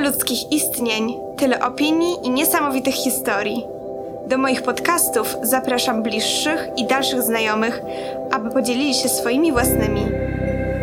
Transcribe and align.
ludzkich 0.00 0.52
istnień, 0.52 1.16
tyle 1.36 1.60
opinii 1.60 2.16
i 2.22 2.30
niesamowitych 2.30 2.94
historii. 2.94 3.64
Do 4.28 4.38
moich 4.38 4.62
podcastów 4.62 5.36
zapraszam 5.42 6.02
bliższych 6.02 6.68
i 6.76 6.86
dalszych 6.86 7.22
znajomych, 7.22 7.80
aby 8.30 8.50
podzielili 8.50 8.94
się 8.94 9.08
swoimi 9.08 9.52
własnymi. 9.52 10.02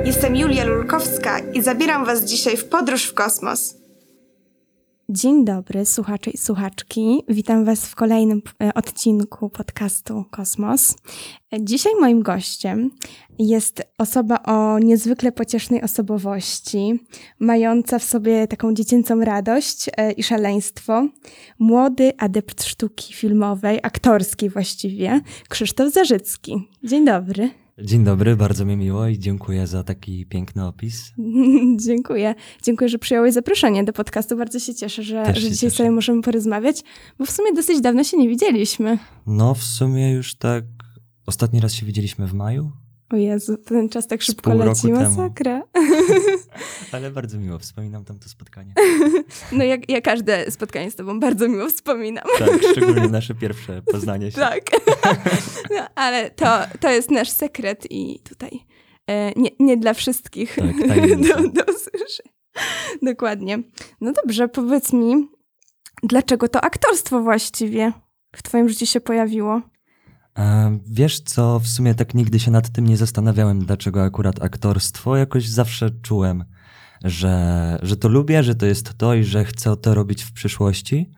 Jestem 0.06 0.36
Julia 0.36 0.64
Lulkowska 0.64 1.40
i 1.40 1.62
zabieram 1.62 2.06
Was 2.06 2.24
dzisiaj 2.24 2.58
w 2.58 2.70
podróż 2.70 3.04
w 3.04 3.14
kosmos. 3.14 3.87
Dzień 5.10 5.46
dobry, 5.46 5.86
słuchacze 5.86 6.32
i 6.32 6.38
słuchaczki. 6.38 7.24
Witam 7.28 7.66
Was 7.66 7.88
w 7.88 7.96
kolejnym 7.96 8.42
e, 8.64 8.74
odcinku 8.74 9.50
podcastu 9.50 10.26
Kosmos. 10.32 10.96
Dzisiaj 11.60 11.94
moim 12.00 12.24
gościem 12.24 12.92
jest 13.40 13.84
osoba 13.98 14.44
o 14.44 14.80
niezwykle 14.80 15.32
pociesznej 15.32 15.82
osobowości, 15.82 17.00
mająca 17.40 18.00
w 18.00 18.04
sobie 18.04 18.48
taką 18.48 18.74
dziecięcą 18.74 19.22
radość 19.22 19.90
e, 19.98 20.12
i 20.12 20.24
szaleństwo. 20.24 21.08
Młody 21.60 22.14
adept 22.18 22.64
sztuki 22.64 23.14
filmowej, 23.14 23.80
aktorskiej 23.84 24.50
właściwie, 24.50 25.22
Krzysztof 25.50 25.94
Zarzycki. 25.94 26.68
Dzień 26.84 27.06
dobry. 27.06 27.67
Dzień 27.84 28.04
dobry, 28.04 28.36
bardzo 28.36 28.66
mi 28.66 28.78
miło 28.78 29.08
i 29.08 29.20
dziękuję 29.20 29.68
za 29.68 29.84
taki 29.84 30.26
piękny 30.26 30.66
opis. 30.66 31.14
dziękuję. 31.88 32.36
Dziękuję, 32.64 32.90
że 32.90 33.00
przyjąłeś 33.00 33.34
zaproszenie 33.34 33.84
do 33.84 33.94
podcastu. 33.94 34.38
Bardzo 34.38 34.60
się 34.60 34.76
cieszę, 34.76 35.04
że, 35.04 35.26
że 35.26 35.34
dzisiaj 35.34 35.58
cieszę. 35.58 35.76
sobie 35.76 35.92
możemy 35.92 36.22
porozmawiać, 36.22 36.84
bo 37.20 37.26
w 37.26 37.32
sumie 37.32 37.54
dosyć 37.54 37.82
dawno 37.82 38.04
się 38.04 38.18
nie 38.18 38.30
widzieliśmy. 38.30 38.98
No, 39.28 39.54
w 39.54 39.64
sumie 39.64 40.12
już 40.12 40.36
tak. 40.36 40.64
Ostatni 41.26 41.60
raz 41.60 41.74
się 41.74 41.86
widzieliśmy 41.86 42.28
w 42.28 42.34
maju, 42.34 42.72
o 43.10 43.16
Jezu, 43.16 43.58
ten 43.58 43.90
czas 43.90 44.08
tak 44.08 44.22
szybko 44.22 44.54
leci, 44.54 44.88
masakra. 44.88 45.64
Ale 46.92 47.12
bardzo 47.12 47.38
miło, 47.38 47.60
wspominam 47.60 48.06
tam 48.06 48.20
to 48.20 48.30
spotkanie. 48.30 48.74
No 49.52 49.64
jak 49.64 49.92
ja 49.92 50.02
każde 50.02 50.52
spotkanie 50.52 50.92
z 50.92 50.96
tobą 50.96 51.20
bardzo 51.20 51.48
miło 51.48 51.70
wspominam. 51.70 52.24
Tak, 52.40 52.62
szczególnie 52.72 53.08
nasze 53.08 53.36
pierwsze 53.36 53.82
poznanie 53.82 54.32
się. 54.32 54.38
Tak, 54.38 54.64
no, 55.76 55.88
ale 55.96 56.32
to, 56.32 56.60
to 56.80 56.90
jest 56.90 57.12
nasz 57.12 57.30
sekret 57.30 57.88
i 57.90 58.20
tutaj 58.20 58.60
e, 59.08 59.32
nie, 59.36 59.50
nie 59.60 59.78
dla 59.78 59.94
wszystkich 59.94 60.56
tak, 60.88 61.18
do, 61.18 61.50
do 61.50 61.74
Dokładnie. 63.02 63.60
No 64.02 64.12
dobrze, 64.12 64.48
powiedz 64.48 64.94
mi, 64.94 65.28
dlaczego 66.04 66.48
to 66.48 66.62
aktorstwo 66.62 67.22
właściwie 67.22 67.94
w 68.36 68.44
twoim 68.44 68.70
życiu 68.70 68.86
się 68.86 69.02
pojawiło? 69.02 69.62
Wiesz 70.88 71.20
co, 71.20 71.60
w 71.60 71.68
sumie 71.68 71.96
tak 71.96 72.14
nigdy 72.14 72.40
się 72.40 72.52
nad 72.52 72.70
tym 72.70 72.88
nie 72.88 72.98
zastanawiałem, 72.98 73.66
dlaczego 73.66 74.04
akurat 74.04 74.44
aktorstwo. 74.44 75.18
Jakoś 75.18 75.48
zawsze 75.48 75.90
czułem, 75.90 76.46
że, 77.04 77.80
że 77.82 77.98
to 77.98 78.08
lubię, 78.10 78.44
że 78.44 78.56
to 78.56 78.66
jest 78.66 78.94
to 78.98 79.14
i 79.14 79.24
że 79.24 79.46
chcę 79.46 79.78
to 79.78 79.94
robić 79.94 80.24
w 80.24 80.34
przyszłości. 80.34 81.12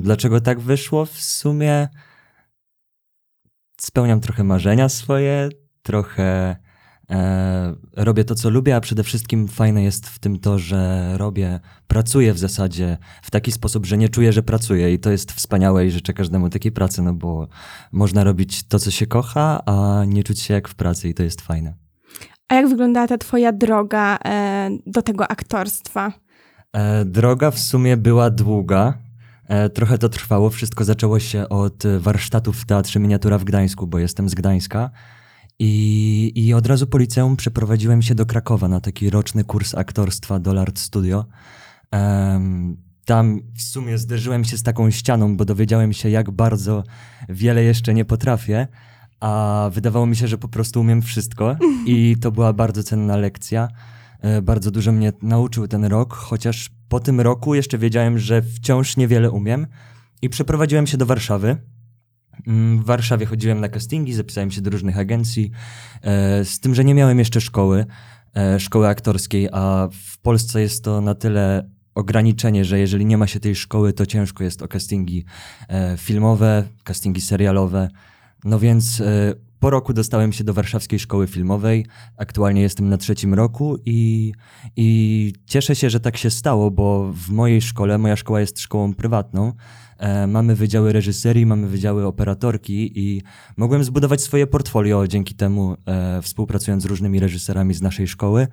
Dlaczego 0.00 0.40
tak 0.40 0.60
wyszło? 0.60 1.06
W 1.06 1.20
sumie 1.20 1.88
spełniam 3.80 4.20
trochę 4.20 4.44
marzenia 4.44 4.88
swoje, 4.88 5.48
trochę 5.82 6.56
E, 7.10 7.74
robię 7.96 8.24
to, 8.24 8.34
co 8.34 8.50
lubię, 8.50 8.76
a 8.76 8.80
przede 8.80 9.02
wszystkim 9.02 9.48
fajne 9.48 9.82
jest 9.82 10.08
w 10.08 10.18
tym 10.18 10.38
to, 10.38 10.58
że 10.58 11.10
robię, 11.16 11.60
pracuję 11.86 12.32
w 12.32 12.38
zasadzie 12.38 12.98
w 13.22 13.30
taki 13.30 13.52
sposób, 13.52 13.86
że 13.86 13.98
nie 13.98 14.08
czuję, 14.08 14.32
że 14.32 14.42
pracuję 14.42 14.94
i 14.94 14.98
to 14.98 15.10
jest 15.10 15.32
wspaniałe 15.32 15.86
i 15.86 15.90
życzę 15.90 16.12
każdemu 16.12 16.50
takiej 16.50 16.72
pracy, 16.72 17.02
no 17.02 17.14
bo 17.14 17.48
można 17.92 18.24
robić 18.24 18.62
to, 18.62 18.78
co 18.78 18.90
się 18.90 19.06
kocha, 19.06 19.62
a 19.66 20.04
nie 20.06 20.24
czuć 20.24 20.40
się 20.40 20.54
jak 20.54 20.68
w 20.68 20.74
pracy 20.74 21.08
i 21.08 21.14
to 21.14 21.22
jest 21.22 21.40
fajne. 21.40 21.74
A 22.48 22.54
jak 22.54 22.68
wyglądała 22.68 23.06
ta 23.06 23.18
twoja 23.18 23.52
droga 23.52 24.18
e, 24.24 24.70
do 24.86 25.02
tego 25.02 25.30
aktorstwa? 25.30 26.12
E, 26.72 27.04
droga 27.04 27.50
w 27.50 27.58
sumie 27.58 27.96
była 27.96 28.30
długa. 28.30 28.94
E, 29.48 29.70
trochę 29.70 29.98
to 29.98 30.08
trwało. 30.08 30.50
Wszystko 30.50 30.84
zaczęło 30.84 31.18
się 31.18 31.48
od 31.48 31.82
warsztatów 31.98 32.56
w 32.56 32.66
Teatrze 32.66 33.00
Miniatura 33.00 33.38
w 33.38 33.44
Gdańsku, 33.44 33.86
bo 33.86 33.98
jestem 33.98 34.28
z 34.28 34.34
Gdańska. 34.34 34.90
I, 35.58 36.32
I 36.34 36.54
od 36.54 36.66
razu 36.66 36.86
po 36.86 36.98
liceum 36.98 37.36
przeprowadziłem 37.36 38.02
się 38.02 38.14
do 38.14 38.26
Krakowa 38.26 38.68
na 38.68 38.80
taki 38.80 39.10
roczny 39.10 39.44
kurs 39.44 39.74
aktorstwa 39.74 40.38
Dollard 40.38 40.78
Studio. 40.78 41.24
Um, 41.92 42.76
tam 43.04 43.40
w 43.56 43.62
sumie 43.62 43.98
zderzyłem 43.98 44.44
się 44.44 44.56
z 44.56 44.62
taką 44.62 44.90
ścianą, 44.90 45.36
bo 45.36 45.44
dowiedziałem 45.44 45.92
się, 45.92 46.10
jak 46.10 46.30
bardzo 46.30 46.84
wiele 47.28 47.62
jeszcze 47.62 47.94
nie 47.94 48.04
potrafię, 48.04 48.68
a 49.20 49.70
wydawało 49.72 50.06
mi 50.06 50.16
się, 50.16 50.28
że 50.28 50.38
po 50.38 50.48
prostu 50.48 50.80
umiem 50.80 51.02
wszystko. 51.02 51.56
I 51.86 52.16
to 52.20 52.32
była 52.32 52.52
bardzo 52.52 52.82
cenna 52.82 53.16
lekcja. 53.16 53.68
E, 54.20 54.42
bardzo 54.42 54.70
dużo 54.70 54.92
mnie 54.92 55.12
nauczył 55.22 55.68
ten 55.68 55.84
rok, 55.84 56.14
chociaż 56.14 56.70
po 56.88 57.00
tym 57.00 57.20
roku 57.20 57.54
jeszcze 57.54 57.78
wiedziałem, 57.78 58.18
że 58.18 58.42
wciąż 58.42 58.96
niewiele 58.96 59.30
umiem. 59.30 59.66
I 60.22 60.28
przeprowadziłem 60.28 60.86
się 60.86 60.96
do 60.96 61.06
Warszawy 61.06 61.56
w 62.46 62.84
Warszawie 62.84 63.26
chodziłem 63.26 63.60
na 63.60 63.68
castingi, 63.68 64.14
zapisałem 64.14 64.50
się 64.50 64.60
do 64.60 64.70
różnych 64.70 64.98
agencji, 64.98 65.50
e, 66.02 66.44
z 66.44 66.60
tym, 66.60 66.74
że 66.74 66.84
nie 66.84 66.94
miałem 66.94 67.18
jeszcze 67.18 67.40
szkoły, 67.40 67.86
e, 68.36 68.60
szkoły 68.60 68.88
aktorskiej, 68.88 69.48
a 69.52 69.88
w 69.92 70.18
Polsce 70.18 70.60
jest 70.60 70.84
to 70.84 71.00
na 71.00 71.14
tyle 71.14 71.70
ograniczenie, 71.94 72.64
że 72.64 72.78
jeżeli 72.78 73.06
nie 73.06 73.18
ma 73.18 73.26
się 73.26 73.40
tej 73.40 73.54
szkoły, 73.54 73.92
to 73.92 74.06
ciężko 74.06 74.44
jest 74.44 74.62
o 74.62 74.68
castingi 74.68 75.24
e, 75.68 75.96
filmowe, 75.98 76.64
castingi 76.84 77.20
serialowe. 77.20 77.88
No 78.44 78.58
więc 78.58 79.02
po 79.64 79.70
roku 79.70 79.92
dostałem 79.92 80.32
się 80.32 80.44
do 80.44 80.54
Warszawskiej 80.54 80.98
Szkoły 80.98 81.26
Filmowej. 81.26 81.86
Aktualnie 82.16 82.62
jestem 82.62 82.88
na 82.88 82.96
trzecim 82.96 83.34
roku 83.34 83.76
i, 83.86 84.32
i 84.76 85.32
cieszę 85.46 85.76
się, 85.76 85.90
że 85.90 86.00
tak 86.00 86.16
się 86.16 86.30
stało, 86.30 86.70
bo 86.70 87.12
w 87.12 87.30
mojej 87.30 87.62
szkole, 87.62 87.98
moja 87.98 88.16
szkoła 88.16 88.40
jest 88.40 88.60
szkołą 88.60 88.94
prywatną, 88.94 89.52
mamy 90.28 90.54
wydziały 90.54 90.92
reżyserii, 90.92 91.46
mamy 91.46 91.66
wydziały 91.66 92.06
operatorki 92.06 92.98
i 92.98 93.22
mogłem 93.56 93.84
zbudować 93.84 94.20
swoje 94.22 94.46
portfolio 94.46 95.06
dzięki 95.06 95.34
temu, 95.34 95.76
e, 95.86 96.22
współpracując 96.22 96.82
z 96.82 96.86
różnymi 96.86 97.20
reżyserami 97.20 97.74
z 97.74 97.82
naszej 97.82 98.08
szkoły. 98.08 98.46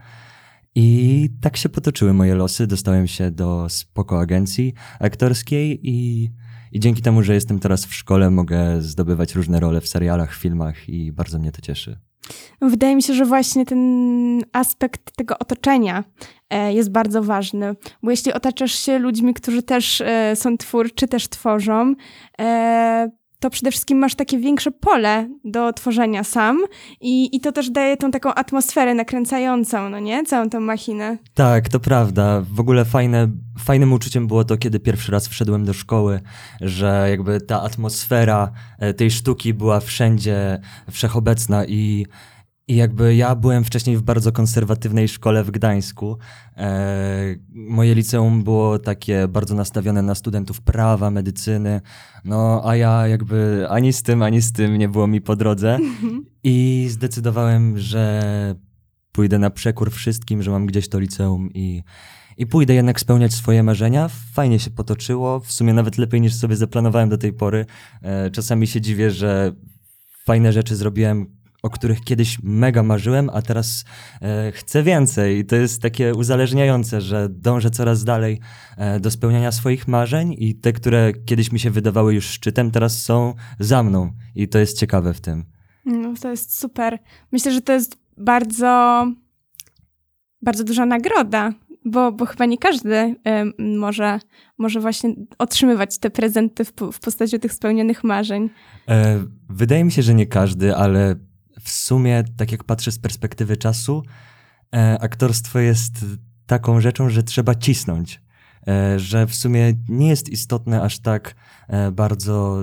I 0.76 1.30
tak 1.42 1.58
się 1.58 1.70
potoczyły 1.70 2.14
moje 2.14 2.36
losy. 2.36 2.68
Dostałem 2.68 3.08
się 3.08 3.32
do 3.32 3.70
spoko 3.70 4.20
agencji 4.20 4.74
aktorskiej 5.00 5.80
i 5.90 6.30
i 6.72 6.80
dzięki 6.80 7.02
temu, 7.02 7.24
że 7.24 7.34
jestem 7.34 7.60
teraz 7.60 7.86
w 7.86 7.94
szkole, 7.94 8.30
mogę 8.30 8.82
zdobywać 8.82 9.36
różne 9.36 9.60
role 9.60 9.82
w 9.82 9.88
serialach, 9.88 10.36
filmach 10.36 10.90
i 10.90 11.12
bardzo 11.12 11.40
mnie 11.40 11.52
to 11.52 11.62
cieszy. 11.62 12.11
Wydaje 12.62 12.96
mi 12.96 13.04
się, 13.04 13.14
że 13.14 13.26
właśnie 13.26 13.66
ten 13.66 14.42
aspekt 14.54 15.16
tego 15.16 15.40
otoczenia 15.40 16.04
e, 16.50 16.74
jest 16.74 16.92
bardzo 16.92 17.24
ważny, 17.24 17.76
bo 18.04 18.12
jeśli 18.12 18.34
otaczasz 18.34 18.72
się 18.80 19.00
ludźmi, 19.00 19.34
którzy 19.34 19.64
też 19.64 20.02
e, 20.02 20.36
są 20.36 20.58
twórczy, 20.58 21.08
też 21.08 21.28
tworzą, 21.28 21.96
e, 22.42 23.12
to 23.42 23.50
przede 23.50 23.72
wszystkim 23.72 23.98
masz 23.98 24.16
takie 24.16 24.38
większe 24.38 24.72
pole 24.72 25.30
do 25.46 25.74
tworzenia 25.74 26.24
sam 26.24 26.60
i, 27.02 27.36
i 27.36 27.40
to 27.40 27.52
też 27.52 27.70
daje 27.70 27.98
tą 27.98 28.12
taką 28.12 28.34
atmosferę 28.34 28.94
nakręcającą, 28.94 29.90
no 29.90 30.00
nie? 30.00 30.24
Całą 30.26 30.50
tą 30.50 30.60
machinę. 30.60 31.18
Tak, 31.34 31.70
to 31.70 31.80
prawda. 31.80 32.44
W 32.54 32.60
ogóle 32.60 32.86
fajne, 32.86 33.28
fajnym 33.60 33.94
uczuciem 33.94 34.28
było 34.28 34.44
to, 34.44 34.58
kiedy 34.58 34.80
pierwszy 34.80 35.12
raz 35.12 35.28
wszedłem 35.28 35.66
do 35.66 35.74
szkoły, 35.74 36.22
że 36.62 37.08
jakby 37.10 37.42
ta 37.42 37.62
atmosfera 37.62 38.52
e, 38.80 38.94
tej 38.94 39.12
sztuki 39.12 39.54
była 39.54 39.80
wszędzie 39.80 40.62
wszechobecna 40.92 41.66
i 41.66 42.06
i 42.72 42.76
jakby 42.76 43.16
ja 43.16 43.36
byłem 43.36 43.64
wcześniej 43.64 43.98
w 43.98 44.02
bardzo 44.02 44.32
konserwatywnej 44.32 45.08
szkole 45.08 45.44
w 45.44 45.52
Gdańsku. 45.52 46.18
E, 46.58 47.36
moje 47.50 47.96
liceum 47.96 48.44
było 48.44 48.80
takie 48.80 49.28
bardzo 49.28 49.56
nastawione 49.56 50.02
na 50.02 50.16
studentów 50.16 50.62
prawa, 50.62 51.12
medycyny, 51.12 51.82
no 52.26 52.62
a 52.66 52.76
ja 52.76 53.08
jakby 53.08 53.68
ani 53.70 53.94
z 53.94 54.04
tym, 54.04 54.22
ani 54.22 54.42
z 54.42 54.52
tym 54.52 54.78
nie 54.78 54.90
było 54.90 55.08
mi 55.08 55.22
po 55.22 55.36
drodze. 55.36 55.78
I 56.44 56.88
zdecydowałem, 56.90 57.78
że 57.78 58.24
pójdę 59.12 59.40
na 59.40 59.50
przekór 59.50 59.92
wszystkim, 59.92 60.44
że 60.44 60.52
mam 60.52 60.66
gdzieś 60.66 60.90
to 60.90 61.00
liceum 61.00 61.50
i, 61.54 61.84
i 62.38 62.48
pójdę 62.48 62.74
jednak 62.74 63.00
spełniać 63.00 63.34
swoje 63.34 63.64
marzenia. 63.64 64.08
Fajnie 64.34 64.60
się 64.60 64.72
potoczyło, 64.72 65.40
w 65.40 65.52
sumie 65.52 65.74
nawet 65.74 65.98
lepiej 65.98 66.22
niż 66.22 66.34
sobie 66.34 66.56
zaplanowałem 66.56 67.10
do 67.10 67.18
tej 67.18 67.34
pory. 67.34 67.66
E, 68.02 68.32
czasami 68.32 68.68
się 68.68 68.82
dziwię, 68.82 69.12
że 69.12 69.52
fajne 70.26 70.54
rzeczy 70.54 70.76
zrobiłem 70.76 71.41
o 71.62 71.70
których 71.70 72.02
kiedyś 72.02 72.38
mega 72.44 72.84
marzyłem, 72.84 73.30
a 73.34 73.42
teraz 73.42 73.86
e, 74.22 74.52
chcę 74.52 74.84
więcej. 74.84 75.38
I 75.38 75.46
to 75.46 75.56
jest 75.56 75.82
takie 75.82 76.16
uzależniające, 76.16 77.02
że 77.02 77.30
dążę 77.30 77.70
coraz 77.70 78.04
dalej 78.04 78.40
e, 78.78 79.00
do 79.00 79.12
spełniania 79.12 79.52
swoich 79.52 79.88
marzeń 79.88 80.36
i 80.38 80.56
te, 80.56 80.74
które 80.74 81.14
kiedyś 81.26 81.52
mi 81.52 81.60
się 81.60 81.72
wydawały 81.72 82.14
już 82.14 82.26
szczytem, 82.26 82.72
teraz 82.72 83.02
są 83.02 83.34
za 83.60 83.84
mną. 83.84 84.12
I 84.36 84.48
to 84.48 84.60
jest 84.60 84.80
ciekawe 84.80 85.14
w 85.14 85.22
tym. 85.22 85.46
No, 85.86 86.14
to 86.22 86.30
jest 86.30 86.60
super. 86.60 87.00
Myślę, 87.32 87.52
że 87.52 87.62
to 87.62 87.74
jest 87.74 87.98
bardzo, 88.18 89.06
bardzo 90.42 90.64
duża 90.64 90.86
nagroda, 90.86 91.54
bo, 91.86 92.12
bo 92.12 92.26
chyba 92.26 92.46
nie 92.46 92.58
każdy 92.58 92.96
y, 92.96 93.16
może, 93.78 94.20
może 94.58 94.80
właśnie 94.80 95.14
otrzymywać 95.38 95.98
te 95.98 96.10
prezenty 96.10 96.66
w, 96.66 96.74
w 96.94 97.00
postaci 97.00 97.40
tych 97.40 97.54
spełnionych 97.54 98.04
marzeń. 98.04 98.50
E, 98.88 99.24
wydaje 99.50 99.84
mi 99.84 99.92
się, 99.92 100.02
że 100.02 100.14
nie 100.14 100.28
każdy, 100.28 100.76
ale 100.76 101.16
w 101.64 101.70
sumie, 101.70 102.24
tak 102.38 102.52
jak 102.52 102.64
patrzę 102.64 102.92
z 102.92 103.00
perspektywy 103.00 103.58
czasu, 103.58 104.04
e, 104.76 104.98
aktorstwo 105.02 105.60
jest 105.60 106.06
taką 106.46 106.82
rzeczą, 106.82 107.10
że 107.10 107.24
trzeba 107.24 107.56
cisnąć. 107.56 108.22
E, 108.68 109.00
że 109.00 109.28
w 109.28 109.36
sumie 109.36 109.74
nie 109.90 110.10
jest 110.10 110.30
istotne 110.30 110.82
aż 110.82 111.00
tak 111.00 111.36
e, 111.68 111.92
bardzo 111.92 112.62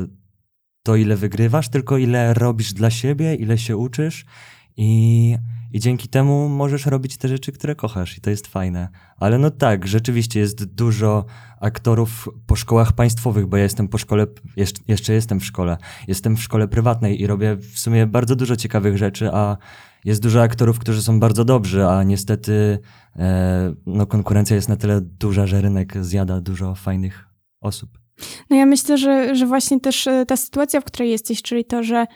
to, 0.83 0.97
ile 0.97 1.17
wygrywasz, 1.17 1.69
tylko 1.69 1.99
ile 1.99 2.35
robisz 2.35 2.73
dla 2.73 2.91
siebie, 2.91 3.35
ile 3.35 3.59
się 3.59 3.77
uczysz 3.77 4.25
i, 4.77 5.37
i 5.73 5.81
dzięki 5.81 6.09
temu 6.09 6.49
możesz 6.49 6.87
robić 6.87 7.17
te 7.17 7.29
rzeczy, 7.29 7.53
które 7.53 7.75
kochasz 7.75 8.19
i 8.19 8.21
to 8.21 8.31
jest 8.31 8.47
fajne. 8.47 8.89
Ale 9.17 9.39
no 9.39 9.51
tak, 9.51 9.87
rzeczywiście 9.87 10.41
jest 10.41 10.65
dużo 10.65 11.25
aktorów 11.61 12.29
po 12.47 12.57
szkołach 12.57 12.93
państwowych, 12.93 13.47
bo 13.47 13.57
ja 13.57 13.63
jestem 13.63 13.89
po 13.89 13.99
szkole, 13.99 14.27
jeszcze, 14.87 15.13
jestem 15.13 15.41
w 15.41 15.45
szkole, 15.45 15.77
jestem 16.09 16.37
w 16.37 16.43
szkole 16.43 16.69
prywatnej 16.69 17.21
i 17.21 17.27
robię 17.27 17.57
w 17.57 17.79
sumie 17.79 18.07
bardzo 18.07 18.37
dużo 18.37 18.57
ciekawych 18.57 18.99
rzeczy, 18.99 19.31
a 19.33 19.57
jest 20.05 20.23
dużo 20.23 20.43
aktorów, 20.43 20.79
którzy 20.79 21.03
są 21.03 21.21
bardzo 21.21 21.45
dobrzy, 21.45 21.87
a 21.87 22.03
niestety 22.03 22.79
e, 23.17 23.75
no, 23.87 24.07
konkurencja 24.07 24.57
jest 24.57 24.69
na 24.69 24.77
tyle 24.77 25.01
duża, 25.01 25.47
że 25.47 25.61
rynek 25.61 26.05
zjada 26.05 26.41
dużo 26.41 26.75
fajnych 26.75 27.29
osób. 27.61 27.99
No 28.51 28.57
ja 28.57 28.67
myślę, 28.67 28.99
że, 28.99 29.37
że 29.37 29.47
właśnie 29.47 29.81
też 29.81 30.07
e, 30.07 30.27
ta 30.27 30.37
sytuacja, 30.37 30.81
w 30.81 30.85
której 30.85 31.11
jesteś, 31.11 31.43
czyli 31.43 31.65
to, 31.65 31.83
że 31.83 32.07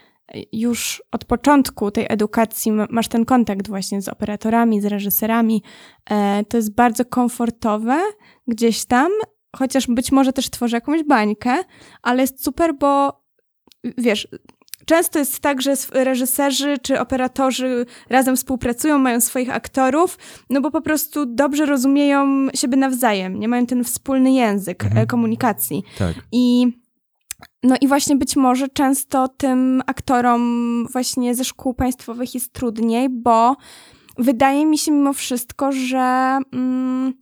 już 0.52 1.02
od 1.12 1.24
początku 1.24 1.90
tej 1.90 2.06
edukacji 2.08 2.72
masz 2.72 3.08
ten 3.08 3.24
kontakt 3.24 3.68
właśnie 3.68 4.02
z 4.02 4.08
operatorami, 4.08 4.80
z 4.80 4.84
reżyserami, 4.84 5.62
e, 6.10 6.44
to 6.44 6.56
jest 6.56 6.74
bardzo 6.74 7.04
komfortowe 7.04 8.00
gdzieś 8.46 8.84
tam, 8.84 9.12
chociaż 9.56 9.86
być 9.86 10.12
może 10.12 10.32
też 10.32 10.50
tworzy 10.50 10.76
jakąś 10.76 11.02
bańkę, 11.02 11.64
ale 12.02 12.22
jest 12.22 12.44
super, 12.44 12.74
bo 12.74 13.22
wiesz, 13.98 14.28
Często 14.86 15.18
jest 15.18 15.40
tak, 15.40 15.62
że 15.62 15.74
reżyserzy 15.92 16.78
czy 16.82 17.00
operatorzy 17.00 17.86
razem 18.10 18.36
współpracują, 18.36 18.98
mają 18.98 19.20
swoich 19.20 19.54
aktorów, 19.54 20.18
no 20.50 20.60
bo 20.60 20.70
po 20.70 20.80
prostu 20.80 21.26
dobrze 21.26 21.66
rozumieją 21.66 22.48
siebie 22.54 22.76
nawzajem, 22.76 23.40
nie 23.40 23.48
mają 23.48 23.66
ten 23.66 23.84
wspólny 23.84 24.32
język 24.32 24.84
mhm. 24.84 25.02
E, 25.02 25.06
komunikacji. 25.06 25.82
Tak. 25.98 26.14
I 26.32 26.66
no 27.62 27.76
i 27.80 27.88
właśnie 27.88 28.16
być 28.16 28.36
może 28.36 28.68
często 28.68 29.28
tym 29.28 29.82
aktorom 29.86 30.86
właśnie 30.92 31.34
ze 31.34 31.44
szkół 31.44 31.74
państwowych 31.74 32.34
jest 32.34 32.52
trudniej, 32.52 33.08
bo 33.08 33.56
wydaje 34.18 34.66
mi 34.66 34.78
się 34.78 34.92
mimo 34.92 35.12
wszystko, 35.12 35.72
że 35.72 36.38
mm, 36.52 37.14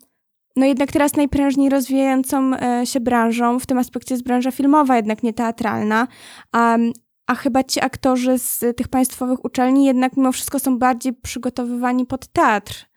no 0.56 0.66
jednak 0.66 0.92
teraz 0.92 1.16
najprężniej 1.16 1.70
rozwijającą 1.70 2.52
e, 2.54 2.86
się 2.86 3.00
branżą 3.00 3.58
w 3.58 3.66
tym 3.66 3.78
aspekcie 3.78 4.14
jest 4.14 4.24
branża 4.24 4.50
filmowa, 4.50 4.96
jednak 4.96 5.22
nie 5.22 5.32
teatralna. 5.32 6.08
A 7.26 7.34
chyba 7.34 7.64
ci 7.64 7.80
aktorzy 7.80 8.38
z 8.38 8.76
tych 8.76 8.88
państwowych 8.88 9.44
uczelni 9.44 9.84
jednak 9.84 10.16
mimo 10.16 10.32
wszystko 10.32 10.58
są 10.58 10.78
bardziej 10.78 11.12
przygotowywani 11.12 12.06
pod 12.06 12.26
teatr. 12.26 12.89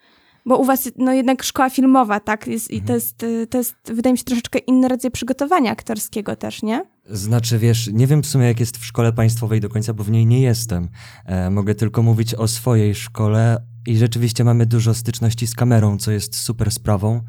Bo 0.45 0.57
u 0.57 0.66
was 0.66 0.92
no 0.98 1.13
jednak 1.13 1.44
szkoła 1.44 1.69
filmowa, 1.69 2.19
tak? 2.19 2.48
Jest, 2.48 2.72
I 2.72 2.81
to 2.81 2.94
mhm. 2.94 2.95
jest, 2.95 3.25
to 3.50 3.57
jest, 3.57 3.75
wydaje 3.86 4.12
mi 4.12 4.18
się, 4.18 4.24
troszeczkę 4.24 4.60
inny 4.60 4.88
rodzaj 4.88 5.12
przygotowania 5.12 5.72
aktorskiego 5.72 6.36
też, 6.36 6.63
nie? 6.63 6.86
Znaczy, 7.10 7.60
wiesz, 7.60 7.90
nie 7.94 8.07
wiem 8.07 8.24
w 8.24 8.28
sumie 8.28 8.48
jak 8.48 8.60
jest 8.60 8.78
w 8.78 8.86
szkole 8.86 9.13
państwowej 9.13 9.62
do 9.62 9.69
końca, 9.69 9.94
bo 9.94 10.04
w 10.04 10.12
niej 10.12 10.25
nie 10.25 10.42
jestem. 10.42 10.90
E, 11.25 11.50
mogę 11.50 11.75
tylko 11.75 12.04
mówić 12.04 12.36
o 12.36 12.48
swojej 12.48 12.95
szkole 12.95 13.66
i 13.88 13.98
rzeczywiście 13.98 14.44
mamy 14.44 14.66
dużo 14.66 14.94
styczności 14.94 15.48
z 15.48 15.56
kamerą, 15.56 15.98
co 15.98 16.12
jest 16.12 16.36
super 16.36 16.72
sprawą, 16.72 17.22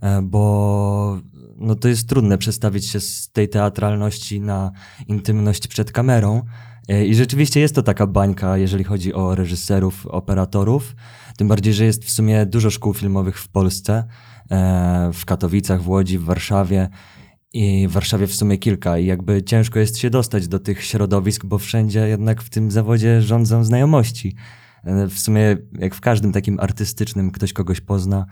e, 0.00 0.22
bo 0.22 1.18
no 1.56 1.74
to 1.74 1.88
jest 1.88 2.08
trudne 2.08 2.38
przestawić 2.38 2.88
się 2.88 3.00
z 3.00 3.30
tej 3.32 3.48
teatralności 3.48 4.40
na 4.40 4.72
intymność 5.08 5.68
przed 5.68 5.92
kamerą. 5.92 6.42
E, 6.88 7.06
I 7.06 7.14
rzeczywiście 7.14 7.60
jest 7.60 7.74
to 7.74 7.82
taka 7.82 8.06
bańka, 8.06 8.56
jeżeli 8.56 8.84
chodzi 8.84 9.14
o 9.14 9.34
reżyserów, 9.34 10.06
operatorów. 10.06 10.96
Tym 11.36 11.48
bardziej, 11.48 11.74
że 11.74 11.84
jest 11.84 12.04
w 12.04 12.10
sumie 12.10 12.46
dużo 12.46 12.70
szkół 12.70 12.94
filmowych 12.94 13.38
w 13.38 13.48
Polsce, 13.48 14.04
e, 14.50 15.10
w 15.12 15.24
Katowicach, 15.24 15.82
w 15.82 15.88
Łodzi, 15.88 16.18
w 16.18 16.24
Warszawie. 16.24 16.88
I 17.54 17.88
w 17.88 17.92
Warszawie 17.92 18.26
w 18.26 18.34
sumie 18.34 18.58
kilka, 18.58 18.98
i 18.98 19.06
jakby 19.06 19.42
ciężko 19.42 19.78
jest 19.78 19.98
się 19.98 20.10
dostać 20.10 20.48
do 20.48 20.58
tych 20.58 20.84
środowisk, 20.84 21.44
bo 21.44 21.58
wszędzie 21.58 22.08
jednak 22.08 22.42
w 22.42 22.50
tym 22.50 22.70
zawodzie 22.70 23.22
rządzą 23.22 23.64
znajomości. 23.64 24.36
E, 24.84 25.06
w 25.06 25.18
sumie, 25.18 25.56
jak 25.78 25.94
w 25.94 26.00
każdym 26.00 26.32
takim 26.32 26.60
artystycznym, 26.60 27.30
ktoś 27.30 27.52
kogoś 27.52 27.80
pozna. 27.80 28.26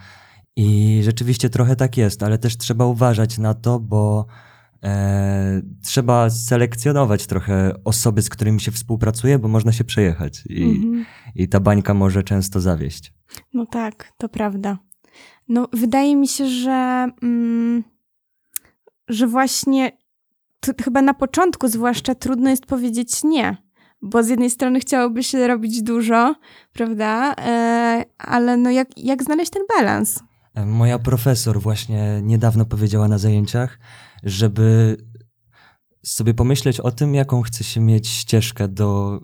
I 0.57 1.01
rzeczywiście 1.05 1.51
trochę 1.51 1.77
tak 1.77 1.97
jest, 1.97 2.23
ale 2.23 2.39
też 2.39 2.57
trzeba 2.57 2.87
uważać 2.87 3.39
na 3.39 3.55
to, 3.55 3.81
bo 3.81 4.27
e, 4.85 5.63
trzeba 5.83 6.31
selekcjonować 6.31 7.27
trochę 7.27 7.73
osoby, 7.85 8.23
z 8.23 8.29
którymi 8.29 8.61
się 8.61 8.73
współpracuje, 8.73 9.39
bo 9.39 9.49
można 9.49 9.73
się 9.73 9.85
przejechać 9.85 10.43
i, 10.47 10.63
mhm. 10.63 11.05
i 11.35 11.49
ta 11.49 11.61
bańka 11.61 11.95
może 11.95 12.23
często 12.23 12.61
zawieść. 12.61 13.13
No 13.55 13.67
tak, 13.67 14.13
to 14.17 14.29
prawda. 14.29 14.79
No, 15.49 15.69
wydaje 15.73 16.17
mi 16.17 16.29
się, 16.29 16.47
że, 16.47 17.09
mm, 17.23 17.85
że 19.09 19.27
właśnie 19.27 19.93
chyba 20.83 21.03
na 21.03 21.15
początku 21.15 21.69
zwłaszcza 21.69 22.15
trudno 22.15 22.51
jest 22.51 22.67
powiedzieć 22.67 23.25
nie 23.25 23.71
bo 24.03 24.23
z 24.23 24.29
jednej 24.29 24.51
strony 24.51 24.81
chciałoby 24.81 25.23
się 25.23 25.47
robić 25.47 25.83
dużo, 25.83 26.35
prawda? 26.73 27.35
E, 27.39 28.05
ale 28.19 28.57
no 28.57 28.71
jak, 28.71 28.89
jak 28.99 29.23
znaleźć 29.23 29.51
ten 29.51 29.63
balans? 29.77 30.21
Moja 30.67 30.99
profesor 30.99 31.61
właśnie 31.61 32.21
niedawno 32.23 32.65
powiedziała 32.65 33.09
na 33.09 33.19
zajęciach, 33.19 33.79
żeby 34.23 34.97
sobie 36.03 36.35
pomyśleć 36.35 36.81
o 36.81 36.91
tym, 36.91 37.15
jaką 37.15 37.43
chce 37.43 37.65
się 37.65 37.81
mieć 37.81 38.09
ścieżkę 38.09 38.69
do 38.69 39.21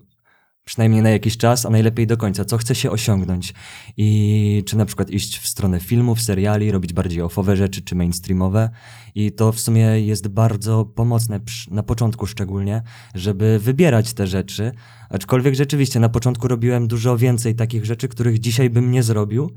przynajmniej 0.67 1.01
na 1.01 1.09
jakiś 1.09 1.37
czas, 1.37 1.65
a 1.65 1.69
najlepiej 1.69 2.07
do 2.07 2.17
końca, 2.17 2.45
co 2.45 2.57
chce 2.57 2.75
się 2.75 2.91
osiągnąć. 2.91 3.53
I 3.97 4.63
czy 4.65 4.77
na 4.77 4.85
przykład 4.85 5.09
iść 5.09 5.37
w 5.37 5.47
stronę 5.47 5.79
filmów, 5.79 6.21
seriali, 6.21 6.71
robić 6.71 6.93
bardziej 6.93 7.21
ofowe 7.21 7.55
rzeczy, 7.55 7.81
czy 7.81 7.95
mainstreamowe. 7.95 8.69
I 9.15 9.31
to 9.31 9.51
w 9.51 9.59
sumie 9.59 9.81
jest 9.81 10.27
bardzo 10.27 10.85
pomocne, 10.85 11.39
na 11.71 11.83
początku 11.83 12.25
szczególnie, 12.25 12.81
żeby 13.15 13.59
wybierać 13.59 14.13
te 14.13 14.27
rzeczy. 14.27 14.71
Aczkolwiek 15.09 15.55
rzeczywiście 15.55 15.99
na 15.99 16.09
początku 16.09 16.47
robiłem 16.47 16.87
dużo 16.87 17.17
więcej 17.17 17.55
takich 17.55 17.85
rzeczy, 17.85 18.07
których 18.07 18.39
dzisiaj 18.39 18.69
bym 18.69 18.91
nie 18.91 19.03
zrobił, 19.03 19.51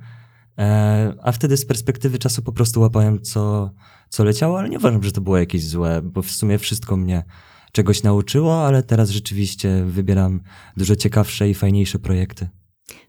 a 1.23 1.33
wtedy 1.33 1.57
z 1.57 1.67
perspektywy 1.67 2.19
czasu 2.19 2.43
po 2.43 2.53
prostu 2.53 2.81
łapałem, 2.81 3.23
co, 3.23 3.71
co 4.09 4.25
leciało, 4.25 4.59
ale 4.59 4.69
nie 4.69 4.79
uważam, 4.79 5.03
że 5.03 5.13
to 5.13 5.21
było 5.21 5.39
jakieś 5.39 5.67
złe, 5.67 6.03
bo 6.03 6.23
w 6.23 6.31
sumie 6.31 6.59
wszystko 6.59 6.97
mnie 6.97 7.25
czegoś 7.73 8.03
nauczyło, 8.03 8.67
ale 8.67 8.83
teraz 8.83 9.11
rzeczywiście 9.11 9.85
wybieram 9.85 10.41
dużo 10.77 10.97
ciekawsze 10.97 11.51
i 11.51 11.55
fajniejsze 11.55 11.99
projekty. 11.99 12.49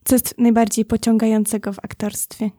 Co 0.03 0.15
jest 0.15 0.35
najbardziej 0.37 0.85
pociągającego 0.85 1.73
w 1.73 1.79
aktorstwie? 1.79 2.49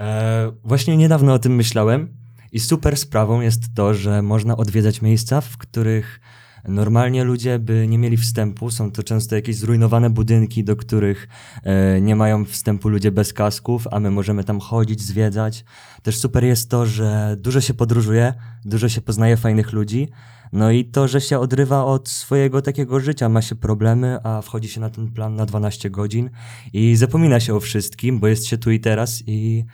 E, 0.00 0.52
właśnie 0.64 0.96
niedawno 0.96 1.32
o 1.34 1.38
tym 1.38 1.54
myślałem 1.54 2.16
i 2.52 2.60
super 2.60 2.96
sprawą 2.96 3.40
jest 3.40 3.62
to, 3.74 3.94
że 3.94 4.22
można 4.22 4.56
odwiedzać 4.56 5.02
miejsca, 5.02 5.40
w 5.40 5.58
których 5.58 6.20
Normalnie 6.68 7.24
ludzie 7.24 7.58
by 7.58 7.88
nie 7.88 7.98
mieli 7.98 8.16
wstępu, 8.16 8.70
są 8.70 8.90
to 8.90 9.02
często 9.02 9.34
jakieś 9.34 9.56
zrujnowane 9.56 10.10
budynki, 10.10 10.64
do 10.64 10.76
których 10.76 11.28
e, 11.62 12.00
nie 12.00 12.16
mają 12.16 12.44
wstępu 12.44 12.88
ludzie 12.88 13.10
bez 13.10 13.32
kasków, 13.32 13.86
a 13.90 14.00
my 14.00 14.10
możemy 14.10 14.44
tam 14.44 14.60
chodzić, 14.60 15.02
zwiedzać. 15.02 15.64
Też 16.02 16.18
super 16.18 16.44
jest 16.44 16.70
to, 16.70 16.86
że 16.86 17.36
dużo 17.38 17.60
się 17.60 17.74
podróżuje, 17.74 18.34
dużo 18.64 18.88
się 18.88 19.00
poznaje 19.00 19.36
fajnych 19.36 19.72
ludzi, 19.72 20.08
no 20.52 20.70
i 20.70 20.84
to, 20.84 21.08
że 21.08 21.20
się 21.20 21.38
odrywa 21.38 21.84
od 21.84 22.08
swojego 22.08 22.62
takiego 22.62 23.00
życia, 23.00 23.28
ma 23.28 23.42
się 23.42 23.54
problemy, 23.54 24.18
a 24.22 24.42
wchodzi 24.42 24.68
się 24.68 24.80
na 24.80 24.90
ten 24.90 25.10
plan 25.10 25.36
na 25.36 25.46
12 25.46 25.90
godzin 25.90 26.30
i 26.72 26.96
zapomina 26.96 27.40
się 27.40 27.54
o 27.54 27.60
wszystkim, 27.60 28.20
bo 28.20 28.28
jest 28.28 28.46
się 28.46 28.58
tu 28.58 28.70
i 28.70 28.80
teraz 28.80 29.22
i 29.26 29.64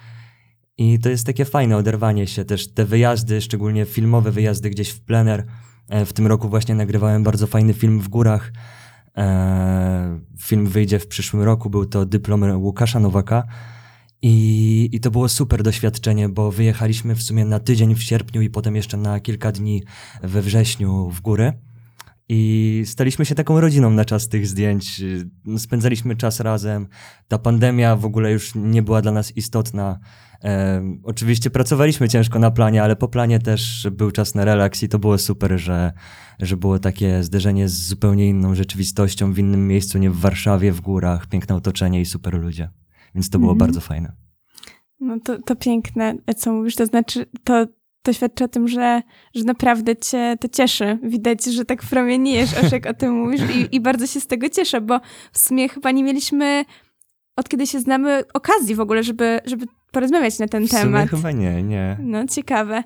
i 0.79 0.99
to 0.99 1.09
jest 1.09 1.27
takie 1.27 1.45
fajne 1.45 1.77
oderwanie 1.77 2.27
się 2.27 2.45
też. 2.45 2.73
Te 2.73 2.85
wyjazdy, 2.85 3.41
szczególnie 3.41 3.85
filmowe 3.85 4.31
wyjazdy 4.31 4.71
gdzieś 4.71 4.91
w 4.91 5.01
plener, 5.01 5.47
E, 5.89 6.07
w 6.07 6.13
tym 6.13 6.27
roku 6.27 6.49
właśnie 6.49 6.75
nagrywałem 6.75 7.23
bardzo 7.23 7.47
fajny 7.47 7.75
film 7.75 8.01
w 8.01 8.09
górach. 8.09 8.53
E, 9.17 10.21
film 10.41 10.67
wyjdzie 10.67 10.99
w 10.99 11.07
przyszłym 11.07 11.43
roku, 11.43 11.71
był 11.71 11.87
to 11.87 12.07
dyplom 12.07 12.63
Łukasza 12.63 13.01
Nowaka. 13.01 13.47
I, 14.23 14.89
I 14.93 15.01
to 15.01 15.11
było 15.11 15.29
super 15.29 15.63
doświadczenie, 15.63 16.29
bo 16.29 16.53
wyjechaliśmy 16.53 17.15
w 17.15 17.23
sumie 17.23 17.45
na 17.45 17.61
tydzień 17.61 17.95
w 17.95 18.03
sierpniu 18.03 18.43
i 18.43 18.51
potem 18.51 18.77
jeszcze 18.77 18.97
na 18.97 19.21
kilka 19.21 19.53
dni 19.53 19.83
we 20.23 20.43
wrześniu 20.43 21.11
w 21.11 21.21
góry. 21.21 21.53
I 22.29 22.83
staliśmy 22.87 23.25
się 23.25 23.35
taką 23.35 23.61
rodziną 23.61 23.91
na 23.91 24.05
czas 24.05 24.29
tych 24.29 24.47
zdjęć. 24.47 25.03
Spędzaliśmy 25.59 26.17
czas 26.17 26.41
razem. 26.41 26.87
Ta 27.29 27.39
pandemia 27.39 27.97
w 27.97 28.05
ogóle 28.05 28.33
już 28.33 28.53
nie 28.55 28.83
była 28.83 29.03
dla 29.03 29.13
nas 29.13 29.37
istotna. 29.37 29.99
E, 30.47 30.83
oczywiście 31.03 31.51
pracowaliśmy 31.51 32.09
ciężko 32.09 32.39
na 32.39 32.51
planie, 32.51 32.83
ale 32.83 32.97
po 32.97 33.09
planie 33.09 33.39
też 33.39 33.89
był 33.93 34.11
czas 34.11 34.35
na 34.35 34.45
relaks 34.45 34.83
i 34.83 34.89
to 34.89 34.99
było 34.99 35.19
super, 35.19 35.59
że, 35.59 35.93
że 36.41 36.57
było 36.57 36.79
takie 36.79 37.23
zderzenie 37.23 37.69
z 37.69 37.87
zupełnie 37.89 38.29
inną 38.29 38.55
rzeczywistością 38.55 39.33
w 39.33 39.39
innym 39.39 39.69
miejscu, 39.69 39.99
nie 39.99 40.11
w 40.11 40.21
Warszawie, 40.21 40.73
w 40.73 40.81
górach, 40.81 41.27
piękne 41.27 41.55
otoczenie 41.55 42.01
i 42.01 42.05
super 42.05 42.41
ludzie. 42.41 42.71
Więc 43.15 43.31
to 43.31 43.39
było 43.39 43.53
mhm. 43.53 43.67
bardzo 43.67 43.81
fajne. 43.81 44.13
No 45.01 45.21
to, 45.25 45.43
to 45.43 45.57
piękne, 45.57 46.15
co 46.37 46.53
mówisz, 46.53 46.75
to 46.75 46.87
znaczy 46.87 47.27
to, 47.45 47.67
to 48.03 48.13
świadczy 48.13 48.45
o 48.45 48.49
tym, 48.49 48.69
że, 48.69 49.03
że 49.35 49.45
naprawdę 49.45 49.97
cię 49.97 50.37
to 50.41 50.49
cieszy. 50.49 50.99
Widać, 51.03 51.45
że 51.45 51.65
tak 51.65 51.83
promieniejesz, 51.83 52.55
aż 52.55 52.73
jak 52.73 52.87
o 52.87 52.95
tym 52.95 53.13
mówisz 53.13 53.41
i, 53.41 53.77
i 53.77 53.81
bardzo 53.81 54.07
się 54.07 54.21
z 54.21 54.27
tego 54.27 54.49
cieszę, 54.49 54.81
bo 54.81 55.01
w 55.33 55.39
sumie 55.39 55.69
chyba 55.69 55.91
nie 55.91 56.05
mieliśmy 56.05 56.65
od 57.37 57.49
kiedy 57.49 57.67
się 57.67 57.81
znamy 57.81 58.23
okazji 58.35 58.75
w 58.75 58.81
ogóle, 58.81 59.03
żeby, 59.03 59.41
żeby 59.45 59.67
porozmawiać 59.97 60.39
na 60.39 60.49
ten 60.49 60.69
temat. 60.69 61.11
chyba 61.11 61.33
nie, 61.33 61.63
nie. 61.63 61.97
No, 62.01 62.27
ciekawe. 62.27 62.83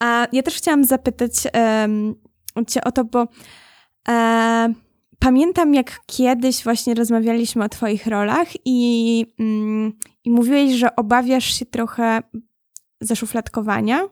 A 0.00 0.26
ja 0.32 0.42
też 0.42 0.54
chciałam 0.54 0.84
zapytać 0.84 1.32
um, 1.54 2.14
cię 2.66 2.84
o 2.84 2.92
to, 2.92 3.04
bo 3.04 3.28
e, 4.08 4.74
pamiętam, 5.18 5.74
jak 5.74 6.00
kiedyś 6.06 6.64
właśnie 6.64 6.94
rozmawialiśmy 6.94 7.64
o 7.64 7.68
twoich 7.68 8.06
rolach 8.06 8.48
i, 8.64 9.26
mm, 9.38 9.92
i 10.24 10.30
mówiłeś, 10.30 10.72
że 10.72 10.96
obawiasz 10.96 11.58
się 11.58 11.66
trochę 11.66 12.20
zaszufladkowania. 13.00 14.08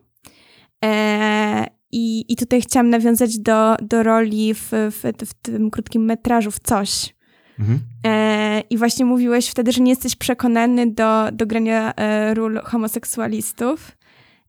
E, 0.84 1.66
i, 1.92 2.24
I 2.32 2.36
tutaj 2.36 2.60
chciałam 2.60 2.90
nawiązać 2.90 3.38
do, 3.38 3.76
do 3.82 4.02
roli 4.02 4.54
w, 4.54 4.70
w, 4.70 5.02
w 5.26 5.34
tym 5.34 5.70
krótkim 5.70 6.04
metrażu, 6.04 6.50
w 6.50 6.60
coś. 6.60 7.14
Mhm. 7.58 7.80
E, 8.06 8.31
I 8.60 8.78
właśnie 8.78 9.04
mówiłeś 9.04 9.48
wtedy, 9.48 9.72
że 9.72 9.80
nie 9.80 9.90
jesteś 9.90 10.16
przekonany 10.16 10.90
do, 10.90 11.32
do 11.32 11.46
grania 11.46 11.94
e, 11.94 12.34
ról 12.34 12.60
homoseksualistów. 12.64 13.96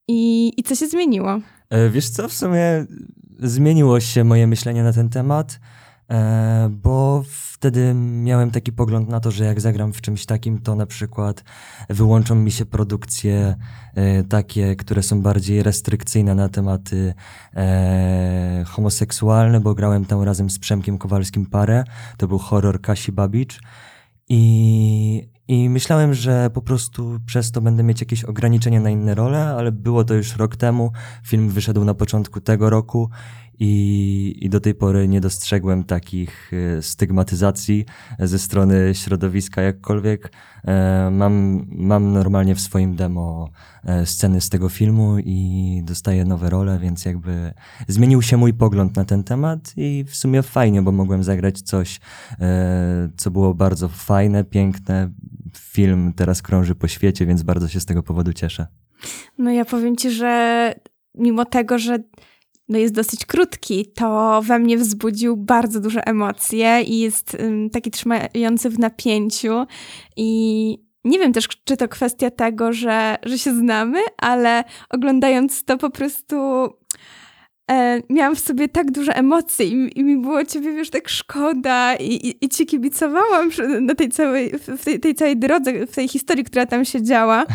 I, 0.07 0.53
I 0.57 0.63
co 0.63 0.75
się 0.75 0.87
zmieniło? 0.87 1.39
E, 1.69 1.89
Wiesz 1.89 2.09
co, 2.09 2.29
w 2.29 2.33
sumie 2.33 2.85
zmieniło 3.39 3.99
się 3.99 4.23
moje 4.23 4.47
myślenie 4.47 4.83
na 4.83 4.93
ten 4.93 5.09
temat, 5.09 5.59
e, 6.09 6.69
bo 6.71 7.23
wtedy 7.27 7.93
miałem 7.93 8.51
taki 8.51 8.71
pogląd 8.71 9.09
na 9.09 9.19
to, 9.19 9.31
że 9.31 9.45
jak 9.45 9.61
zagram 9.61 9.93
w 9.93 10.01
czymś 10.01 10.25
takim, 10.25 10.61
to 10.61 10.75
na 10.75 10.85
przykład 10.85 11.43
wyłączą 11.89 12.35
mi 12.35 12.51
się 12.51 12.65
produkcje 12.65 13.55
takie, 14.29 14.75
które 14.75 15.03
są 15.03 15.21
bardziej 15.21 15.63
restrykcyjne 15.63 16.35
na 16.35 16.49
tematy 16.49 17.13
homoseksualne, 18.65 19.59
bo 19.59 19.73
grałem 19.73 20.05
tam 20.05 20.23
razem 20.23 20.49
z 20.49 20.59
Przemkiem 20.59 20.97
Kowalskim 20.97 21.45
parę, 21.45 21.83
to 22.17 22.27
był 22.27 22.37
horror 22.37 22.81
Kasi 22.81 23.11
Babicz 23.11 23.59
i, 24.29 25.29
i 25.47 25.69
myślałem, 25.69 26.13
że 26.13 26.49
po 26.49 26.61
prostu 26.61 27.19
przez 27.25 27.51
to 27.51 27.61
będę 27.61 27.83
mieć 27.83 28.01
jakieś 28.01 28.23
ograniczenia 28.23 28.81
na 28.81 28.89
inne 28.89 29.15
role, 29.15 29.45
ale 29.45 29.71
było 29.71 30.03
to 30.03 30.13
już 30.13 30.35
rok 30.35 30.55
temu. 30.55 30.91
Film 31.25 31.49
wyszedł 31.49 31.83
na 31.83 31.93
początku 31.93 32.41
tego 32.41 32.69
roku 32.69 33.09
i, 33.65 34.37
i 34.41 34.49
do 34.49 34.59
tej 34.59 34.75
pory 34.75 35.07
nie 35.07 35.21
dostrzegłem 35.21 35.83
takich 35.83 36.51
e, 36.53 36.81
stygmatyzacji 36.81 37.85
ze 38.19 38.39
strony 38.39 38.91
środowiska 38.95 39.61
jakkolwiek. 39.61 40.31
E, 40.63 41.09
Mam, 41.11 41.65
mam 41.69 42.13
normalnie 42.13 42.55
w 42.55 42.61
swoim 42.61 42.95
demo 42.95 43.49
e, 43.83 44.05
sceny 44.05 44.41
z 44.41 44.49
tego 44.49 44.69
filmu 44.69 45.17
i 45.19 45.81
dostaję 45.85 46.25
nowe 46.25 46.49
role, 46.49 46.79
więc 46.79 47.05
jakby 47.05 47.53
zmienił 47.87 48.21
się 48.21 48.37
mój 48.37 48.53
pogląd 48.53 48.95
na 48.95 49.05
ten 49.05 49.23
temat 49.23 49.73
i 49.77 50.05
w 50.07 50.15
sumie 50.15 50.41
fajnie, 50.41 50.81
bo 50.81 50.91
mogłem 50.91 51.23
zagrać 51.23 51.61
coś, 51.61 51.99
co 53.17 53.31
było 53.31 53.53
bardzo 53.53 53.89
fajne, 53.89 54.43
piękne. 54.43 55.11
Film 55.55 56.13
teraz 56.15 56.41
krąży 56.41 56.75
po 56.75 56.87
świecie, 56.87 57.25
więc 57.25 57.43
bardzo 57.43 57.67
się 57.67 57.79
z 57.79 57.85
tego 57.85 58.03
powodu 58.03 58.33
cieszę. 58.33 58.67
No 59.37 59.51
ja 59.51 59.65
powiem 59.65 59.95
ci, 59.95 60.11
że 60.11 60.73
mimo 61.15 61.45
tego, 61.45 61.79
że 61.79 61.97
no 62.69 62.77
jest 62.77 62.93
dosyć 62.93 63.25
krótki, 63.25 63.85
to 63.95 64.41
we 64.41 64.59
mnie 64.59 64.77
wzbudził 64.77 65.37
bardzo 65.37 65.79
duże 65.79 66.07
emocje 66.07 66.81
i 66.81 66.99
jest 66.99 67.37
taki 67.71 67.91
trzymający 67.91 68.69
w 68.69 68.79
napięciu 68.79 69.65
i 70.17 70.77
nie 71.03 71.19
wiem 71.19 71.33
też, 71.33 71.47
czy 71.63 71.77
to 71.77 71.87
kwestia 71.87 72.31
tego, 72.31 72.73
że, 72.73 73.17
że 73.23 73.37
się 73.37 73.53
znamy, 73.53 73.99
ale 74.17 74.63
oglądając 74.89 75.65
to 75.65 75.77
po 75.77 75.89
prostu 75.89 76.35
e, 77.71 78.01
miałam 78.09 78.35
w 78.35 78.39
sobie 78.39 78.69
tak 78.69 78.91
duże 78.91 79.15
emocje 79.15 79.65
i, 79.65 79.99
i 79.99 80.03
mi 80.03 80.17
było 80.17 80.45
ciebie, 80.45 80.73
wiesz, 80.73 80.89
tak 80.89 81.09
szkoda 81.09 81.95
i, 81.95 82.27
i, 82.27 82.45
i 82.45 82.65
kibicowałam 82.65 83.49
na 83.81 83.95
tej 83.95 84.09
całej, 84.09 84.51
w 84.77 84.83
tej, 84.83 84.99
tej 84.99 85.15
całej 85.15 85.37
drodze, 85.37 85.87
w 85.87 85.95
tej 85.95 86.07
historii, 86.07 86.43
która 86.43 86.65
tam 86.65 86.85
się 86.85 87.01
działa. 87.01 87.45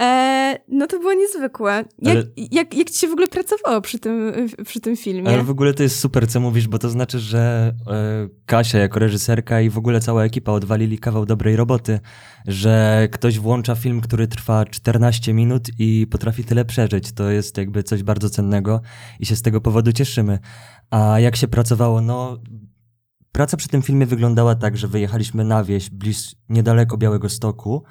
E, 0.00 0.58
no 0.68 0.86
to 0.86 0.98
było 0.98 1.12
niezwykłe. 1.14 1.84
Jak, 1.98 2.16
Ale- 2.16 2.24
jak, 2.36 2.74
jak 2.74 2.90
ci 2.90 2.98
się 2.98 3.08
w 3.08 3.12
ogóle 3.12 3.28
pracowało 3.28 3.80
przy 3.80 3.98
tym, 3.98 4.32
przy 4.64 4.80
tym 4.80 4.96
filmie? 4.96 5.28
Ale 5.30 5.42
w 5.42 5.50
ogóle 5.50 5.74
to 5.74 5.82
jest 5.82 6.00
super, 6.00 6.28
co 6.28 6.40
mówisz, 6.40 6.68
bo 6.68 6.78
to 6.78 6.90
znaczy, 6.90 7.18
że 7.18 7.74
e, 7.90 8.28
Kasia 8.46 8.78
jako 8.78 8.98
reżyserka 8.98 9.60
i 9.60 9.70
w 9.70 9.78
ogóle 9.78 10.00
cała 10.00 10.24
ekipa 10.24 10.52
odwalili 10.52 10.98
kawał 10.98 11.26
dobrej 11.26 11.56
roboty, 11.56 12.00
że 12.46 13.08
ktoś 13.12 13.38
włącza 13.38 13.74
film, 13.74 14.00
który 14.00 14.28
trwa 14.28 14.64
14 14.64 15.34
minut 15.34 15.68
i 15.78 16.06
potrafi 16.10 16.44
tyle 16.44 16.64
przeżyć. 16.64 17.12
To 17.12 17.30
jest 17.30 17.58
jakby 17.58 17.82
coś 17.82 18.02
bardzo 18.02 18.30
cennego 18.30 18.80
i 19.20 19.26
się 19.26 19.36
z 19.36 19.42
tego 19.42 19.60
powodu 19.60 19.92
cieszymy. 19.92 20.38
A 20.90 21.20
jak 21.20 21.36
się 21.36 21.48
pracowało? 21.48 22.00
No, 22.00 22.38
praca 23.32 23.56
przy 23.56 23.68
tym 23.68 23.82
filmie 23.82 24.06
wyglądała 24.06 24.54
tak, 24.54 24.76
że 24.76 24.88
wyjechaliśmy 24.88 25.44
na 25.44 25.64
wieś, 25.64 25.90
blis, 25.90 26.34
niedaleko 26.48 26.96
Białego 26.96 27.28
Stoku 27.28 27.84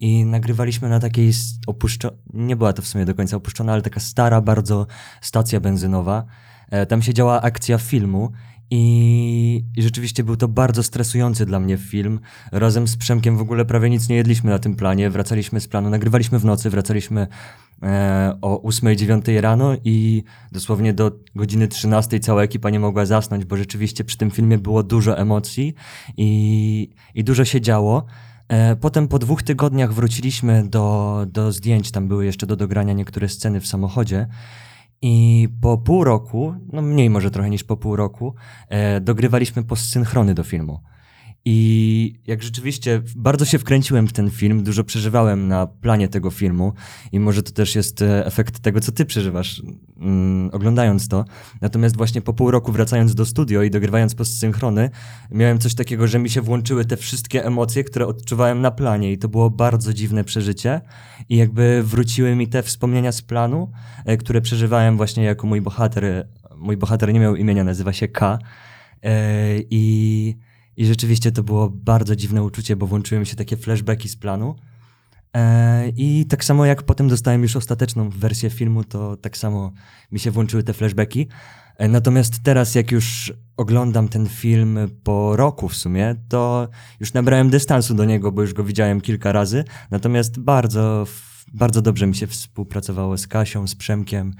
i 0.00 0.24
nagrywaliśmy 0.24 0.88
na 0.88 1.00
takiej 1.00 1.32
opuszczonej, 1.66 2.18
nie 2.34 2.56
była 2.56 2.72
to 2.72 2.82
w 2.82 2.86
sumie 2.86 3.04
do 3.04 3.14
końca 3.14 3.36
opuszczona, 3.36 3.72
ale 3.72 3.82
taka 3.82 4.00
stara 4.00 4.40
bardzo 4.40 4.86
stacja 5.20 5.60
benzynowa. 5.60 6.24
E, 6.70 6.86
Tam 6.86 7.02
się 7.02 7.14
działa 7.14 7.42
akcja 7.42 7.78
filmu 7.78 8.32
i, 8.70 9.64
i 9.76 9.82
rzeczywiście 9.82 10.24
był 10.24 10.36
to 10.36 10.48
bardzo 10.48 10.82
stresujący 10.82 11.46
dla 11.46 11.60
mnie 11.60 11.76
film. 11.76 12.20
Razem 12.52 12.88
z 12.88 12.96
Przemkiem 12.96 13.36
w 13.36 13.40
ogóle 13.40 13.64
prawie 13.64 13.90
nic 13.90 14.08
nie 14.08 14.16
jedliśmy 14.16 14.50
na 14.50 14.58
tym 14.58 14.76
planie. 14.76 15.10
Wracaliśmy 15.10 15.60
z 15.60 15.68
planu, 15.68 15.90
nagrywaliśmy 15.90 16.38
w 16.38 16.44
nocy, 16.44 16.70
wracaliśmy 16.70 17.26
e, 17.82 18.38
o 18.42 18.68
8-9 18.68 19.40
rano 19.40 19.76
i 19.84 20.24
dosłownie 20.52 20.94
do 20.94 21.12
godziny 21.34 21.68
13 21.68 22.20
cała 22.20 22.42
ekipa 22.42 22.70
nie 22.70 22.80
mogła 22.80 23.06
zasnąć, 23.06 23.44
bo 23.44 23.56
rzeczywiście 23.56 24.04
przy 24.04 24.16
tym 24.16 24.30
filmie 24.30 24.58
było 24.58 24.82
dużo 24.82 25.18
emocji 25.18 25.74
i, 26.16 26.90
i 27.14 27.24
dużo 27.24 27.44
się 27.44 27.60
działo. 27.60 28.06
E, 28.48 28.76
Potem 28.76 29.08
po 29.08 29.18
dwóch 29.18 29.42
tygodniach 29.42 29.92
wróciliśmy 29.92 30.68
do, 30.68 31.26
do 31.32 31.52
zdjęć, 31.52 31.90
tam 31.90 32.08
były 32.08 32.24
jeszcze 32.24 32.46
do 32.46 32.56
dogrania 32.56 32.92
niektóre 32.92 33.28
sceny 33.28 33.60
w 33.60 33.66
samochodzie. 33.66 34.26
I 35.02 35.48
po 35.60 35.78
pół 35.78 36.04
roku, 36.04 36.54
no 36.72 36.82
mniej 36.82 37.10
może 37.10 37.30
trochę 37.30 37.50
niż 37.50 37.64
po 37.64 37.76
pół 37.76 37.96
roku, 37.96 38.34
e, 38.68 39.00
dogrywaliśmy 39.00 39.64
postsynchrony 39.64 40.34
do 40.34 40.42
filmu. 40.42 40.80
I 41.44 42.20
jak 42.26 42.42
rzeczywiście 42.42 43.02
bardzo 43.16 43.44
się 43.44 43.58
wkręciłem 43.58 44.06
w 44.08 44.12
ten 44.12 44.30
film, 44.30 44.62
dużo 44.62 44.84
przeżywałem 44.84 45.48
na 45.48 45.66
planie 45.66 46.08
tego 46.08 46.30
filmu 46.30 46.72
i 47.12 47.20
może 47.20 47.42
to 47.42 47.52
też 47.52 47.74
jest 47.74 48.02
e, 48.02 48.26
efekt 48.26 48.58
tego, 48.58 48.80
co 48.80 48.92
ty 48.92 49.04
przeżywasz 49.04 49.62
mm, 50.00 50.50
oglądając 50.52 51.08
to. 51.08 51.24
Natomiast 51.60 51.96
właśnie 51.96 52.20
po 52.20 52.32
pół 52.32 52.50
roku 52.50 52.72
wracając 52.72 53.14
do 53.14 53.26
studio 53.26 53.62
i 53.62 53.70
dogrywając 53.70 54.14
postsynchrony, 54.14 54.90
miałem 55.30 55.58
coś 55.58 55.74
takiego, 55.74 56.06
że 56.06 56.18
mi 56.18 56.30
się 56.30 56.40
włączyły 56.40 56.84
te 56.84 56.96
wszystkie 56.96 57.44
emocje, 57.44 57.84
które 57.84 58.06
odczuwałem 58.06 58.60
na 58.60 58.70
planie 58.70 59.12
i 59.12 59.18
to 59.18 59.28
było 59.28 59.50
bardzo 59.50 59.94
dziwne 59.94 60.24
przeżycie 60.24 60.80
i 61.28 61.36
jakby 61.36 61.82
wróciły 61.82 62.36
mi 62.36 62.48
te 62.48 62.62
wspomnienia 62.62 63.12
z 63.12 63.22
planu, 63.22 63.70
e, 64.04 64.16
które 64.16 64.40
przeżywałem 64.40 64.96
właśnie 64.96 65.24
jako 65.24 65.46
mój 65.46 65.60
bohater. 65.60 66.28
Mój 66.56 66.76
bohater 66.76 67.12
nie 67.12 67.20
miał 67.20 67.36
imienia, 67.36 67.64
nazywa 67.64 67.92
się 67.92 68.08
K. 68.08 68.38
E, 69.02 69.12
I, 69.70 70.36
I 70.78 70.86
rzeczywiście 70.86 71.32
to 71.32 71.42
było 71.42 71.70
bardzo 71.70 72.16
dziwne 72.16 72.42
uczucie, 72.42 72.76
bo 72.76 72.86
włączyły 72.86 73.20
mi 73.20 73.26
się 73.26 73.36
takie 73.36 73.56
flashbacki 73.56 74.08
z 74.08 74.16
planu. 74.16 74.54
E, 75.34 75.88
I 75.88 76.26
tak 76.26 76.44
samo 76.44 76.66
jak 76.66 76.82
potem 76.82 77.08
dostałem 77.08 77.42
już 77.42 77.56
ostateczną 77.56 78.10
wersję 78.10 78.50
filmu, 78.50 78.84
to 78.84 79.16
tak 79.16 79.36
samo 79.36 79.72
mi 80.12 80.20
się 80.20 80.30
włączyły 80.30 80.62
te 80.62 80.72
flashbacki. 80.72 81.28
E, 81.76 81.88
Natomiast 81.88 82.42
teraz, 82.42 82.74
jak 82.74 82.92
już 82.92 83.32
oglądam 83.56 84.08
ten 84.08 84.28
film 84.28 84.78
po 85.04 85.36
roku 85.36 85.68
w 85.68 85.76
sumie, 85.76 86.14
to 86.28 86.68
już 87.00 87.12
nabrałem 87.12 87.50
dystansu 87.50 87.94
do 87.94 88.04
niego, 88.04 88.32
bo 88.32 88.42
już 88.42 88.54
go 88.54 88.64
widziałem 88.64 89.00
kilka 89.00 89.32
razy. 89.32 89.64
Natomiast 89.90 90.40
bardzo, 90.40 91.06
bardzo 91.54 91.82
dobrze 91.82 92.06
mi 92.06 92.14
się 92.14 92.26
współpracowało 92.26 93.18
z 93.18 93.26
Kasią, 93.26 93.66
z 93.66 93.74
Przemkiem, 93.74 94.34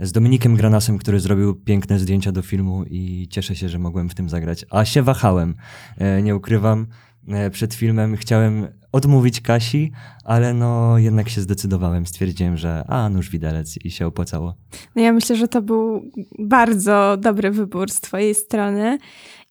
z 0.00 0.12
Dominikiem 0.12 0.56
Granasem, 0.56 0.98
który 0.98 1.20
zrobił 1.20 1.54
piękne 1.54 1.98
zdjęcia 1.98 2.32
do 2.32 2.42
filmu 2.42 2.84
i 2.90 3.28
cieszę 3.30 3.56
się, 3.56 3.68
że 3.68 3.78
mogłem 3.78 4.08
w 4.08 4.14
tym 4.14 4.28
zagrać. 4.28 4.64
A 4.70 4.84
się 4.84 5.02
wahałem, 5.02 5.54
e, 5.98 6.22
nie 6.22 6.36
ukrywam. 6.36 6.86
E, 7.28 7.50
Przed 7.50 7.74
filmem 7.74 8.16
chciałem 8.16 8.68
odmówić 8.92 9.40
Kasi, 9.40 9.92
ale 10.24 10.54
no 10.54 10.98
jednak 10.98 11.28
się 11.28 11.40
zdecydowałem. 11.40 12.06
Stwierdziłem, 12.06 12.56
że 12.56 12.84
a, 12.88 13.08
nóż 13.08 13.30
widelec 13.30 13.76
i 13.84 13.90
się 13.90 14.06
opłacało. 14.06 14.54
No 14.96 15.02
ja 15.02 15.12
myślę, 15.12 15.36
że 15.36 15.48
to 15.48 15.62
był 15.62 16.10
bardzo 16.38 17.16
dobry 17.20 17.50
wybór 17.50 17.90
z 17.90 18.00
twojej 18.00 18.34
strony. 18.34 18.98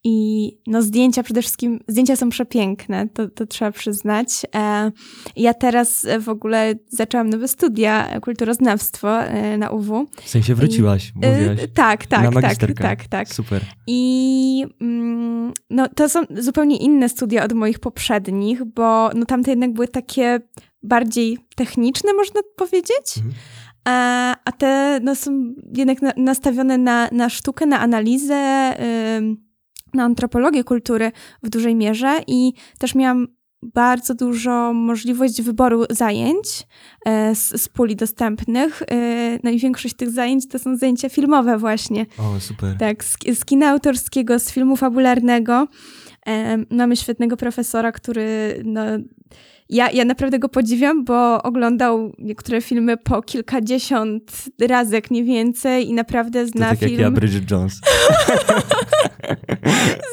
I 0.06 0.52
no 0.68 0.82
zdjęcia 0.82 1.24
przede 1.24 1.42
wszystkim, 1.42 1.80
zdjęcia 1.88 2.16
są 2.16 2.30
przepiękne, 2.30 3.08
to, 3.14 3.28
to 3.28 3.46
trzeba 3.46 3.72
przyznać. 3.72 4.28
E, 4.56 4.92
ja 5.36 5.54
teraz 5.54 6.06
e, 6.06 6.20
w 6.20 6.30
ogóle 6.30 6.74
zaczęłam 6.90 7.30
nowe 7.30 7.48
studia, 7.48 8.20
kulturoznawstwo 8.20 9.24
e, 9.24 9.58
na 9.58 9.70
UW. 9.70 10.06
W 10.24 10.30
sensie 10.30 10.56
wróciłaś, 10.56 11.14
E, 11.22 11.32
mówiłaś. 11.32 11.60
tak, 11.74 12.12
na 12.12 12.18
tak, 12.18 12.34
tak, 12.34 12.34
magisterkę. 12.34 12.84
tak, 12.84 13.08
tak. 13.08 13.28
Super. 13.30 13.62
I 13.88 14.66
mm, 14.82 15.54
no, 15.70 15.88
to 15.96 16.10
są 16.10 16.24
zupełnie 16.38 16.78
inne 16.78 17.10
studia 17.10 17.44
od 17.44 17.54
moich 17.54 17.80
poprzednich, 17.80 18.64
bo 18.64 19.10
no, 19.16 19.26
tamte 19.26 19.52
jednak 19.52 19.74
były 19.74 19.88
takie 19.88 20.40
bardziej 20.84 21.38
techniczne, 21.56 22.14
można 22.14 22.42
powiedzieć. 22.58 23.18
Mhm. 23.18 23.34
A, 23.86 24.36
a 24.46 24.52
te 24.52 25.00
no, 25.04 25.16
są 25.16 25.54
jednak 25.76 26.02
na, 26.02 26.14
nastawione 26.18 26.78
na, 26.78 27.10
na 27.12 27.30
sztukę, 27.30 27.66
na 27.66 27.80
analizę, 27.80 28.74
na 29.94 30.04
antropologię 30.04 30.64
kultury 30.64 31.12
w 31.44 31.50
dużej 31.50 31.76
mierze 31.76 32.20
i 32.28 32.54
też 32.80 32.96
miałam 32.96 33.28
bardzo 33.64 34.16
dużo 34.16 34.74
możliwość 34.74 35.42
wyboru 35.42 35.86
zajęć 35.90 36.68
e, 37.06 37.36
z, 37.36 37.62
z 37.62 37.70
puli 37.70 37.96
dostępnych. 37.96 38.82
E, 38.82 39.40
no 39.44 39.50
i 39.50 39.60
większość 39.60 39.96
tych 39.96 40.10
zajęć 40.10 40.48
to 40.48 40.60
są 40.60 40.78
zajęcia 40.78 41.10
filmowe 41.10 41.58
właśnie. 41.58 42.06
O, 42.18 42.40
super. 42.40 42.78
Tak, 42.78 43.04
z, 43.04 43.18
z 43.40 43.46
kina 43.46 43.70
autorskiego, 43.70 44.40
z 44.40 44.52
filmu 44.52 44.76
fabularnego. 44.76 45.68
Mamy 46.70 46.96
świetnego 46.98 47.38
profesora, 47.38 47.92
który 47.92 48.62
no, 48.66 48.82
ja, 49.70 49.92
ja 49.92 50.06
naprawdę 50.06 50.40
go 50.40 50.50
podziwiam, 50.50 51.06
bo 51.06 51.44
oglądał 51.44 52.14
niektóre 52.20 52.62
filmy 52.62 52.98
po 52.98 53.22
kilkadziesiąt 53.22 54.32
razy, 54.68 54.96
jak 54.96 55.12
nie 55.12 55.24
więcej 55.24 55.90
i 55.90 55.94
naprawdę 55.94 56.42
To 56.46 56.48
zna 56.52 56.70
tak 56.70 56.80
film... 56.80 56.92
jak 56.92 57.00
ja, 57.02 57.12
Bridget 57.12 57.52
Jones. 57.52 57.80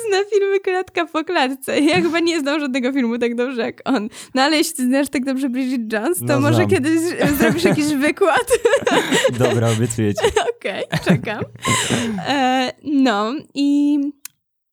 Zna 0.08 0.18
filmy 0.34 0.60
klatka 0.60 1.06
po 1.06 1.24
klatce. 1.24 1.80
Ja 1.80 2.00
chyba 2.02 2.20
nie 2.20 2.40
znam 2.40 2.60
żadnego 2.60 2.92
filmu 2.92 3.18
tak 3.18 3.34
dobrze 3.34 3.62
jak 3.62 3.80
on. 3.84 4.08
No 4.34 4.42
ale 4.42 4.56
jeśli 4.56 4.84
znasz 4.84 5.08
tak 5.08 5.24
dobrze 5.24 5.48
Bridget 5.48 5.92
Jones, 5.92 6.18
to 6.18 6.24
No, 6.26 6.40
może 6.40 6.54
znam. 6.54 6.68
kiedyś 6.68 7.00
zrobisz 7.38 7.64
jakiś 7.64 7.84
wykład. 8.06 8.46
Dobra, 9.38 9.70
obiecuję 9.70 10.14
ci. 10.14 10.20
Okej, 10.56 10.84
czekam. 11.04 11.42
E, 12.28 12.72
no 12.84 13.34
i, 13.54 13.98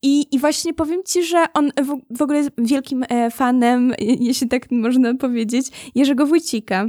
i, 0.02 0.26
i 0.34 0.38
właśnie 0.38 0.74
powiem 0.74 1.02
ci, 1.04 1.22
że 1.24 1.44
on 1.54 1.70
w, 1.82 2.16
w 2.18 2.22
ogóle 2.22 2.38
jest 2.38 2.50
wielkim 2.58 3.04
e, 3.08 3.30
fanem, 3.30 3.92
jeśli 3.98 4.48
tak 4.48 4.70
można 4.70 5.14
powiedzieć, 5.14 5.90
Jerzego 5.94 6.26
Wójcika. 6.26 6.86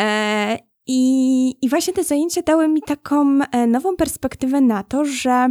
E, 0.00 0.58
i, 0.86 1.48
I 1.62 1.68
właśnie 1.68 1.92
te 1.92 2.04
zajęcia 2.04 2.42
dały 2.42 2.68
mi 2.68 2.82
taką 2.82 3.38
e, 3.52 3.66
nową 3.66 3.96
perspektywę 3.96 4.60
na 4.60 4.82
to, 4.82 5.04
że, 5.04 5.48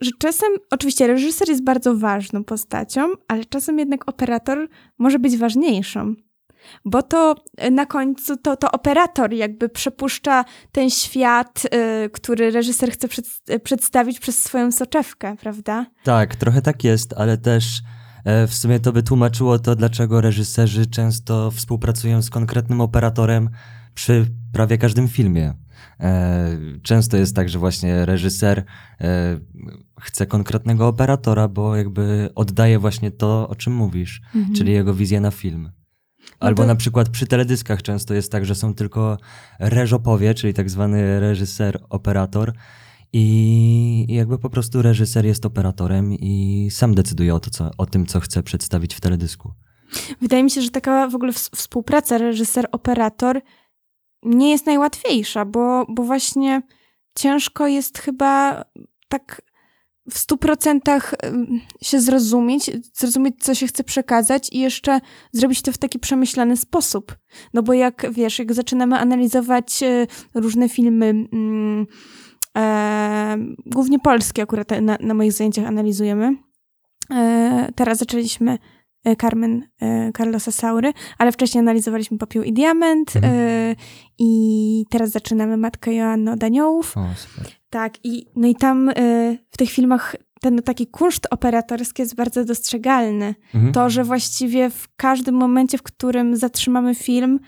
że 0.00 0.10
czasem, 0.18 0.48
oczywiście 0.70 1.06
reżyser 1.06 1.48
jest 1.48 1.64
bardzo 1.64 1.96
ważną 1.96 2.44
postacią, 2.44 3.08
ale 3.28 3.44
czasem 3.44 3.78
jednak 3.78 4.08
operator 4.08 4.68
może 4.98 5.18
być 5.18 5.36
ważniejszą. 5.36 6.14
Bo 6.84 7.02
to 7.02 7.34
e, 7.56 7.70
na 7.70 7.86
końcu 7.86 8.36
to, 8.36 8.56
to 8.56 8.72
operator 8.72 9.32
jakby 9.32 9.68
przepuszcza 9.68 10.44
ten 10.72 10.90
świat, 10.90 11.62
y, 12.04 12.10
który 12.10 12.50
reżyser 12.50 12.90
chce 12.90 13.08
przed, 13.08 13.26
y, 13.50 13.60
przedstawić 13.60 14.20
przez 14.20 14.42
swoją 14.42 14.72
soczewkę, 14.72 15.36
prawda? 15.36 15.86
Tak, 16.02 16.36
trochę 16.36 16.62
tak 16.62 16.84
jest, 16.84 17.14
ale 17.16 17.38
też 17.38 17.82
e, 18.24 18.46
w 18.46 18.54
sumie 18.54 18.80
to 18.80 18.92
by 18.92 19.02
tłumaczyło 19.02 19.58
to, 19.58 19.76
dlaczego 19.76 20.20
reżyserzy 20.20 20.86
często 20.86 21.50
współpracują 21.50 22.22
z 22.22 22.30
konkretnym 22.30 22.80
operatorem 22.80 23.50
przy 23.94 24.26
prawie 24.52 24.78
każdym 24.78 25.08
filmie. 25.08 25.54
E, 26.00 26.48
Często 26.82 27.16
jest 27.16 27.36
tak, 27.36 27.48
że 27.48 27.58
właśnie 27.58 28.06
reżyser 28.06 28.64
e, 29.00 29.38
chce 30.00 30.26
konkretnego 30.26 30.88
operatora, 30.88 31.48
bo 31.48 31.76
jakby 31.76 32.30
oddaje 32.34 32.78
właśnie 32.78 33.10
to, 33.10 33.48
o 33.48 33.54
czym 33.54 33.72
mówisz, 33.74 34.20
czyli 34.56 34.72
jego 34.72 34.94
wizję 34.94 35.20
na 35.20 35.30
film. 35.30 35.70
Albo 36.40 36.62
to- 36.62 36.66
na 36.66 36.76
przykład 36.76 37.08
przy 37.08 37.26
teledyskach 37.26 37.82
często 37.82 38.14
jest 38.14 38.32
tak, 38.32 38.44
że 38.44 38.54
są 38.54 38.74
tylko 38.74 39.18
reżopowie, 39.58 40.34
czyli 40.34 40.54
tak 40.54 40.70
zwany 40.70 41.20
reżyser, 41.20 41.80
operator 41.90 42.52
i 43.12 44.06
jakby 44.08 44.38
po 44.38 44.50
prostu 44.50 44.82
reżyser 44.82 45.24
jest 45.26 45.46
operatorem 45.46 46.12
i 46.12 46.68
sam 46.70 46.94
decyduje 46.94 47.34
o, 47.34 47.40
to, 47.40 47.50
co, 47.50 47.70
o 47.78 47.86
tym, 47.86 48.06
co 48.06 48.20
chce 48.20 48.42
przedstawić 48.42 48.94
w 48.94 49.00
teledysku. 49.00 49.52
Wydaje 50.20 50.44
mi 50.44 50.50
się, 50.50 50.62
że 50.62 50.70
taka 50.70 51.08
w 51.08 51.14
ogóle 51.14 51.32
ws- 51.32 51.50
współpraca 51.56 52.18
reżyser-operator 52.18 53.40
nie 54.22 54.50
jest 54.50 54.66
najłatwiejsza, 54.66 55.44
bo, 55.44 55.86
bo 55.88 56.02
właśnie 56.02 56.62
ciężko 57.18 57.66
jest 57.66 57.98
chyba 57.98 58.64
tak 59.08 59.42
w 60.10 60.18
stu 60.18 60.36
procentach 60.36 61.14
się 61.82 62.00
zrozumieć, 62.00 62.70
zrozumieć, 62.94 63.34
co 63.40 63.54
się 63.54 63.66
chce 63.66 63.84
przekazać 63.84 64.48
i 64.52 64.58
jeszcze 64.58 65.00
zrobić 65.32 65.62
to 65.62 65.72
w 65.72 65.78
taki 65.78 65.98
przemyślany 65.98 66.56
sposób. 66.56 67.16
No 67.54 67.62
bo 67.62 67.72
jak, 67.72 68.06
wiesz, 68.12 68.38
jak 68.38 68.54
zaczynamy 68.54 68.98
analizować 68.98 69.82
e, 69.82 70.06
różne 70.34 70.68
filmy, 70.68 71.06
mm, 71.06 71.86
e, 72.56 73.36
głównie 73.66 73.98
polskie 73.98 74.42
akurat 74.42 74.70
na, 74.82 74.98
na 75.00 75.14
moich 75.14 75.32
zajęciach 75.32 75.66
analizujemy, 75.66 76.36
e, 77.10 77.68
teraz 77.74 77.98
zaczęliśmy 77.98 78.58
e, 79.04 79.16
Carmen 79.16 79.68
e, 79.80 80.12
Carlosa 80.16 80.52
Saury, 80.52 80.92
ale 81.18 81.32
wcześniej 81.32 81.60
analizowaliśmy 81.60 82.18
Popiół 82.18 82.42
i 82.42 82.52
Diament 82.52 83.16
Mhm. 83.16 83.34
e, 83.34 83.76
i 84.18 84.84
teraz 84.90 85.10
zaczynamy 85.10 85.56
Matkę 85.56 85.94
Joanno 85.94 86.32
od 86.32 86.44
Aniołów. 86.44 86.96
O, 86.96 87.06
super. 87.16 87.52
Tak, 87.74 88.04
i, 88.04 88.26
no 88.36 88.48
i 88.48 88.54
tam 88.54 88.88
e, 88.88 88.92
w 89.50 89.56
tych 89.56 89.70
filmach 89.70 90.16
ten 90.40 90.62
taki 90.62 90.86
kunszt 90.86 91.26
operatorski 91.30 92.02
jest 92.02 92.14
bardzo 92.14 92.44
dostrzegalny. 92.44 93.34
Mhm. 93.54 93.72
To, 93.72 93.90
że 93.90 94.04
właściwie 94.04 94.70
w 94.70 94.88
każdym 94.96 95.34
momencie, 95.34 95.78
w 95.78 95.82
którym 95.82 96.36
zatrzymamy 96.36 96.94
film, 96.94 97.40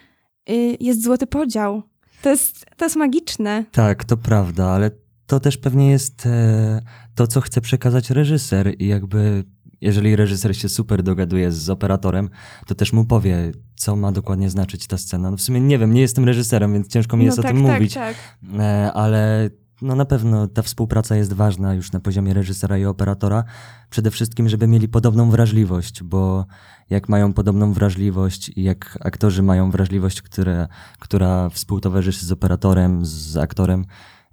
y, 0.50 0.76
jest 0.80 1.02
złoty 1.02 1.26
podział. 1.26 1.82
To 2.22 2.30
jest, 2.30 2.66
to 2.76 2.84
jest 2.84 2.96
magiczne. 2.96 3.64
Tak, 3.72 4.04
to 4.04 4.16
prawda, 4.16 4.66
ale 4.66 4.90
to 5.26 5.40
też 5.40 5.56
pewnie 5.56 5.90
jest 5.90 6.26
e, 6.26 6.80
to, 7.14 7.26
co 7.26 7.40
chce 7.40 7.60
przekazać 7.60 8.10
reżyser 8.10 8.74
i 8.78 8.86
jakby 8.86 9.44
jeżeli 9.80 10.16
reżyser 10.16 10.56
się 10.56 10.68
super 10.68 11.02
dogaduje 11.02 11.52
z 11.52 11.70
operatorem, 11.70 12.30
to 12.66 12.74
też 12.74 12.92
mu 12.92 13.04
powie, 13.04 13.52
co 13.74 13.96
ma 13.96 14.12
dokładnie 14.12 14.50
znaczyć 14.50 14.86
ta 14.86 14.98
scena. 14.98 15.30
No 15.30 15.36
w 15.36 15.42
sumie 15.42 15.60
nie 15.60 15.78
wiem, 15.78 15.94
nie 15.94 16.00
jestem 16.00 16.24
reżyserem, 16.24 16.72
więc 16.72 16.88
ciężko 16.88 17.16
mi 17.16 17.24
jest 17.24 17.36
no 17.36 17.40
o 17.40 17.42
tak, 17.42 17.52
tym 17.52 17.66
tak, 17.66 17.74
mówić, 17.74 17.94
tak. 17.94 18.16
E, 18.58 18.92
ale 18.92 19.50
no 19.82 19.94
na 19.94 20.04
pewno 20.04 20.46
ta 20.46 20.62
współpraca 20.62 21.16
jest 21.16 21.32
ważna 21.32 21.74
już 21.74 21.92
na 21.92 22.00
poziomie 22.00 22.34
reżysera 22.34 22.78
i 22.78 22.84
operatora. 22.84 23.44
Przede 23.90 24.10
wszystkim, 24.10 24.48
żeby 24.48 24.66
mieli 24.66 24.88
podobną 24.88 25.30
wrażliwość, 25.30 26.02
bo 26.02 26.46
jak 26.90 27.08
mają 27.08 27.32
podobną 27.32 27.72
wrażliwość 27.72 28.48
i 28.48 28.62
jak 28.62 28.98
aktorzy 29.04 29.42
mają 29.42 29.70
wrażliwość, 29.70 30.22
które, 30.22 30.68
która 30.98 31.48
współtowarzyszy 31.48 32.26
z 32.26 32.32
operatorem, 32.32 33.04
z 33.04 33.36
aktorem, 33.36 33.84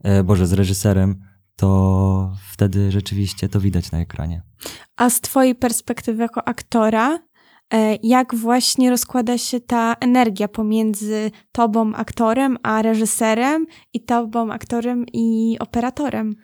e, 0.03 0.23
boże, 0.23 0.47
z 0.47 0.53
reżyserem, 0.53 1.23
to 1.55 2.35
wtedy 2.51 2.91
rzeczywiście 2.91 3.49
to 3.49 3.59
widać 3.59 3.91
na 3.91 3.99
ekranie. 3.99 4.41
A 4.95 5.09
z 5.09 5.21
twojej 5.21 5.55
perspektywy 5.55 6.21
jako 6.21 6.47
aktora, 6.47 7.19
jak 8.03 8.35
właśnie 8.35 8.89
rozkłada 8.89 9.37
się 9.37 9.59
ta 9.59 9.95
energia 9.99 10.47
pomiędzy 10.47 11.31
tobą, 11.51 11.95
aktorem, 11.95 12.57
a 12.63 12.81
reżyserem 12.81 13.65
i 13.93 14.05
tobą, 14.05 14.51
aktorem 14.51 15.05
i 15.13 15.57
operatorem? 15.59 16.35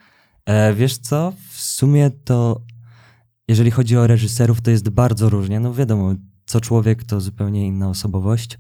E, 0.46 0.74
wiesz 0.74 0.98
co, 0.98 1.34
w 1.52 1.62
sumie 1.62 2.12
to 2.24 2.62
jeżeli 3.50 3.72
chodzi 3.72 3.98
o 3.98 4.08
reżyserów, 4.08 4.62
to 4.62 4.72
jest 4.72 4.90
bardzo 4.90 5.30
różnie. 5.30 5.60
No 5.60 5.74
wiadomo, 5.74 6.16
co 6.46 6.62
człowiek 6.62 7.04
to 7.04 7.22
zupełnie 7.22 7.68
inna 7.68 7.90
osobowość. 7.90 8.60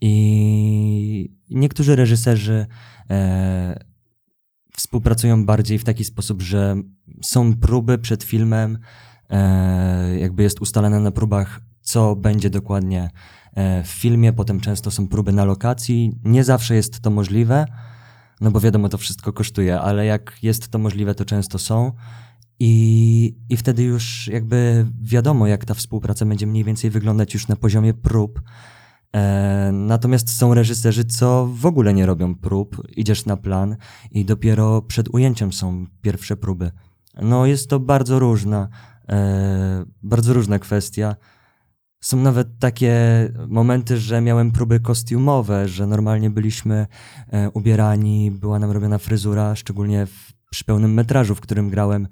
I 0.00 1.30
niektórzy 1.50 1.96
reżyserzy 1.96 2.66
e, 3.10 3.84
współpracują 4.76 5.46
bardziej 5.46 5.78
w 5.78 5.84
taki 5.84 6.04
sposób, 6.04 6.42
że 6.42 6.76
są 7.22 7.56
próby 7.56 7.98
przed 7.98 8.24
filmem, 8.24 8.78
e, 9.30 10.18
jakby 10.18 10.42
jest 10.42 10.60
ustalane 10.60 11.00
na 11.00 11.10
próbach, 11.10 11.60
co 11.84 12.16
będzie 12.16 12.50
dokładnie 12.50 13.10
e, 13.54 13.82
w 13.82 13.88
filmie. 13.88 14.32
Potem 14.32 14.60
często 14.60 14.90
są 14.90 15.08
próby 15.08 15.32
na 15.32 15.44
lokacji. 15.44 16.12
Nie 16.24 16.44
zawsze 16.44 16.74
jest 16.74 17.00
to 17.00 17.10
możliwe, 17.10 17.66
no 18.40 18.50
bo 18.50 18.60
wiadomo, 18.60 18.88
to 18.88 18.98
wszystko 18.98 19.32
kosztuje, 19.32 19.80
ale 19.80 20.06
jak 20.06 20.38
jest 20.42 20.68
to 20.68 20.78
możliwe, 20.78 21.14
to 21.14 21.24
często 21.24 21.58
są. 21.58 21.92
I, 22.60 23.36
I 23.48 23.56
wtedy 23.56 23.82
już 23.82 24.28
jakby 24.28 24.86
wiadomo, 25.02 25.46
jak 25.46 25.64
ta 25.64 25.74
współpraca 25.74 26.26
będzie 26.26 26.46
mniej 26.46 26.64
więcej 26.64 26.90
wyglądać 26.90 27.34
już 27.34 27.48
na 27.48 27.56
poziomie 27.56 27.94
prób. 27.94 28.42
E, 29.14 29.70
natomiast 29.72 30.36
są 30.36 30.54
reżyserzy, 30.54 31.04
co 31.04 31.46
w 31.46 31.66
ogóle 31.66 31.94
nie 31.94 32.06
robią 32.06 32.34
prób. 32.34 32.82
Idziesz 32.96 33.26
na 33.26 33.36
plan 33.36 33.76
i 34.10 34.24
dopiero 34.24 34.82
przed 34.82 35.14
ujęciem 35.14 35.52
są 35.52 35.86
pierwsze 36.02 36.36
próby. 36.36 36.70
No 37.22 37.46
jest 37.46 37.70
to 37.70 37.80
bardzo 37.80 38.18
różna, 38.18 38.68
e, 39.08 39.84
bardzo 40.02 40.32
różna 40.32 40.58
kwestia. 40.58 41.16
Są 42.04 42.16
nawet 42.16 42.58
takie 42.58 42.94
momenty, 43.48 43.98
że 43.98 44.20
miałem 44.20 44.50
próby 44.50 44.80
kostiumowe, 44.80 45.68
że 45.68 45.86
normalnie 45.86 46.30
byliśmy 46.30 46.86
e, 47.32 47.50
ubierani, 47.50 48.30
była 48.30 48.58
nam 48.58 48.70
robiona 48.70 48.98
fryzura, 48.98 49.56
szczególnie 49.56 50.06
w, 50.06 50.32
przy 50.50 50.64
pełnym 50.64 50.94
metrażu, 50.94 51.34
w 51.34 51.40
którym 51.40 51.70
grałem 51.70 52.08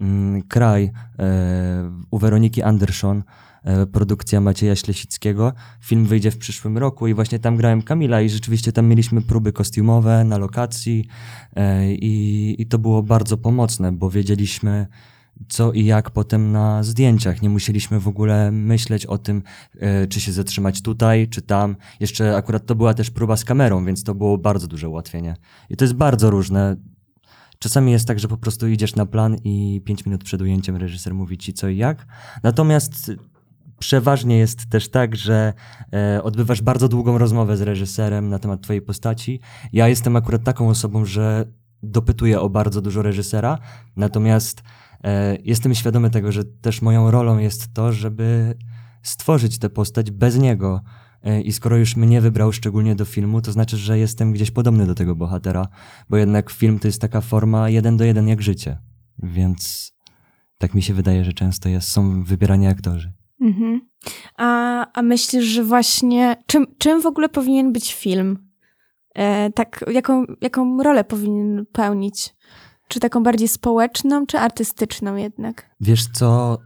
mm, 0.00 0.42
Kraj 0.42 0.90
e, 1.18 1.90
u 2.10 2.18
Weroniki 2.18 2.62
Anderson, 2.62 3.22
e, 3.64 3.86
produkcja 3.86 4.40
Macieja 4.40 4.76
Ślesickiego. 4.76 5.52
Film 5.80 6.04
wyjdzie 6.04 6.30
w 6.30 6.38
przyszłym 6.38 6.78
roku 6.78 7.06
i 7.06 7.14
właśnie 7.14 7.38
tam 7.38 7.56
grałem 7.56 7.82
Kamila 7.82 8.20
i 8.20 8.28
rzeczywiście 8.28 8.72
tam 8.72 8.86
mieliśmy 8.86 9.22
próby 9.22 9.52
kostiumowe 9.52 10.24
na 10.24 10.38
lokacji 10.38 11.06
e, 11.56 11.92
i, 11.92 12.54
i 12.62 12.66
to 12.66 12.78
było 12.78 13.02
bardzo 13.02 13.36
pomocne, 13.36 13.92
bo 13.92 14.10
wiedzieliśmy 14.10 14.86
co 15.48 15.72
i 15.72 15.84
jak 15.84 16.10
potem 16.10 16.52
na 16.52 16.82
zdjęciach. 16.82 17.42
Nie 17.42 17.50
musieliśmy 17.50 18.00
w 18.00 18.08
ogóle 18.08 18.50
myśleć 18.52 19.06
o 19.06 19.18
tym, 19.18 19.42
e, 19.78 20.06
czy 20.06 20.20
się 20.20 20.32
zatrzymać 20.32 20.82
tutaj, 20.82 21.28
czy 21.28 21.42
tam. 21.42 21.76
Jeszcze 22.00 22.36
akurat 22.36 22.66
to 22.66 22.74
była 22.74 22.94
też 22.94 23.10
próba 23.10 23.36
z 23.36 23.44
kamerą, 23.44 23.84
więc 23.84 24.04
to 24.04 24.14
było 24.14 24.38
bardzo 24.38 24.66
duże 24.66 24.88
ułatwienie. 24.88 25.36
I 25.70 25.76
to 25.76 25.84
jest 25.84 25.94
bardzo 25.94 26.30
różne. 26.30 26.76
Czasami 27.58 27.92
jest 27.92 28.08
tak, 28.08 28.18
że 28.18 28.28
po 28.28 28.36
prostu 28.36 28.68
idziesz 28.68 28.96
na 28.96 29.06
plan 29.06 29.36
i 29.44 29.82
pięć 29.84 30.06
minut 30.06 30.24
przed 30.24 30.42
ujęciem 30.42 30.76
reżyser 30.76 31.14
mówi 31.14 31.38
ci 31.38 31.52
co 31.52 31.68
i 31.68 31.76
jak. 31.76 32.06
Natomiast 32.42 33.12
przeważnie 33.78 34.38
jest 34.38 34.70
też 34.70 34.88
tak, 34.90 35.16
że 35.16 35.52
e, 35.92 36.22
odbywasz 36.22 36.62
bardzo 36.62 36.88
długą 36.88 37.18
rozmowę 37.18 37.56
z 37.56 37.60
reżyserem 37.60 38.28
na 38.28 38.38
temat 38.38 38.60
twojej 38.60 38.82
postaci. 38.82 39.40
Ja 39.72 39.88
jestem 39.88 40.16
akurat 40.16 40.44
taką 40.44 40.68
osobą, 40.68 41.04
że 41.04 41.44
dopytuję 41.82 42.40
o 42.40 42.50
bardzo 42.50 42.80
dużo 42.80 43.02
reżysera, 43.02 43.58
natomiast 43.96 44.62
jestem 45.44 45.74
świadomy 45.74 46.10
tego, 46.10 46.32
że 46.32 46.44
też 46.44 46.82
moją 46.82 47.10
rolą 47.10 47.38
jest 47.38 47.74
to, 47.74 47.92
żeby 47.92 48.54
stworzyć 49.02 49.58
tę 49.58 49.70
postać 49.70 50.10
bez 50.10 50.38
niego. 50.38 50.80
E, 51.22 51.40
I 51.40 51.52
skoro 51.52 51.76
już 51.76 51.96
mnie 51.96 52.20
wybrał 52.20 52.52
szczególnie 52.52 52.96
do 52.96 53.04
filmu, 53.04 53.42
to 53.42 53.52
znaczy, 53.52 53.76
że 53.76 53.98
jestem 53.98 54.32
gdzieś 54.32 54.50
podobny 54.50 54.86
do 54.86 54.94
tego 54.94 55.16
bohatera, 55.16 55.68
bo 56.08 56.16
jednak 56.16 56.50
film 56.50 56.78
to 56.78 56.88
jest 56.88 57.00
taka 57.00 57.20
forma 57.20 57.70
jeden 57.70 57.96
do 57.96 58.04
jeden 58.04 58.28
jak 58.28 58.42
życie. 58.42 58.78
Więc 59.18 59.92
tak 60.58 60.74
mi 60.74 60.82
się 60.82 60.94
wydaje, 60.94 61.24
że 61.24 61.32
często 61.32 61.68
jest, 61.68 61.88
są 61.88 62.24
wybierani 62.24 62.66
aktorzy. 62.66 63.12
Mhm. 63.40 63.80
A, 64.36 64.86
a 64.92 65.02
myślisz, 65.02 65.44
że 65.44 65.64
właśnie 65.64 66.36
czym, 66.46 66.66
czym 66.78 67.02
w 67.02 67.06
ogóle 67.06 67.28
powinien 67.28 67.72
być 67.72 67.94
film? 67.94 68.48
E, 69.14 69.52
tak, 69.52 69.84
jaką, 69.92 70.24
jaką 70.40 70.82
rolę 70.82 71.04
powinien 71.04 71.66
pełnić? 71.72 72.34
Czy 72.88 73.00
taką 73.00 73.22
bardziej 73.22 73.48
społeczną, 73.48 74.26
czy 74.26 74.38
artystyczną 74.38 75.16
jednak? 75.16 75.70
Wiesz 75.80 76.06
co, 76.12 76.58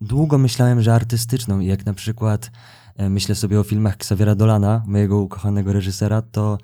długo 0.00 0.38
myślałem, 0.38 0.82
że 0.82 0.94
artystyczną 0.94 1.60
jak 1.60 1.86
na 1.86 1.94
przykład 1.94 2.50
e, 2.96 3.08
myślę 3.10 3.34
sobie 3.34 3.60
o 3.60 3.62
filmach 3.62 3.94
Xaviera 3.94 4.34
Dolana, 4.34 4.82
mojego 4.86 5.18
ukochanego 5.20 5.72
reżysera, 5.72 6.22
to 6.22 6.58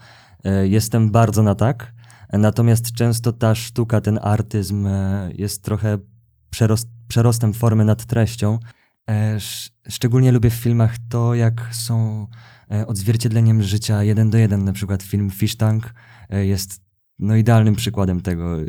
e, 0.44 0.68
jestem 0.68 1.10
bardzo 1.10 1.42
na 1.42 1.54
tak. 1.54 1.92
Natomiast 2.32 2.92
często 2.92 3.32
ta 3.32 3.54
sztuka, 3.54 4.00
ten 4.00 4.18
artyzm 4.22 4.86
e, 4.86 5.30
jest 5.34 5.62
trochę 5.62 5.98
przerost, 6.50 6.88
przerostem 7.08 7.52
formy 7.52 7.84
nad 7.84 8.04
treścią. 8.04 8.58
Sz- 9.06 9.74
Szczególnie 9.88 10.32
lubię 10.32 10.50
w 10.50 10.54
filmach 10.54 10.94
to, 11.08 11.34
jak 11.34 11.68
są 11.72 12.26
odzwierciedleniem 12.86 13.62
życia 13.62 14.02
jeden 14.02 14.30
do 14.30 14.38
jeden. 14.38 14.64
Na 14.64 14.72
przykład 14.72 15.02
film 15.02 15.30
Fish 15.30 15.56
Tank 15.56 15.94
jest 16.30 16.80
no, 17.18 17.36
idealnym 17.36 17.74
przykładem 17.74 18.20
tego, 18.20 18.60
e, 18.60 18.66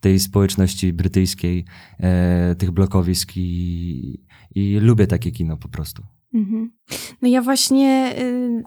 tej 0.00 0.20
społeczności 0.20 0.92
brytyjskiej, 0.92 1.64
e, 2.00 2.54
tych 2.54 2.70
blokowisk 2.70 3.32
i, 3.36 4.24
i 4.54 4.78
lubię 4.80 5.06
takie 5.06 5.30
kino 5.30 5.56
po 5.56 5.68
prostu. 5.68 6.02
Mhm. 6.34 6.72
No 7.22 7.28
ja 7.28 7.42
właśnie 7.42 8.14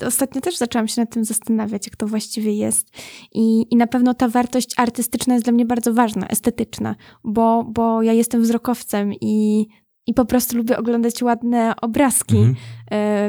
y, 0.01 0.05
ostatnio 0.05 0.41
też 0.41 0.57
zaczęłam 0.57 0.87
się 0.87 1.01
nad 1.01 1.09
tym 1.13 1.25
zastanawiać, 1.25 1.87
jak 1.87 1.95
to 1.95 2.07
właściwie 2.07 2.53
jest. 2.53 2.89
I, 3.33 3.65
I 3.71 3.75
na 3.75 3.87
pewno 3.87 4.13
ta 4.13 4.27
wartość 4.27 4.73
artystyczna 4.77 5.33
jest 5.33 5.45
dla 5.45 5.53
mnie 5.53 5.65
bardzo 5.65 5.93
ważna, 5.93 6.27
estetyczna, 6.27 6.95
bo, 7.23 7.63
bo 7.63 8.03
ja 8.03 8.13
jestem 8.13 8.41
wzrokowcem 8.41 9.13
i, 9.21 9.67
i 10.07 10.13
po 10.13 10.25
prostu 10.25 10.57
lubię 10.57 10.77
oglądać 10.77 11.23
ładne 11.23 11.73
obrazki 11.81 12.37
Mhm. 12.37 12.55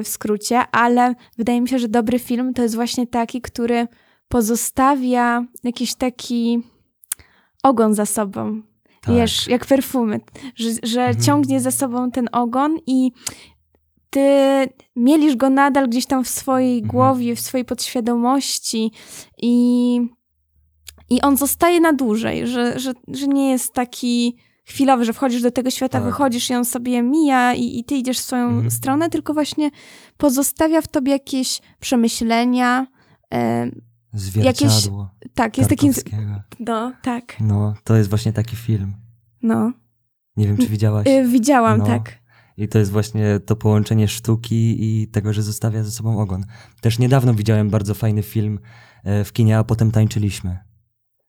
y, 0.00 0.04
w 0.04 0.08
skrócie, 0.08 0.58
ale 0.58 1.14
wydaje 1.38 1.60
mi 1.60 1.68
się, 1.68 1.78
że 1.78 1.88
dobry 1.88 2.18
film 2.18 2.54
to 2.54 2.62
jest 2.62 2.74
właśnie 2.74 3.06
taki, 3.06 3.40
który 3.40 3.86
pozostawia 4.28 5.44
jakiś 5.64 5.94
taki 5.94 6.62
ogon 7.62 7.94
za 7.94 8.06
sobą. 8.06 8.62
Tak. 9.00 9.14
Wiesz, 9.14 9.48
jak 9.48 9.66
perfumy, 9.66 10.20
że, 10.54 10.70
że 10.82 11.00
Mhm. 11.00 11.24
ciągnie 11.24 11.60
za 11.60 11.70
sobą 11.70 12.10
ten 12.10 12.28
ogon 12.32 12.78
i 12.86 13.10
ty 14.10 14.26
mielisz 14.96 15.36
go 15.36 15.50
nadal 15.50 15.88
gdzieś 15.88 16.06
tam 16.06 16.24
w 16.24 16.28
swojej 16.28 16.74
Mhm. 16.78 16.90
głowie, 16.90 17.36
w 17.36 17.40
swojej 17.40 17.64
podświadomości 17.64 18.92
i, 19.42 20.00
i 21.10 21.20
on 21.22 21.36
zostaje 21.36 21.80
na 21.80 21.92
dłużej, 21.92 22.46
że, 22.46 22.78
że, 22.78 22.92
że 23.08 23.26
nie 23.26 23.50
jest 23.50 23.72
taki 23.72 24.36
chwilowy, 24.64 25.04
że 25.04 25.12
wchodzisz 25.12 25.42
do 25.42 25.50
tego 25.50 25.70
świata, 25.70 25.98
Tak. 25.98 26.04
wychodzisz 26.04 26.50
i 26.50 26.54
on 26.54 26.64
sobie 26.64 27.02
mija 27.02 27.54
i, 27.54 27.78
i 27.78 27.84
ty 27.84 27.94
idziesz 27.96 28.18
w 28.18 28.24
swoją 28.24 28.48
Mhm. 28.48 28.70
stronę, 28.70 29.10
tylko 29.10 29.34
właśnie 29.34 29.70
pozostawia 30.16 30.80
w 30.80 30.88
tobie 30.88 31.12
jakieś 31.12 31.60
przemyślenia. 31.80 32.86
Zwierciadło. 34.12 35.10
tak, 35.34 35.58
jest. 35.58 35.70
Tarkowskiego. 35.70 36.22
No, 36.60 36.92
tak, 37.02 37.36
No, 37.40 37.74
to 37.84 37.96
jest 37.96 38.08
właśnie 38.10 38.32
taki 38.32 38.56
film. 38.56 38.94
no. 39.42 39.72
Nie 40.36 40.46
wiem, 40.46 40.56
czy 40.56 40.66
widziałaś. 40.68 41.06
Y, 41.06 41.28
widziałam, 41.28 41.78
No. 41.78 41.86
tak. 41.86 42.18
I 42.56 42.68
to 42.68 42.78
jest 42.78 42.90
właśnie 42.90 43.40
to 43.40 43.56
połączenie 43.56 44.08
sztuki 44.08 44.76
i 44.84 45.08
tego, 45.08 45.32
że 45.32 45.42
zostawia 45.42 45.82
ze 45.84 45.90
sobą 45.90 46.18
ogon. 46.20 46.44
Też 46.80 46.98
niedawno 46.98 47.34
widziałem 47.34 47.70
bardzo 47.70 47.94
fajny 47.94 48.22
film 48.22 48.58
e, 49.04 49.24
w 49.24 49.32
kinie, 49.32 49.58
a 49.58 49.64
potem 49.64 49.90
tańczyliśmy. 49.90 50.58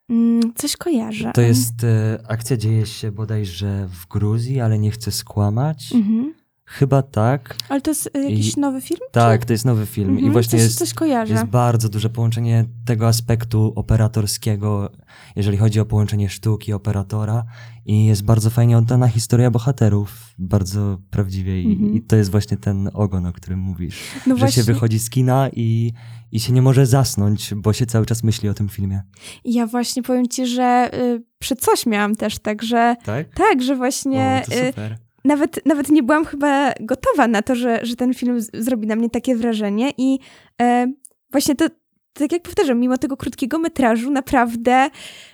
Mm, 0.09 0.53
coś 0.55 0.77
kojarzę. 0.77 1.31
To 1.33 1.41
jest, 1.41 1.83
e, 1.83 2.19
akcja 2.27 2.57
dzieje 2.57 2.85
się 2.85 3.11
bodajże 3.11 3.87
w 3.87 4.07
Gruzji, 4.07 4.59
ale 4.59 4.79
nie 4.79 4.91
chcę 4.91 5.11
skłamać. 5.11 5.93
Mhm. 5.93 6.33
Chyba 6.71 7.01
tak. 7.01 7.55
Ale 7.69 7.81
to 7.81 7.91
jest 7.91 8.09
y, 8.17 8.23
jakiś 8.23 8.57
I- 8.57 8.59
nowy 8.59 8.81
film? 8.81 8.99
Tak, 9.11 9.45
to 9.45 9.53
jest 9.53 9.65
nowy 9.65 9.85
film. 9.85 10.09
Mhm, 10.09 10.27
I 10.27 10.31
właśnie 10.31 10.51
coś, 10.51 10.61
jest, 10.61 10.77
coś 10.79 10.93
kojarzę. 10.93 11.33
jest 11.33 11.45
bardzo 11.45 11.89
duże 11.89 12.09
połączenie 12.09 12.65
tego 12.85 13.07
aspektu 13.07 13.73
operatorskiego, 13.75 14.91
jeżeli 15.35 15.57
chodzi 15.57 15.79
o 15.79 15.85
połączenie 15.85 16.29
sztuki, 16.29 16.73
operatora. 16.73 17.43
I 17.85 18.05
jest 18.05 18.23
bardzo 18.23 18.49
fajnie 18.49 18.77
oddana 18.77 19.07
historia 19.07 19.51
bohaterów, 19.51 20.33
bardzo 20.39 20.97
prawdziwie. 21.09 21.61
I, 21.61 21.71
Mhm. 21.73 21.93
i 21.93 22.01
to 22.01 22.15
jest 22.15 22.31
właśnie 22.31 22.57
ten 22.57 22.89
ogon, 22.93 23.25
o 23.25 23.33
którym 23.33 23.59
mówisz. 23.59 23.99
no 24.27 24.35
że 24.35 24.39
właśnie, 24.39 24.63
się 24.63 24.73
wychodzi 24.73 24.99
z 24.99 25.09
kina 25.09 25.49
i, 25.53 25.93
i 26.31 26.39
się 26.39 26.53
nie 26.53 26.61
może 26.61 26.85
zasnąć, 26.85 27.53
bo 27.55 27.73
się 27.73 27.85
cały 27.85 28.05
czas 28.05 28.23
myśli 28.23 28.49
o 28.49 28.53
tym 28.53 28.69
filmie. 28.69 29.01
ja 29.45 29.67
właśnie 29.67 30.03
powiem 30.03 30.27
ci, 30.27 30.47
że 30.47 30.89
y, 30.93 31.23
przy 31.39 31.55
coś 31.55 31.85
miałam 31.85 32.15
też 32.15 32.39
tak, 32.39 32.63
że 32.63 32.95
Tak? 33.05 33.27
tak, 33.35 33.61
że 33.63 33.75
właśnie 33.75 34.41
o, 34.45 34.49
to 34.49 34.55
y, 34.57 34.67
super. 34.67 34.97
Nawet, 35.25 35.65
nawet 35.65 35.89
nie 35.89 36.03
byłam 36.03 36.25
chyba 36.25 36.73
gotowa 36.79 37.27
na 37.27 37.41
to, 37.41 37.55
że, 37.55 37.79
że 37.83 37.95
ten 37.95 38.13
film 38.13 38.41
z- 38.41 38.49
zrobi 38.53 38.87
na 38.87 38.95
mnie 38.95 39.09
takie 39.09 39.35
wrażenie 39.35 39.91
i 39.97 40.19
e, 40.61 40.87
właśnie 41.31 41.55
to, 41.55 41.65
tak 42.13 42.31
jak 42.31 42.41
powtarzam, 42.41 42.79
mimo 42.79 42.97
tego 42.97 43.17
krótkiego 43.17 43.59
metrażu 43.59 44.11
naprawdę 44.11 44.89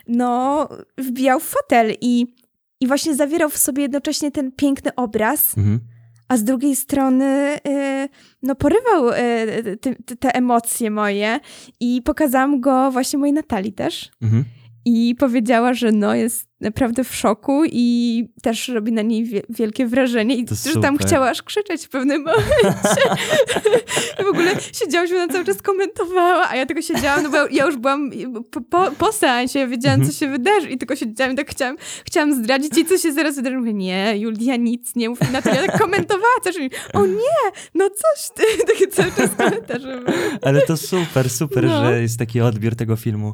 no, 0.07 0.67
wbijał 0.97 1.39
w 1.39 1.43
fotel 1.43 1.93
i, 2.01 2.35
i 2.81 2.87
właśnie 2.87 3.15
zawierał 3.15 3.49
w 3.49 3.57
sobie 3.57 3.81
jednocześnie 3.83 4.31
ten 4.31 4.51
piękny 4.51 4.95
obraz, 4.95 5.57
Mhm. 5.57 5.79
a 6.27 6.37
z 6.37 6.43
drugiej 6.43 6.75
strony 6.75 7.55
y, 7.67 8.09
no 8.43 8.55
porywał 8.55 9.09
y, 9.09 9.77
te, 9.81 9.95
te- 9.95 10.15
te 10.15 10.35
emocje 10.35 10.91
moje 10.91 11.39
i 11.79 12.01
pokazałam 12.01 12.61
go 12.61 12.91
właśnie 12.91 13.19
mojej 13.19 13.33
Natalii 13.33 13.73
też. 13.73 14.11
Mhm. 14.21 14.43
I 14.87 15.15
powiedziała, 15.19 15.73
że 15.73 15.91
no 15.91 16.15
jest 16.15 16.47
naprawdę 16.61 17.03
w 17.03 17.15
szoku 17.15 17.63
i 17.65 18.27
też 18.41 18.67
robi 18.67 18.91
na 18.91 19.01
niej 19.01 19.23
wie, 19.25 19.41
wielkie 19.49 19.85
wrażenie 19.87 20.35
i 20.35 20.45
To 20.45 20.55
że 20.73 20.79
tam 20.81 20.97
chciała 20.97 21.29
aż 21.29 21.41
krzyczeć 21.43 21.85
w 21.85 21.89
pewnym 21.89 22.23
momencie. 22.23 23.01
I 24.21 24.23
w 24.25 24.27
ogóle 24.27 24.51
siedziałaś, 24.73 25.11
ona 25.11 25.27
cały 25.27 25.45
czas 25.45 25.61
komentowała, 25.61 26.49
a 26.49 26.55
ja 26.55 26.65
tylko 26.65 26.81
siedziałam, 26.81 27.23
no 27.23 27.29
bo 27.29 27.37
ja 27.51 27.65
już 27.65 27.77
byłam 27.77 28.11
po, 28.51 28.61
po, 28.61 28.91
po 28.91 29.11
seansie, 29.11 29.59
ja 29.59 29.67
wiedziałam, 29.67 29.95
Mhm. 29.99 30.11
co 30.13 30.19
się 30.19 30.31
wydarzy 30.31 30.69
i 30.69 30.77
tylko 30.77 30.95
siedziałam 30.95 31.33
i 31.33 31.35
tak 31.35 31.51
chciałam, 31.51 31.75
chciałam 32.05 32.33
zdradzić 32.43 32.77
jej, 32.77 32.85
co 32.85 32.97
się 32.97 33.13
zaraz 33.13 33.35
wydarzy. 33.35 33.57
Mówię, 33.57 33.73
nie, 33.73 34.13
Julia, 34.17 34.55
nic 34.55 34.95
nie 34.95 35.09
mów. 35.09 35.19
I 35.29 35.33
Natalia 35.33 35.65
tak 35.67 35.79
komentowała 35.81 36.39
też 36.43 36.55
i 36.59 36.69
o 36.93 37.05
nie, 37.05 37.51
no 37.73 37.89
coś 37.89 38.29
ty, 38.35 38.43
takie 38.73 38.87
cały 38.87 39.11
czas 39.11 39.29
komentarze 39.37 39.97
były. 40.01 40.17
Ale 40.41 40.61
to 40.61 40.77
super, 40.77 41.29
super, 41.29 41.63
No. 41.63 41.85
że 41.85 42.01
jest 42.01 42.19
taki 42.19 42.41
odbiór 42.41 42.75
tego 42.75 42.95
filmu. 42.95 43.33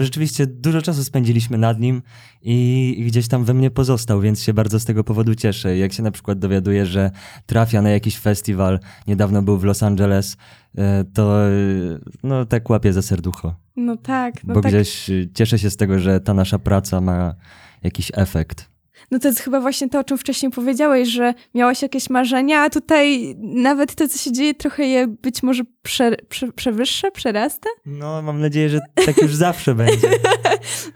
Rzeczywiście 0.00 0.46
dużo 0.46 0.82
czasu 0.82 1.04
spędziliśmy 1.04 1.58
nad 1.58 1.80
nim 1.80 2.02
i 2.42 2.51
i 2.52 3.04
gdzieś 3.06 3.28
tam 3.28 3.44
we 3.44 3.54
mnie 3.54 3.70
pozostał, 3.70 4.20
więc 4.20 4.42
się 4.42 4.54
bardzo 4.54 4.80
z 4.80 4.84
tego 4.84 5.04
powodu 5.04 5.34
cieszę. 5.34 5.76
Jak 5.76 5.92
się 5.92 6.02
na 6.02 6.10
przykład 6.10 6.38
dowiaduję, 6.38 6.86
że 6.86 7.10
trafia 7.46 7.82
na 7.82 7.90
jakiś 7.90 8.18
festiwal, 8.18 8.80
niedawno 9.06 9.42
był 9.42 9.58
w 9.58 9.64
Los 9.64 9.82
Angeles, 9.82 10.36
e, 10.78 11.04
to 11.04 11.48
e, 11.48 11.50
no 12.22 12.46
tak 12.46 12.70
łapię 12.70 12.92
za 12.92 13.02
serducho. 13.02 13.54
No 13.76 13.96
tak, 13.96 14.44
no 14.44 14.54
bo 14.54 14.60
tak. 14.60 14.72
gdzieś 14.72 15.10
e, 15.10 15.12
cieszę 15.34 15.58
się 15.58 15.70
z 15.70 15.76
tego, 15.76 15.98
że 15.98 16.20
ta 16.20 16.34
nasza 16.34 16.58
praca 16.58 17.00
ma 17.00 17.34
jakiś 17.82 18.12
efekt. 18.14 18.71
No 19.12 19.18
to 19.18 19.28
jest 19.28 19.40
chyba 19.40 19.60
właśnie 19.60 19.88
to, 19.88 19.98
o 19.98 20.04
czym 20.04 20.18
wcześniej 20.18 20.52
powiedziałeś, 20.52 21.08
że 21.08 21.34
miałaś 21.54 21.82
jakieś 21.82 22.10
marzenia, 22.10 22.60
a 22.62 22.70
tutaj 22.70 23.34
nawet 23.38 23.94
to, 23.94 24.08
co 24.08 24.18
się 24.18 24.32
dzieje, 24.32 24.54
trochę 24.54 24.84
je 24.86 25.06
być 25.06 25.42
może 25.42 25.62
prze, 25.82 26.16
prze, 26.28 26.52
przewyższa, 26.52 27.10
przerasta. 27.10 27.68
No, 27.86 28.22
mam 28.22 28.40
nadzieję, 28.40 28.68
że 28.68 28.80
tak 29.06 29.22
już 29.22 29.34
zawsze 29.34 29.74
będzie. 29.84 30.08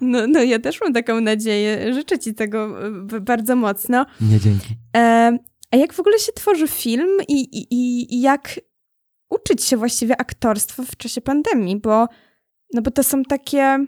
No, 0.01 0.27
no 0.27 0.43
ja 0.43 0.59
też 0.59 0.81
mam 0.81 0.93
taką 0.93 1.21
nadzieję. 1.21 1.95
Życzę 1.95 2.19
ci 2.19 2.35
tego 2.35 2.87
e, 3.17 3.21
bardzo 3.21 3.57
mocno. 3.57 4.07
Nie 4.21 4.41
dzięki. 4.41 4.69
E, 4.97 5.39
a 5.71 5.77
jak 5.77 5.93
w 5.93 6.01
ogóle 6.01 6.19
się 6.19 6.33
tworzy 6.33 6.69
film 6.69 7.09
i, 7.29 7.41
i, 7.41 7.67
i- 7.75 8.15
i 8.15 8.21
jak 8.21 8.61
uczyć 9.31 9.65
się 9.65 9.77
właściwie 9.77 10.21
aktorstwa 10.21 10.83
w 10.83 10.97
czasie 10.97 11.21
pandemii? 11.21 11.81
Bo, 11.81 12.07
no 12.75 12.83
bo 12.83 12.91
to 12.91 13.03
są 13.03 13.23
takie, 13.23 13.79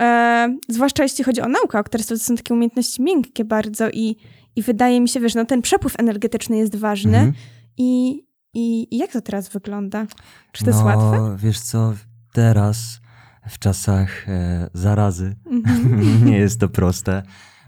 e, 0.00 0.58
zwłaszcza 0.68 1.02
jeśli 1.02 1.24
chodzi 1.24 1.40
o 1.40 1.48
naukę 1.48 1.78
o 1.78 1.80
aktorstwie, 1.80 2.14
to 2.14 2.24
są 2.24 2.36
takie 2.36 2.54
umiejętności 2.54 3.02
miękkie 3.02 3.44
bardzo 3.44 3.90
i, 3.90 4.16
i 4.56 4.62
wydaje 4.62 5.00
mi 5.00 5.08
się, 5.08 5.20
wiesz, 5.20 5.34
no 5.34 5.44
ten 5.44 5.62
przepływ 5.62 5.94
energetyczny 5.98 6.56
jest 6.56 6.76
ważny. 6.76 7.18
Mhm. 7.18 7.34
I, 7.76 8.10
i, 8.54 8.94
I 8.94 8.98
jak 8.98 9.12
to 9.12 9.20
teraz 9.20 9.48
wygląda? 9.48 10.06
Czy 10.52 10.64
to 10.64 10.70
no, 10.70 10.76
jest 10.76 10.86
łatwe? 10.86 11.36
wiesz 11.38 11.60
co, 11.60 11.94
teraz 12.32 13.00
w 13.48 13.58
czasach 13.58 14.28
e, 14.28 14.70
zarazy 14.74 15.36
Mhm. 15.50 16.24
nie 16.28 16.38
jest 16.38 16.60
to 16.60 16.68
proste, 16.68 17.22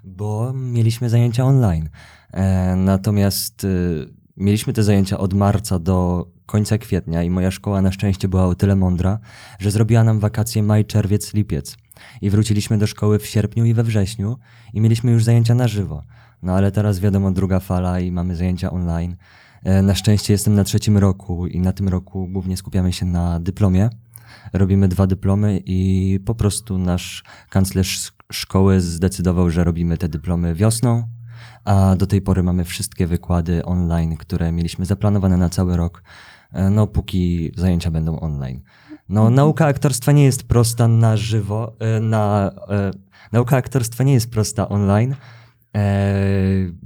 bo 0.05 0.53
mieliśmy 0.53 1.11
zajęcia 1.11 1.45
online. 1.45 1.88
E, 2.33 2.77
natomiast 2.77 3.64
e, 3.64 3.68
mieliśmy 4.37 4.73
te 4.73 4.83
zajęcia 4.83 5.18
od 5.18 5.35
marca 5.35 5.79
do 5.79 6.27
końca 6.47 6.79
kwietnia 6.79 7.23
i 7.23 7.31
moja 7.31 7.51
szkoła 7.51 7.83
na 7.83 7.92
szczęście 7.92 8.29
była 8.29 8.47
o 8.47 8.55
tyle 8.55 8.77
mądra, 8.77 9.18
że 9.59 9.71
zrobiła 9.71 10.05
nam 10.05 10.21
wakacje 10.21 10.62
maj, 10.62 10.85
czerwiec, 10.85 11.35
lipiec. 11.35 11.77
I 12.21 12.31
wróciliśmy 12.31 12.79
do 12.79 12.87
szkoły 12.87 13.19
w 13.19 13.27
sierpniu 13.27 13.65
i 13.65 13.75
we 13.75 13.83
wrześniu 13.83 14.37
i 14.73 14.81
mieliśmy 14.81 15.11
już 15.12 15.25
zajęcia 15.25 15.55
na 15.55 15.69
żywo. 15.69 16.03
No 16.43 16.53
ale 16.55 16.73
teraz 16.73 17.01
wiadomo, 17.01 17.31
druga 17.33 17.61
fala 17.61 18.01
i 18.01 18.11
mamy 18.12 18.37
zajęcia 18.37 18.71
online. 18.71 19.17
E, 19.65 19.83
Na 19.83 19.95
szczęście 19.95 20.33
jestem 20.33 20.55
na 20.55 20.65
trzecim 20.65 20.99
roku 20.99 21.47
i 21.47 21.61
na 21.61 21.73
tym 21.73 21.88
roku 21.88 22.29
głównie 22.33 22.57
skupiamy 22.57 22.93
się 22.93 23.07
na 23.07 23.41
dyplomie. 23.41 23.91
Robimy 24.53 24.88
dwa 24.88 25.07
dyplomy 25.07 25.62
i 25.67 26.21
po 26.27 26.35
prostu 26.35 26.79
nasz 26.79 27.25
kanclerz 27.51 27.97
sz- 27.97 28.12
szkoły 28.33 28.81
zdecydował, 28.81 29.51
że 29.51 29.65
robimy 29.65 29.99
te 29.99 30.09
dyplomy 30.09 30.55
wiosną, 30.55 31.09
a 31.65 31.97
do 31.97 32.07
tej 32.07 32.23
pory 32.23 32.43
mamy 32.43 32.65
wszystkie 32.65 33.07
wykłady 33.07 33.65
online, 33.65 34.17
które 34.17 34.53
mieliśmy 34.53 34.85
zaplanowane 34.87 35.37
na 35.37 35.49
cały 35.49 35.77
rok, 35.77 36.03
no 36.71 36.87
póki 36.87 37.53
zajęcia 37.57 37.91
będą 37.91 38.21
online. 38.21 38.62
No 39.09 39.31
nauka 39.31 39.67
aktorstwa 39.67 40.12
nie 40.12 40.25
jest 40.25 40.43
prosta 40.43 40.88
na 40.88 41.17
żywo, 41.17 41.77
e, 41.79 42.01
na, 42.01 42.53
e, 42.69 42.91
nauka 43.33 43.57
aktorstwa 43.57 44.05
nie 44.05 44.12
jest 44.12 44.31
prosta 44.31 44.69
online, 44.69 45.15
e, 45.77 46.15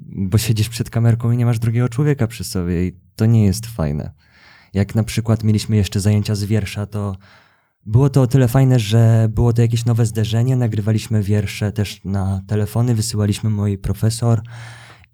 bo 0.07 0.39
siedzisz 0.39 0.69
przed 0.69 0.91
kamerką 0.91 1.31
i 1.31 1.37
nie 1.37 1.47
masz 1.47 1.59
drugiego 1.59 1.89
człowieka 1.89 2.27
przy 2.27 2.45
sobie 2.45 2.87
i 2.87 2.97
to 3.17 3.27
nie 3.27 3.45
jest 3.45 3.67
fajne. 3.67 4.13
Jak 4.75 4.95
na 4.95 5.05
przykład 5.05 5.45
mieliśmy 5.45 5.77
jeszcze 5.77 6.01
zajęcia 6.01 6.35
z 6.35 6.45
wiersza, 6.45 6.87
to 6.87 7.17
było 7.87 8.11
to 8.11 8.23
o 8.23 8.27
tyle 8.27 8.49
fajne, 8.49 8.79
że 8.79 9.29
było 9.31 9.53
to 9.53 9.63
jakieś 9.63 9.85
nowe 9.85 10.07
zderzenie. 10.07 10.57
Nagrywaliśmy 10.57 11.23
wiersze 11.23 11.73
też 11.73 12.01
na 12.05 12.43
telefony, 12.47 12.95
wysyłaliśmy 12.95 13.51
mojej 13.51 13.79
profesor 13.79 14.43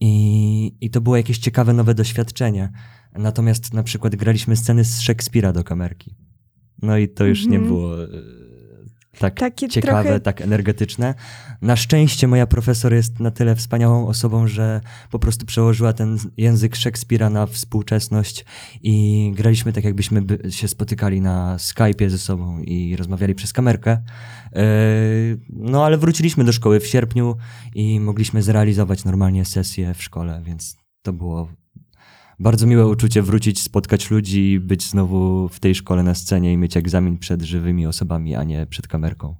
i, 0.00 0.76
i 0.80 0.90
to 0.90 1.00
było 1.00 1.16
jakieś 1.16 1.38
ciekawe 1.38 1.72
nowe 1.72 1.94
doświadczenie. 1.94 2.72
Natomiast 3.18 3.74
na 3.74 3.82
przykład 3.82 4.16
graliśmy 4.16 4.56
sceny 4.56 4.84
z 4.84 5.00
Szekspira 5.00 5.52
do 5.52 5.64
kamerki. 5.64 6.14
No 6.82 6.96
i 6.98 7.08
to 7.08 7.24
już 7.24 7.46
nie 7.46 7.56
Mhm. 7.58 7.66
było 7.74 8.04
e, 8.04 8.08
tak 9.18 9.34
Takie 9.40 9.68
ciekawe, 9.68 10.02
trochę- 10.02 10.20
tak 10.20 10.40
energetyczne. 10.40 11.14
Na 11.62 11.76
szczęście 11.76 12.28
moja 12.28 12.46
profesor 12.46 12.92
jest 12.94 13.20
na 13.20 13.30
tyle 13.30 13.56
wspaniałą 13.56 14.06
osobą, 14.08 14.46
że 14.46 14.80
po 15.10 15.18
prostu 15.18 15.46
przełożyła 15.46 15.92
ten 15.92 16.18
język 16.36 16.76
Szekspira 16.76 17.30
na 17.30 17.46
współczesność 17.46 18.44
i 18.82 19.32
graliśmy 19.36 19.72
tak, 19.72 19.84
jakbyśmy 19.84 20.22
by 20.22 20.52
się 20.52 20.68
spotykali 20.68 21.20
na 21.20 21.56
Skype'ie 21.56 22.08
ze 22.10 22.18
sobą 22.18 22.60
i 22.60 22.96
rozmawiali 22.96 23.34
przez 23.34 23.52
kamerkę. 23.52 24.02
Yy, 24.52 24.60
No 25.50 25.84
ale 25.84 25.98
wróciliśmy 25.98 26.44
do 26.44 26.52
szkoły 26.52 26.80
w 26.80 26.86
sierpniu 26.86 27.36
i 27.74 28.00
mogliśmy 28.00 28.42
zrealizować 28.42 29.04
normalnie 29.04 29.44
sesję 29.44 29.94
w 29.94 30.02
szkole, 30.02 30.42
więc 30.44 30.76
to 31.02 31.12
było 31.12 31.48
bardzo 32.42 32.66
miłe 32.66 32.86
uczucie 32.86 33.22
wrócić, 33.22 33.62
spotkać 33.62 34.10
ludzi 34.10 34.60
być 34.60 34.86
znowu 34.86 35.48
w 35.48 35.60
tej 35.60 35.74
szkole 35.74 36.02
na 36.02 36.14
scenie 36.14 36.52
i 36.52 36.56
mieć 36.56 36.76
egzamin 36.76 37.18
przed 37.18 37.42
żywymi 37.42 37.86
osobami, 37.86 38.34
a 38.34 38.44
nie 38.44 38.66
przed 38.66 38.88
kamerką. 38.88 39.34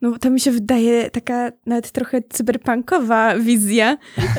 No 0.00 0.18
to 0.18 0.30
mi 0.30 0.40
się 0.40 0.50
wydaje 0.50 1.10
taka 1.10 1.50
nawet 1.66 1.92
trochę 1.92 2.22
cyberpunkowa 2.22 3.38
wizja 3.38 3.96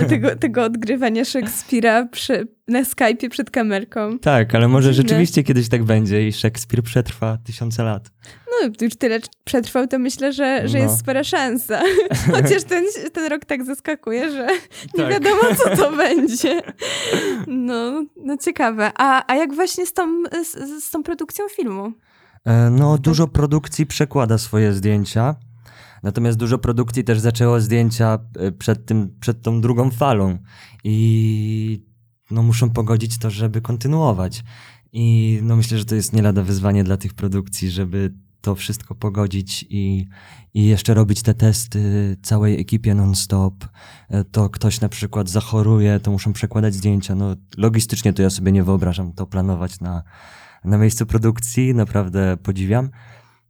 tego, 0.09 0.35
tego 0.45 0.63
odgrywania 0.63 1.25
Szekspira 1.25 2.05
przy, 2.05 2.47
na 2.67 2.83
Skype'ie 2.83 3.29
przed 3.29 3.51
kamerką. 3.51 4.19
Tak, 4.19 4.55
ale 4.55 4.67
może 4.67 4.91
Dziwne. 4.91 5.09
rzeczywiście 5.09 5.43
kiedyś 5.43 5.69
tak 5.69 5.83
będzie 5.83 6.27
i 6.27 6.33
Szekspir 6.33 6.83
przetrwa 6.83 7.37
tysiące 7.37 7.83
lat. 7.83 8.11
No, 8.63 8.69
już 8.81 8.95
tyle 8.95 9.19
przetrwał, 9.43 9.87
to 9.87 9.99
myślę, 9.99 10.33
że, 10.33 10.67
że 10.67 10.77
No. 10.77 10.83
jest 10.83 10.99
spora 10.99 11.23
szansa. 11.23 11.81
Chociaż 12.35 12.63
ten, 12.63 12.85
ten 13.13 13.27
rok 13.31 13.45
tak 13.45 13.65
zaskakuje, 13.65 14.31
że 14.31 14.47
nie 14.97 15.03
Tak. 15.03 15.09
wiadomo, 15.11 15.41
co 15.63 15.75
to 15.77 15.97
będzie. 15.97 16.61
No, 17.47 18.05
no 18.25 18.37
ciekawe. 18.37 18.91
A, 18.97 19.31
a 19.31 19.35
jak 19.35 19.53
właśnie 19.55 19.85
z 19.85 19.93
tą, 19.93 20.23
z, 20.43 20.83
z 20.83 20.91
tą 20.91 21.03
produkcją 21.03 21.45
filmu? 21.55 21.93
E, 22.45 22.69
No, 22.69 22.97
dużo 22.97 23.27
produkcji 23.27 23.85
przekłada 23.85 24.37
swoje 24.37 24.73
zdjęcia, 24.73 25.35
natomiast 26.03 26.37
dużo 26.37 26.57
produkcji 26.57 27.03
też 27.03 27.19
zaczęło 27.19 27.59
zdjęcia 27.59 28.19
e, 28.39 28.51
przed, 28.51 28.85
tym, 28.85 29.15
przed 29.19 29.41
tą 29.41 29.61
drugą 29.61 29.91
falą 29.91 30.37
i 30.83 31.85
no, 32.31 32.43
muszą 32.43 32.69
pogodzić 32.69 33.17
to, 33.19 33.29
żeby 33.29 33.61
kontynuować. 33.61 34.43
I 34.97 35.39
no, 35.43 35.55
myślę, 35.55 35.77
że 35.77 35.85
to 35.85 35.95
jest 35.95 36.13
nie 36.13 36.21
lada 36.21 36.41
wyzwanie 36.41 36.83
dla 36.83 36.97
tych 36.97 37.13
produkcji, 37.13 37.69
żeby 37.71 38.13
to 38.45 38.55
wszystko 38.55 38.95
pogodzić 38.95 39.65
i, 39.69 40.07
i 40.53 40.65
jeszcze 40.65 40.93
robić 40.93 41.21
te 41.21 41.33
testy 41.33 42.17
całej 42.21 42.59
ekipie 42.61 42.95
non-stop. 42.95 43.65
E, 44.09 44.23
To 44.23 44.49
ktoś 44.49 44.81
na 44.81 44.89
przykład 44.89 45.29
zachoruje, 45.29 45.99
to 45.99 46.11
muszą 46.11 46.33
przekładać 46.33 46.73
zdjęcia. 46.73 47.15
No, 47.15 47.35
logistycznie 47.57 48.13
to 48.13 48.21
ja 48.21 48.29
sobie 48.29 48.51
nie 48.51 48.63
wyobrażam 48.63 49.13
to 49.13 49.25
planować 49.25 49.79
na, 49.79 50.03
na 50.65 50.77
miejscu 50.77 51.05
produkcji, 51.05 51.75
naprawdę 51.75 52.37
podziwiam. 52.37 52.89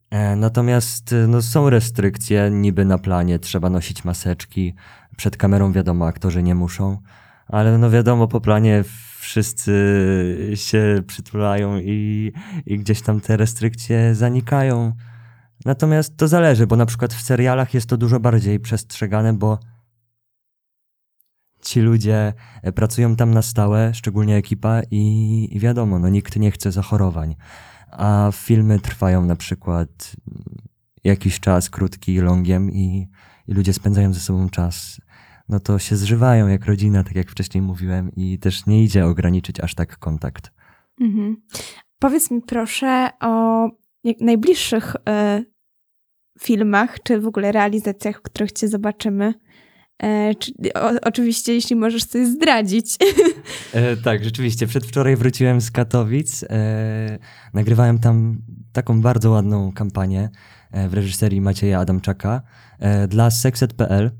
E, 0.10 0.36
Natomiast 0.36 1.14
e, 1.14 1.28
no, 1.28 1.42
są 1.42 1.70
restrykcje, 1.70 2.50
niby 2.52 2.86
na 2.86 2.98
planie 2.98 3.40
trzeba 3.40 3.70
nosić 3.70 4.04
maseczki. 4.06 4.74
Przed 5.18 5.38
kamerą 5.38 5.72
wiadomo, 5.72 6.08
aktorzy 6.08 6.44
nie 6.44 6.56
muszą, 6.56 6.98
ale 7.48 7.78
no 7.78 7.90
wiadomo, 7.90 8.28
po 8.28 8.42
planie 8.42 8.84
wszyscy 9.26 10.52
się 10.56 11.04
przytulają 11.08 11.80
i, 11.80 12.32
i 12.66 12.80
gdzieś 12.80 13.02
tam 13.02 13.22
te 13.22 13.38
restrykcje 13.38 14.16
zanikają. 14.16 14.94
Natomiast 15.66 16.18
to 16.18 16.28
zależy, 16.28 16.68
bo 16.68 16.76
na 16.76 16.86
przykład 16.86 17.14
w 17.14 17.22
serialach 17.22 17.74
jest 17.74 17.90
to 17.90 17.98
dużo 17.98 18.20
bardziej 18.20 18.60
przestrzegane, 18.60 19.34
bo 19.34 19.60
ci 21.62 21.82
ludzie 21.82 22.34
e, 22.62 22.72
pracują 22.72 23.16
tam 23.16 23.34
na 23.34 23.42
stałe, 23.42 23.94
szczególnie 23.94 24.36
ekipa, 24.36 24.82
i, 24.92 25.48
i 25.52 25.60
wiadomo, 25.60 26.00
no 26.00 26.10
nikt 26.10 26.36
nie 26.36 26.52
chce 26.52 26.72
zachorowań. 26.72 27.36
A 27.92 28.30
filmy 28.34 28.80
trwają 28.80 29.26
na 29.26 29.36
przykład 29.36 30.16
jakiś 31.04 31.40
czas, 31.40 31.70
krótki, 31.70 32.20
longiem, 32.20 32.72
i, 32.72 33.10
i 33.48 33.54
ludzie 33.54 33.74
spędzają 33.74 34.14
ze 34.14 34.20
sobą 34.20 34.50
czas. 34.50 35.02
No 35.50 35.60
to 35.60 35.80
się 35.80 35.96
zżywają 35.96 36.48
jak 36.48 36.66
rodzina, 36.66 37.04
tak 37.04 37.16
jak 37.16 37.32
wcześniej 37.32 37.62
mówiłem, 37.62 38.12
i 38.16 38.40
też 38.40 38.66
nie 38.66 38.84
idzie 38.84 39.06
ograniczyć 39.06 39.60
aż 39.60 39.76
tak 39.76 39.98
kontakt. 39.98 40.52
Mhm. 41.02 41.38
Powiedz 42.00 42.32
mi 42.32 42.42
proszę 42.42 43.10
o 43.22 43.68
najbliższych 44.22 44.96
e, 45.10 45.44
filmach, 46.40 47.04
czy 47.04 47.20
w 47.20 47.28
ogóle 47.28 47.52
realizacjach, 47.52 48.20
w 48.20 48.22
których 48.22 48.52
cię 48.52 48.68
zobaczymy. 48.68 49.34
E, 50.04 50.36
czy, 50.36 50.54
o, 50.76 50.92
oczywiście, 51.02 51.54
jeśli 51.54 51.76
możesz 51.76 52.06
coś 52.06 52.28
zdradzić. 52.28 52.96
E, 53.74 53.98
tak, 53.98 54.24
rzeczywiście. 54.24 54.68
Przedwczoraj 54.68 55.16
wróciłem 55.16 55.62
z 55.62 55.72
Katowic. 55.72 56.44
E, 56.44 57.20
nagrywałem 57.54 58.00
tam 58.00 58.42
taką 58.74 59.02
bardzo 59.02 59.32
ładną 59.32 59.72
kampanię 59.72 60.30
e, 60.72 60.90
w 60.90 60.94
reżyserii 60.94 61.42
Macieja 61.42 61.80
Adamczaka 61.80 62.42
e, 62.80 63.08
dla 63.08 63.32
Sexet.pl. 63.32 64.12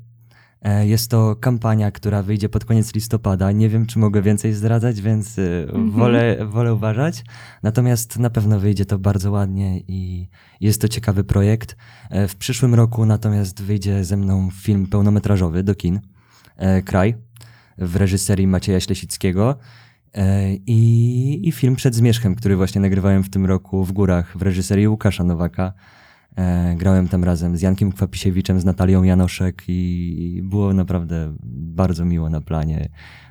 E, 0.66 0.86
jest 0.86 1.10
to 1.10 1.36
kampania, 1.36 1.90
która 1.90 2.22
wyjdzie 2.22 2.48
pod 2.48 2.64
koniec 2.64 2.94
listopada. 2.94 3.52
Nie 3.52 3.68
wiem, 3.68 3.86
czy 3.86 3.98
mogę 3.98 4.22
więcej 4.22 4.52
zdradzać, 4.52 5.00
więc 5.00 5.38
e, 5.38 5.62
Mhm. 5.62 5.90
wolę, 5.90 6.46
wolę 6.46 6.74
uważać. 6.74 7.24
Natomiast 7.62 8.18
na 8.18 8.30
pewno 8.30 8.60
wyjdzie 8.60 8.84
to 8.86 8.98
bardzo 8.98 9.30
ładnie 9.30 9.80
i 9.88 10.28
jest 10.60 10.80
to 10.80 10.88
ciekawy 10.88 11.24
projekt. 11.24 11.76
E, 12.10 12.28
w 12.28 12.36
przyszłym 12.36 12.74
roku 12.74 13.06
natomiast 13.06 13.62
wyjdzie 13.62 14.04
ze 14.04 14.16
mną 14.16 14.48
film 14.52 14.86
pełnometrażowy 14.86 15.62
do 15.62 15.74
kin. 15.74 16.00
Kraj 16.84 17.14
w 17.78 17.96
reżyserii 17.96 18.46
Macieja 18.46 18.80
Ślesickiego 18.80 19.56
i, 20.66 21.40
i 21.44 21.52
film 21.52 21.76
Przed 21.76 21.94
Zmierzchem, 21.94 22.34
który 22.34 22.56
właśnie 22.56 22.80
nagrywałem 22.80 23.22
w 23.22 23.30
tym 23.30 23.46
roku 23.46 23.84
w 23.84 23.92
Górach 23.92 24.38
w 24.38 24.42
reżyserii 24.42 24.88
Łukasza 24.88 25.24
Nowaka. 25.24 25.72
E, 26.36 26.74
Grałem 26.76 27.08
tam 27.08 27.24
razem 27.24 27.56
z 27.56 27.62
Jankiem 27.62 27.92
Kwapisiewiczem, 27.92 28.60
z 28.60 28.64
Natalią 28.64 29.02
Janoszek 29.02 29.62
i 29.68 30.40
było 30.44 30.74
naprawdę 30.74 31.36
bardzo 31.42 32.04
miło 32.04 32.30
na 32.30 32.40
planie. 32.40 32.88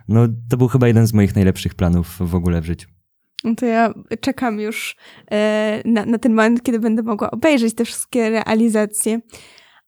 No, 0.08 0.28
to 0.50 0.58
był 0.58 0.68
chyba 0.68 0.88
jeden 0.88 1.08
z 1.08 1.14
moich 1.14 1.36
najlepszych 1.36 1.76
planów 1.76 2.18
w 2.20 2.36
ogóle 2.36 2.62
w 2.62 2.66
życiu. 2.66 2.90
No 3.44 3.56
to 3.56 3.66
ja 3.66 3.94
czekam 4.22 4.60
już 4.60 4.96
e, 5.32 5.82
na, 5.86 6.06
na 6.06 6.18
ten 6.18 6.34
moment, 6.34 6.64
kiedy 6.64 6.80
będę 6.80 7.04
mogła 7.04 7.32
obejrzeć 7.32 7.76
te 7.76 7.86
wszystkie 7.86 8.30
realizacje. 8.30 9.20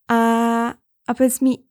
A, 0.08 0.73
a 1.08 1.13
powiedz 1.13 1.41
mi, 1.41 1.67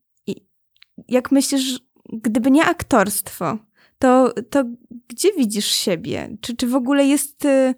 jak 1.08 1.32
myślisz, 1.32 1.80
gdyby 2.12 2.50
nie 2.50 2.64
aktorstwo, 2.64 3.58
to, 3.98 4.32
to 4.50 4.64
gdzie 5.08 5.28
widzisz 5.38 5.66
siebie? 5.66 6.36
Czy, 6.40 6.56
czy 6.56 6.66
w 6.66 6.74
ogóle 6.74 7.06
jest, 7.06 7.44
e, 7.44 7.74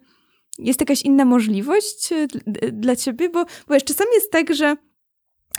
jest 0.59 0.81
jakaś 0.81 1.03
inna 1.03 1.25
możliwość 1.25 2.12
e, 2.12 2.27
dla 2.73 2.97
ciebie? 2.97 3.31
Bo, 3.31 3.44
bo 3.68 3.75
jeszcze 3.75 3.94
czasami 3.94 4.11
jest 4.14 4.33
tak, 4.33 4.55
że 4.55 4.77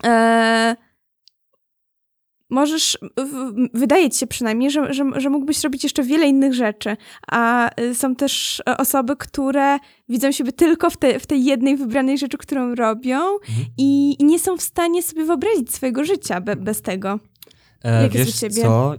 e, 0.06 0.76
możesz, 2.50 2.98
wydaje 3.74 4.10
ci 4.10 4.20
się 4.20 4.28
przynajmniej, 4.28 4.72
że, 4.72 4.94
że, 4.94 5.04
że 5.16 5.30
mógłbyś 5.30 5.64
robić 5.64 5.84
jeszcze 5.84 6.04
wiele 6.04 6.28
innych 6.28 6.54
rzeczy, 6.54 6.98
a 7.28 7.70
y, 7.82 7.96
są 7.96 8.16
też 8.16 8.64
e, 8.70 8.78
osoby, 8.78 9.16
które 9.16 9.78
widzą 10.10 10.32
siebie 10.32 10.52
tylko 10.52 10.90
w, 10.90 10.98
te, 10.98 11.20
w 11.20 11.26
tej 11.28 11.46
jednej 11.46 11.78
wybranej 11.78 12.18
rzeczy, 12.18 12.38
którą 12.38 12.76
robią 12.76 13.20
i, 13.78 14.16
i 14.20 14.26
nie 14.26 14.40
są 14.40 14.58
w 14.58 14.62
stanie 14.62 15.04
sobie 15.04 15.26
wyobrazić 15.26 15.74
swojego 15.74 16.04
życia 16.04 16.42
be, 16.42 16.56
bez 16.56 16.82
tego. 16.82 17.20
E, 17.84 18.04
Jak 18.04 18.14
jest 18.14 18.26
wiesz 18.26 18.40
ciebie? 18.40 18.62
co? 18.62 18.94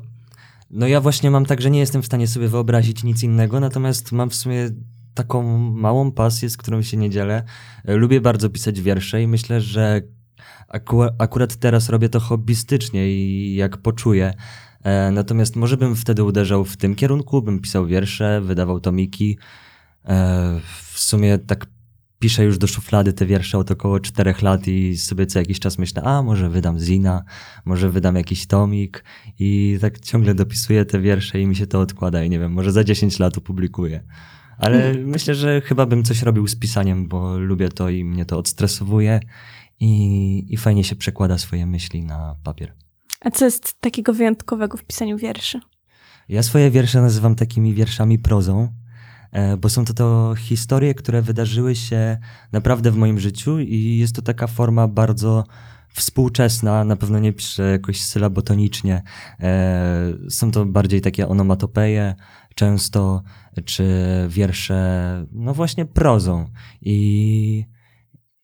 No 0.71 0.87
ja 0.87 1.01
właśnie 1.01 1.31
mam 1.31 1.47
tak, 1.47 1.61
że 1.61 1.71
nie 1.71 1.79
jestem 1.79 2.03
w 2.03 2.07
stanie 2.07 2.27
sobie 2.27 2.49
wyobrazić 2.49 3.05
nic 3.05 3.23
innego, 3.23 3.61
natomiast 3.61 4.13
mam 4.13 4.31
w 4.31 4.35
sumie 4.35 4.71
taką 5.23 5.59
małą 5.59 6.13
pasję, 6.13 6.51
z 6.51 6.57
którą 6.57 6.83
się 6.83 6.97
nie 6.97 7.11
dzielę. 7.11 7.43
E, 7.85 7.97
Lubię 7.97 8.21
bardzo 8.21 8.51
pisać 8.51 8.81
wiersze 8.81 9.23
i 9.23 9.27
myślę, 9.27 9.61
że 9.61 10.03
aku 10.69 11.03
akurat 11.19 11.57
teraz 11.57 11.89
robię 11.89 12.09
to 12.09 12.21
hobbystycznie 12.21 13.11
i 13.13 13.55
jak 13.55 13.77
poczuję. 13.77 14.35
E, 14.83 15.11
natomiast 15.11 15.57
może 15.57 15.77
bym 15.77 15.97
wtedy 15.97 16.25
uderzał 16.25 16.65
w 16.65 16.77
tym 16.77 16.95
kierunku, 16.95 17.43
bym 17.43 17.61
pisał 17.61 17.87
wiersze, 17.87 18.41
wydawał 18.41 18.81
tomiki. 18.81 19.39
E, 20.05 20.61
w 20.93 21.01
sumie 21.01 21.39
tak 21.39 21.67
piszę 22.19 22.45
już 22.45 22.59
do 22.59 22.67
szuflady 22.67 23.13
te 23.13 23.27
wiersze 23.27 23.59
od 23.59 23.71
około 23.71 24.01
czterech 24.01 24.43
lat 24.43 24.69
i 24.69 24.97
sobie 24.97 25.27
co 25.27 25.39
jakiś 25.39 25.61
czas 25.61 25.79
myślę, 25.79 26.03
a 26.03 26.23
może 26.23 26.49
wydam 26.51 26.79
zina, 26.79 27.25
może 27.65 27.91
wydam 27.91 28.17
jakiś 28.17 28.47
tomik 28.47 29.05
i 29.39 29.79
tak 29.81 30.01
ciągle 30.01 30.35
dopisuję 30.35 30.85
te 30.85 31.01
wiersze 31.01 31.41
i 31.41 31.47
mi 31.47 31.57
się 31.57 31.67
to 31.67 31.81
odkłada 31.81 32.25
i 32.25 32.31
nie 32.31 32.39
wiem, 32.39 32.53
może 32.53 32.73
za 32.73 32.85
10 32.85 33.19
lat 33.19 33.39
opublikuję. 33.39 34.03
Ale 34.61 34.95
myślę, 34.95 35.35
że 35.35 35.61
chyba 35.61 35.87
bym 35.87 36.05
coś 36.05 36.23
robił 36.23 36.49
z 36.49 36.57
pisaniem, 36.57 37.09
bo 37.09 37.39
lubię 37.39 37.69
to 37.69 37.91
i 37.91 38.05
mnie 38.05 38.25
to 38.25 38.39
odstresowuje 38.39 39.21
i, 39.81 40.47
i 40.49 40.57
fajnie 40.57 40.85
się 40.85 40.97
przekłada 40.97 41.39
swoje 41.39 41.67
myśli 41.67 42.03
na 42.03 42.37
papier. 42.45 42.73
A 43.21 43.31
co 43.31 43.45
jest 43.45 43.81
takiego 43.81 44.13
wyjątkowego 44.15 44.77
w 44.77 44.85
pisaniu 44.85 45.19
wierszy? 45.19 45.61
Ja 46.29 46.43
swoje 46.43 46.71
wiersze 46.71 47.01
nazywam 47.01 47.35
takimi 47.35 47.75
wierszami 47.75 48.19
prozą, 48.19 48.69
e, 49.33 49.57
bo 49.57 49.69
są 49.69 49.85
to, 49.85 49.95
to 49.95 50.35
historie, 50.39 50.95
które 50.95 51.23
wydarzyły 51.23 51.77
się 51.77 52.19
naprawdę 52.53 52.91
w 52.91 52.97
moim 52.97 53.21
życiu 53.21 53.59
i 53.61 53.99
jest 53.99 54.15
to 54.17 54.23
taka 54.23 54.47
forma 54.47 54.89
bardzo 54.89 55.45
współczesna, 55.95 56.85
na 56.85 56.97
pewno 56.97 57.19
nie 57.19 57.33
piszę 57.33 57.63
jakoś 57.63 58.01
sylabotonicznie. 58.01 59.03
E, 59.41 60.13
Są 60.29 60.51
to 60.51 60.67
bardziej 60.67 61.01
takie 61.01 61.29
onomatopeje 61.29 62.15
często, 62.61 63.23
czy 63.65 63.85
wiersze, 64.29 65.27
no 65.33 65.55
właśnie 65.55 65.87
prozą. 65.87 66.47
I, 66.81 67.65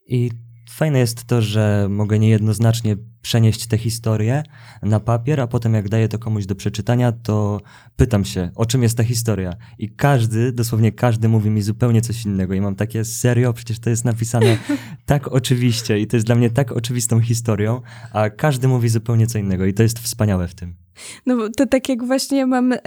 i 0.06 0.30
fajne 0.70 0.98
jest 0.98 1.24
to, 1.24 1.42
że 1.42 1.86
mogę 1.90 2.18
niejednoznacznie 2.18 2.96
przenieść 3.22 3.66
te 3.66 3.78
historie 3.78 4.42
na 4.82 5.00
papier, 5.00 5.40
a 5.40 5.46
potem 5.46 5.74
jak 5.74 5.88
daję 5.88 6.08
to 6.08 6.18
komuś 6.18 6.46
do 6.46 6.54
przeczytania, 6.54 7.12
to 7.12 7.60
pytam 7.96 8.24
się, 8.24 8.50
o 8.54 8.66
czym 8.66 8.82
jest 8.82 8.96
ta 8.96 9.04
historia. 9.04 9.52
I 9.78 9.90
każdy, 9.90 10.52
dosłownie 10.52 10.92
każdy 10.92 11.28
mówi 11.28 11.50
mi 11.50 11.62
zupełnie 11.62 12.00
coś 12.00 12.24
innego. 12.24 12.54
I 12.54 12.60
mam 12.60 12.74
takie, 12.74 13.04
serio, 13.04 13.52
przecież 13.52 13.78
to 13.78 13.90
jest 13.90 14.04
napisane 14.04 14.58
tak 15.06 15.28
oczywiście 15.28 16.00
i 16.00 16.06
to 16.06 16.16
jest 16.16 16.26
dla 16.26 16.34
mnie 16.34 16.50
tak 16.50 16.72
oczywistą 16.72 17.20
historią, 17.20 17.80
a 18.12 18.30
każdy 18.30 18.68
mówi 18.68 18.88
zupełnie 18.88 19.26
co 19.26 19.38
innego 19.38 19.66
i 19.66 19.74
to 19.74 19.82
jest 19.82 19.98
wspaniałe 19.98 20.48
w 20.48 20.54
tym. 20.54 20.85
No 21.26 21.36
bo 21.36 21.50
to 21.50 21.66
tak 21.66 21.88
jak 21.88 22.04
właśnie 22.04 22.46
mam 22.46 22.72
e, 22.72 22.78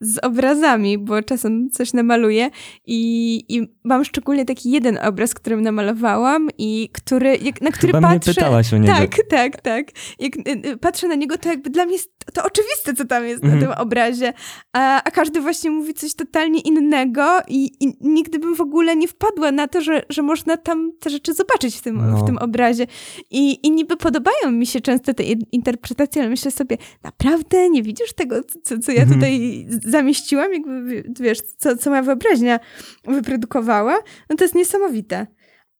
z 0.00 0.18
obrazami, 0.24 0.98
bo 0.98 1.22
czasem 1.22 1.70
coś 1.70 1.92
namaluję 1.92 2.50
i, 2.86 3.44
i 3.48 3.68
mam 3.84 4.04
szczególnie 4.04 4.44
taki 4.44 4.70
jeden 4.70 4.98
obraz, 4.98 5.34
którym 5.34 5.60
namalowałam 5.62 6.48
i 6.58 6.88
który, 6.92 7.36
jak, 7.42 7.60
na 7.60 7.70
który 7.70 7.92
Chyba 7.92 8.08
mnie 8.08 8.18
patrzę... 8.18 8.34
pytałaś 8.34 8.74
o 8.74 8.78
niego. 8.78 8.94
Tak, 8.94 9.16
tak, 9.30 9.60
tak. 9.60 9.86
Jak 10.18 10.36
y, 10.36 10.42
y, 10.70 10.76
patrzę 10.76 11.08
na 11.08 11.14
niego, 11.14 11.38
to 11.38 11.48
jakby 11.48 11.70
dla 11.70 11.84
mnie 11.84 11.94
jest 11.94 12.10
to 12.34 12.44
oczywiste, 12.44 12.94
co 12.94 13.04
tam 13.04 13.24
jest 13.26 13.42
na 13.42 13.52
Mhm. 13.52 13.62
tym 13.72 13.80
obrazie, 13.82 14.32
a, 14.72 15.02
a 15.02 15.10
każdy 15.10 15.40
właśnie 15.40 15.70
mówi 15.70 15.94
coś 15.94 16.14
totalnie 16.14 16.60
innego 16.60 17.38
i, 17.48 17.70
i 17.80 17.92
nigdy 18.00 18.38
bym 18.38 18.54
w 18.54 18.60
ogóle 18.60 18.96
nie 18.96 19.08
wpadła 19.08 19.52
na 19.52 19.68
to, 19.68 19.80
że, 19.80 20.02
że 20.08 20.22
można 20.22 20.56
tam 20.56 20.92
te 21.00 21.10
rzeczy 21.10 21.34
zobaczyć 21.34 21.76
w 21.76 21.82
tym, 21.82 22.10
No. 22.10 22.16
w 22.16 22.26
tym 22.26 22.38
obrazie. 22.38 22.86
I, 23.30 23.66
I 23.66 23.70
niby 23.70 23.96
podobają 23.96 24.50
mi 24.50 24.66
się 24.66 24.80
często 24.80 25.14
te 25.14 25.22
in- 25.22 25.46
interpretacje, 25.52 26.22
ale 26.22 26.30
myślę 26.30 26.50
sobie, 26.50 26.76
naprawdę 27.02 27.70
nie 27.70 27.82
widzisz 27.82 28.12
tego, 28.12 28.36
co, 28.62 28.78
co 28.78 28.92
ja 28.92 29.02
Mhm. 29.02 29.20
tutaj 29.20 29.66
zamieściłam, 29.84 30.52
jakby 30.52 31.04
wiesz, 31.20 31.38
co, 31.58 31.76
co 31.76 31.90
moja 31.90 32.02
wyobraźnia 32.02 32.60
wyprodukowała, 33.04 33.98
no 34.30 34.36
to 34.36 34.44
jest 34.44 34.54
niesamowite. 34.54 35.26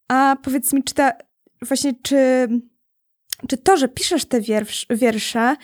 A 0.09 0.37
powiedz 0.43 0.73
mi, 0.73 0.83
czy 0.83 0.95
ta, 0.95 1.13
właśnie, 1.63 1.93
czy, 2.03 2.49
czy 3.49 3.57
to, 3.57 3.77
że 3.77 3.89
piszesz 3.89 4.25
te 4.25 4.41
wiersz, 4.41 4.87
wiersze, 4.91 5.57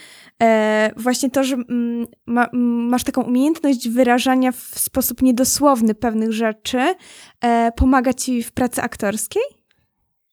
e, 0.42 0.90
właśnie 0.96 1.30
to, 1.30 1.44
że 1.44 1.54
mm, 1.54 2.06
ma, 2.26 2.48
masz 2.90 3.04
taką 3.04 3.22
umiejętność 3.22 3.88
wyrażania 3.88 4.52
w 4.52 4.78
sposób 4.78 5.22
niedosłowny 5.22 5.94
pewnych 5.94 6.32
rzeczy, 6.32 6.94
e, 7.40 7.72
pomaga 7.76 8.12
ci 8.14 8.42
w 8.42 8.52
pracy 8.52 8.82
aktorskiej? 8.82 9.42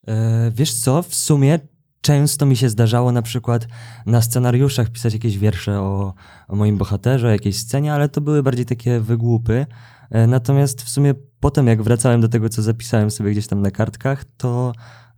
E, 0.08 0.50
wiesz 0.54 0.74
co, 0.74 1.02
w 1.02 1.14
sumie 1.14 1.58
często 2.00 2.46
mi 2.46 2.56
się 2.56 2.68
zdarzało 2.68 3.12
na 3.12 3.22
przykład 3.22 3.68
na 4.06 4.22
scenariuszach 4.22 4.90
pisać 4.90 5.12
jakieś 5.12 5.38
wiersze 5.38 5.80
o, 5.80 6.14
o 6.48 6.56
moim 6.56 6.78
bohaterze, 6.78 7.26
o 7.26 7.30
jakiejś 7.30 7.58
scenie, 7.58 7.94
ale 7.94 8.08
to 8.08 8.20
były 8.20 8.42
bardziej 8.42 8.66
takie 8.66 9.00
wygłupy. 9.00 9.66
E, 10.10 10.26
Natomiast 10.26 10.82
w 10.82 10.88
sumie 10.88 11.14
potem, 11.40 11.66
jak 11.66 11.82
wracałem 11.82 12.20
do 12.20 12.28
tego, 12.28 12.48
co 12.48 12.62
zapisałem 12.62 13.10
sobie 13.10 13.30
gdzieś 13.30 13.46
tam 13.46 13.62
na 13.62 13.70
kartkach, 13.70 14.24
to 14.36 14.72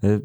e, 0.05 0.21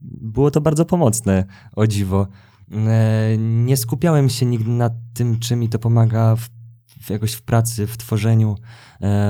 było 0.00 0.50
to 0.50 0.60
bardzo 0.60 0.84
pomocne, 0.84 1.44
o 1.76 1.86
dziwo. 1.86 2.26
E, 2.72 3.38
Nie 3.38 3.76
skupiałem 3.76 4.28
się 4.28 4.46
nigdy 4.46 4.70
na 4.70 4.90
tym, 5.14 5.38
czy 5.38 5.56
mi 5.56 5.68
to 5.68 5.78
pomaga 5.78 6.36
w, 6.36 7.10
jakoś 7.10 7.32
w 7.32 7.42
pracy, 7.42 7.86
w 7.86 7.96
tworzeniu 7.96 8.56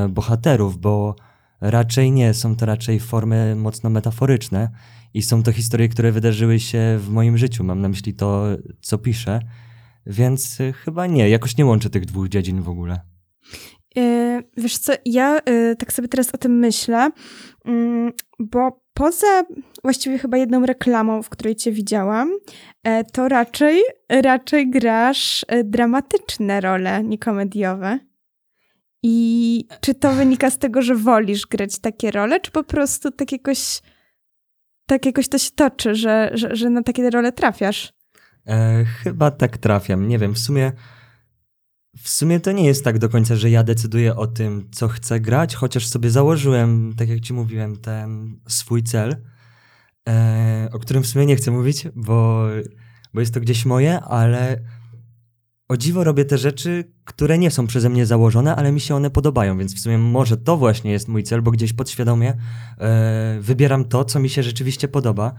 bohaterów, 0.08 0.78
bo 0.78 1.14
raczej 1.60 2.12
nie, 2.12 2.34
są 2.34 2.56
to 2.56 2.66
raczej 2.66 3.00
formy 3.00 3.56
mocno 3.56 3.90
metaforyczne 3.90 4.70
i 5.14 5.22
są 5.22 5.42
to 5.42 5.52
historie, 5.52 5.88
które 5.88 6.12
wydarzyły 6.12 6.60
się 6.60 6.98
w 6.98 7.08
moim 7.08 7.38
życiu. 7.38 7.64
Mam 7.64 7.80
na 7.80 7.88
myśli 7.88 8.14
to, 8.14 8.44
co 8.80 8.98
piszę, 8.98 9.40
więc 10.06 10.60
e, 10.60 10.72
chyba 10.72 11.06
nie, 11.06 11.28
jakoś 11.28 11.56
nie 11.56 11.66
łączę 11.66 11.90
tych 11.90 12.06
dwóch 12.06 12.28
dziedzin 12.28 12.62
w 12.62 12.68
ogóle. 12.68 13.00
E, 13.96 14.20
Wiesz 14.56 14.78
co, 14.78 14.92
ja 15.04 15.38
e, 15.38 15.76
tak 15.76 15.92
sobie 15.92 16.08
teraz 16.08 16.34
o 16.34 16.38
tym 16.38 16.58
myślę, 16.58 17.10
mm, 17.64 18.12
bo 18.38 18.80
poza 18.94 19.44
właściwie 19.82 20.18
chyba 20.18 20.36
jedną 20.36 20.66
reklamą, 20.66 21.22
w 21.22 21.28
której 21.28 21.56
cię 21.56 21.72
widziałam, 21.72 22.30
e, 22.82 23.04
to 23.04 23.28
raczej, 23.28 23.82
raczej 24.08 24.70
grasz 24.70 25.44
e, 25.48 25.64
dramatyczne 25.64 26.60
role, 26.60 27.04
nie 27.04 27.18
komediowe. 27.18 27.98
I 29.02 29.64
czy 29.80 29.94
to 29.94 30.12
wynika 30.12 30.50
z 30.50 30.58
tego, 30.58 30.82
że 30.82 30.94
wolisz 30.94 31.46
grać 31.46 31.78
takie 31.78 32.10
role, 32.10 32.40
czy 32.40 32.50
po 32.50 32.64
prostu 32.64 33.10
tak 33.10 33.32
jakoś, 33.32 33.80
tak 34.86 35.06
jakoś 35.06 35.28
to 35.28 35.38
się 35.38 35.50
toczy, 35.50 35.94
że, 35.94 36.30
że, 36.34 36.56
że 36.56 36.70
na 36.70 36.82
takie 36.82 37.10
role 37.10 37.32
trafiasz? 37.32 37.92
E, 38.46 38.84
chyba 38.84 39.30
tak 39.30 39.58
trafiam. 39.58 40.08
Nie 40.08 40.18
wiem, 40.18 40.34
w 40.34 40.38
sumie. 40.38 40.72
W 41.98 42.08
sumie 42.08 42.40
to 42.40 42.52
nie 42.52 42.64
jest 42.64 42.84
tak 42.84 42.98
do 42.98 43.08
końca, 43.08 43.36
że 43.36 43.50
ja 43.50 43.62
decyduję 43.62 44.16
o 44.16 44.26
tym, 44.26 44.68
co 44.72 44.88
chcę 44.88 45.20
grać, 45.20 45.54
chociaż 45.54 45.86
sobie 45.86 46.10
założyłem, 46.10 46.94
tak 46.96 47.08
jak 47.08 47.20
ci 47.20 47.32
mówiłem, 47.32 47.76
ten 47.76 48.40
swój 48.48 48.82
cel, 48.82 49.16
e, 50.08 50.68
o 50.72 50.78
którym 50.78 51.02
w 51.02 51.06
sumie 51.06 51.26
nie 51.26 51.36
chcę 51.36 51.50
mówić, 51.50 51.88
bo, 51.94 52.46
bo 53.14 53.20
jest 53.20 53.34
to 53.34 53.40
gdzieś 53.40 53.66
moje, 53.66 54.00
ale 54.00 54.60
o 55.70 55.76
dziwo 55.76 56.04
robię 56.04 56.24
te 56.24 56.38
rzeczy, 56.38 56.84
które 57.04 57.38
nie 57.38 57.50
są 57.50 57.66
przeze 57.66 57.88
mnie 57.88 58.06
założone, 58.06 58.56
ale 58.56 58.72
mi 58.72 58.80
się 58.80 58.94
one 58.94 59.10
podobają, 59.10 59.58
więc 59.58 59.74
w 59.74 59.78
sumie 59.78 59.98
może 59.98 60.36
to 60.36 60.56
właśnie 60.56 60.90
jest 60.90 61.08
mój 61.08 61.22
cel, 61.22 61.42
bo 61.42 61.50
gdzieś 61.50 61.72
podświadomie 61.72 62.36
e, 62.78 63.38
wybieram 63.40 63.84
to, 63.84 64.04
co 64.04 64.20
mi 64.20 64.28
się 64.28 64.42
rzeczywiście 64.42 64.88
podoba. 64.88 65.34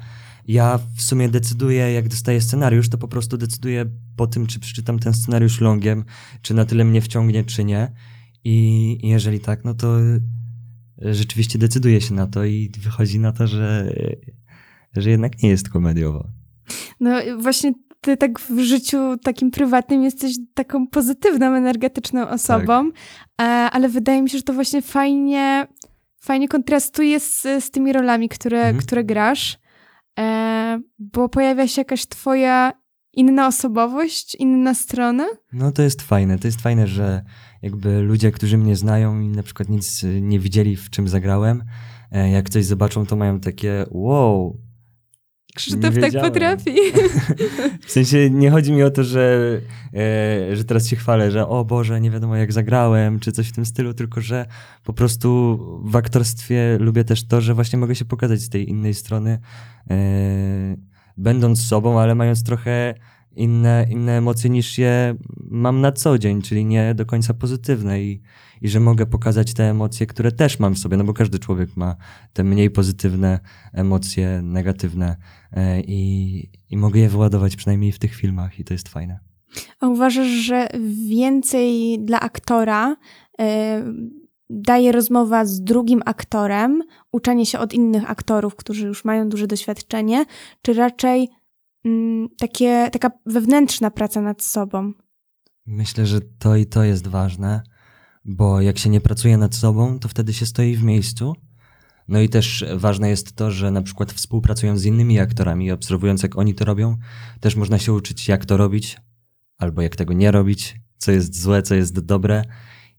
Ja 0.48 0.80
w 0.96 1.02
sumie 1.02 1.30
decyduję, 1.30 1.94
jak 1.94 2.08
dostaję 2.08 2.42
scenariusz, 2.42 2.90
to 2.90 2.98
po 2.98 3.08
prostu 3.08 3.38
decyduję 3.38 3.86
po 4.16 4.28
tym, 4.28 4.48
czy 4.48 4.60
przeczytam 4.60 5.00
ten 5.00 5.14
scenariusz 5.14 5.62
longiem, 5.62 6.06
czy 6.42 6.54
na 6.54 6.66
tyle 6.66 6.84
mnie 6.84 7.02
wciągnie, 7.02 7.44
czy 7.44 7.64
nie. 7.64 7.92
I 8.44 8.98
jeżeli 9.04 9.40
tak, 9.40 9.66
no 9.66 9.74
to 9.74 10.00
e, 10.02 10.20
rzeczywiście 11.14 11.60
decyduję 11.60 12.02
się 12.02 12.14
na 12.14 12.28
to 12.28 12.46
i 12.46 12.72
wychodzi 12.80 13.20
na 13.20 13.32
to, 13.32 13.48
że, 13.48 13.94
że 14.96 15.10
jednak 15.10 15.44
nie 15.44 15.50
jest 15.50 15.70
komediowo. 15.70 16.28
No 17.00 17.22
właśnie 17.42 17.74
ty 18.02 18.18
tak 18.18 18.40
w 18.40 18.60
życiu 18.60 19.18
takim 19.24 19.52
prywatnym 19.52 20.04
jesteś 20.04 20.36
taką 20.54 20.88
pozytywną, 20.88 21.54
energetyczną 21.56 22.30
osobą, 22.30 22.90
e, 23.42 23.44
ale 23.46 23.90
wydaje 23.90 24.22
mi 24.22 24.30
się, 24.30 24.38
że 24.38 24.44
to 24.44 24.54
właśnie 24.54 24.82
fajnie, 24.82 25.68
fajnie 26.22 26.48
kontrastuje 26.48 27.20
z, 27.20 27.42
z 27.42 27.72
tymi 27.72 27.94
rolami, 27.94 28.30
które, 28.30 28.60
Mhm. 28.60 28.78
które 28.78 29.04
grasz, 29.04 29.58
e, 30.20 30.80
bo 31.00 31.30
pojawia 31.30 31.68
się 31.68 31.82
jakaś 31.82 32.06
twoja 32.08 32.74
inna 33.14 33.48
osobowość, 33.48 34.36
inna 34.36 34.74
strona. 34.74 35.28
No 35.54 35.72
to 35.72 35.82
jest 35.82 36.02
fajne, 36.02 36.40
to 36.40 36.48
jest 36.48 36.62
fajne, 36.62 36.88
że 36.88 37.24
jakby 37.62 38.02
ludzie, 38.02 38.32
którzy 38.32 38.58
mnie 38.58 38.76
znają 38.76 39.20
i 39.22 39.28
na 39.28 39.44
przykład 39.44 39.70
nic 39.70 40.06
nie 40.22 40.40
widzieli, 40.40 40.76
w 40.76 40.90
czym 40.90 41.08
zagrałem, 41.08 41.64
e, 42.12 42.30
jak 42.32 42.50
coś 42.50 42.66
zobaczą, 42.66 43.06
to 43.06 43.16
mają 43.16 43.40
takie 43.40 43.86
wow. 43.92 44.58
Krzysztof 45.56 45.96
tak 46.02 46.14
potrafi. 46.22 46.76
W 47.88 47.92
sensie 47.92 48.30
nie 48.30 48.52
chodzi 48.52 48.72
mi 48.72 48.84
o 48.84 48.92
to, 48.92 49.04
że, 49.04 49.40
e, 49.94 50.56
że 50.56 50.64
teraz 50.64 50.88
się 50.88 50.96
chwalę, 50.96 51.32
że 51.32 51.48
o 51.48 51.66
Boże, 51.66 52.02
nie 52.02 52.12
wiadomo 52.12 52.36
jak 52.36 52.54
zagrałem, 52.54 53.20
czy 53.20 53.32
coś 53.32 53.48
w 53.48 53.52
tym 53.52 53.66
stylu, 53.66 53.94
tylko 53.94 54.22
że 54.22 54.46
po 54.84 54.94
prostu 54.94 55.60
w 55.84 55.96
aktorstwie 55.96 56.78
lubię 56.80 57.04
też 57.04 57.28
to, 57.28 57.42
że 57.42 57.54
właśnie 57.54 57.80
mogę 57.80 57.96
się 57.96 58.06
pokazać 58.06 58.42
z 58.42 58.50
tej 58.50 58.70
innej 58.70 58.94
strony, 58.94 59.40
e, 59.90 59.96
będąc 61.18 61.68
sobą, 61.68 62.00
ale 62.00 62.16
mając 62.16 62.44
trochę 62.44 62.94
inne, 63.36 63.88
inne 63.90 64.18
emocje 64.18 64.50
niż 64.50 64.78
je 64.78 65.16
mam 65.50 65.82
na 65.82 65.92
co 65.92 66.18
dzień, 66.18 66.42
czyli 66.42 66.66
nie 66.66 66.96
do 66.96 67.06
końca 67.06 67.34
pozytywne 67.34 68.02
i, 68.02 68.22
i 68.62 68.70
że 68.70 68.80
mogę 68.80 69.06
pokazać 69.06 69.54
te 69.54 69.70
emocje, 69.70 70.08
które 70.08 70.32
też 70.32 70.60
mam 70.60 70.76
w 70.76 70.80
sobie, 70.80 70.98
no 70.98 71.04
bo 71.04 71.14
każdy 71.14 71.40
człowiek 71.40 71.78
ma 71.78 71.96
te 72.34 72.44
mniej 72.44 72.70
pozytywne 72.70 73.40
emocje, 73.74 74.42
negatywne 74.44 75.16
e, 75.52 75.82
i, 75.82 76.50
i 76.70 76.78
mogę 76.78 77.00
je 77.00 77.10
wyładować 77.10 77.56
przynajmniej 77.56 77.92
w 77.92 78.00
tych 78.00 78.16
filmach 78.16 78.60
i 78.60 78.64
to 78.64 78.74
jest 78.74 78.90
fajne. 78.90 79.20
A 79.80 79.88
uważasz, 79.88 80.28
że 80.28 80.68
więcej 81.10 82.00
dla 82.00 82.20
aktora 82.20 82.92
y, 82.92 83.46
daje 84.50 84.92
rozmowa 84.92 85.46
z 85.46 85.62
drugim 85.62 86.02
aktorem, 86.06 86.84
uczenie 87.12 87.46
się 87.46 87.60
od 87.60 87.74
innych 87.74 88.12
aktorów, 88.12 88.56
którzy 88.56 88.88
już 88.88 89.06
mają 89.06 89.30
duże 89.30 89.48
doświadczenie, 89.48 90.26
czy 90.62 90.74
raczej 90.74 91.30
takie, 92.38 92.90
taka 92.92 93.12
wewnętrzna 93.26 93.92
praca 93.92 94.22
nad 94.22 94.44
sobą? 94.44 94.94
Myślę, 95.66 96.06
że 96.06 96.22
to 96.22 96.56
i 96.56 96.66
to 96.66 96.84
jest 96.84 97.08
ważne, 97.08 97.62
bo 98.26 98.62
jak 98.62 98.80
się 98.80 98.90
nie 98.90 99.02
pracuje 99.02 99.38
nad 99.38 99.56
sobą, 99.56 100.00
to 100.00 100.08
wtedy 100.08 100.34
się 100.34 100.46
stoi 100.46 100.76
w 100.76 100.84
miejscu. 100.84 101.36
No 102.08 102.22
i 102.22 102.30
też 102.30 102.66
ważne 102.76 103.10
jest 103.10 103.36
to, 103.36 103.52
że 103.52 103.72
na 103.72 103.82
przykład 103.82 104.12
współpracując 104.12 104.80
z 104.80 104.86
innymi 104.86 105.20
aktorami 105.20 105.66
i 105.66 105.72
obserwując 105.72 106.24
jak 106.24 106.38
oni 106.38 106.56
to 106.56 106.66
robią, 106.66 106.98
też 107.40 107.56
można 107.56 107.80
się 107.80 107.94
uczyć 107.94 108.28
jak 108.28 108.46
to 108.46 108.58
robić, 108.58 108.98
albo 109.58 109.82
jak 109.82 109.96
tego 109.96 110.14
nie 110.14 110.32
robić, 110.32 110.76
co 110.98 111.12
jest 111.12 111.42
złe, 111.42 111.62
co 111.62 111.76
jest 111.76 112.00
dobre 112.00 112.44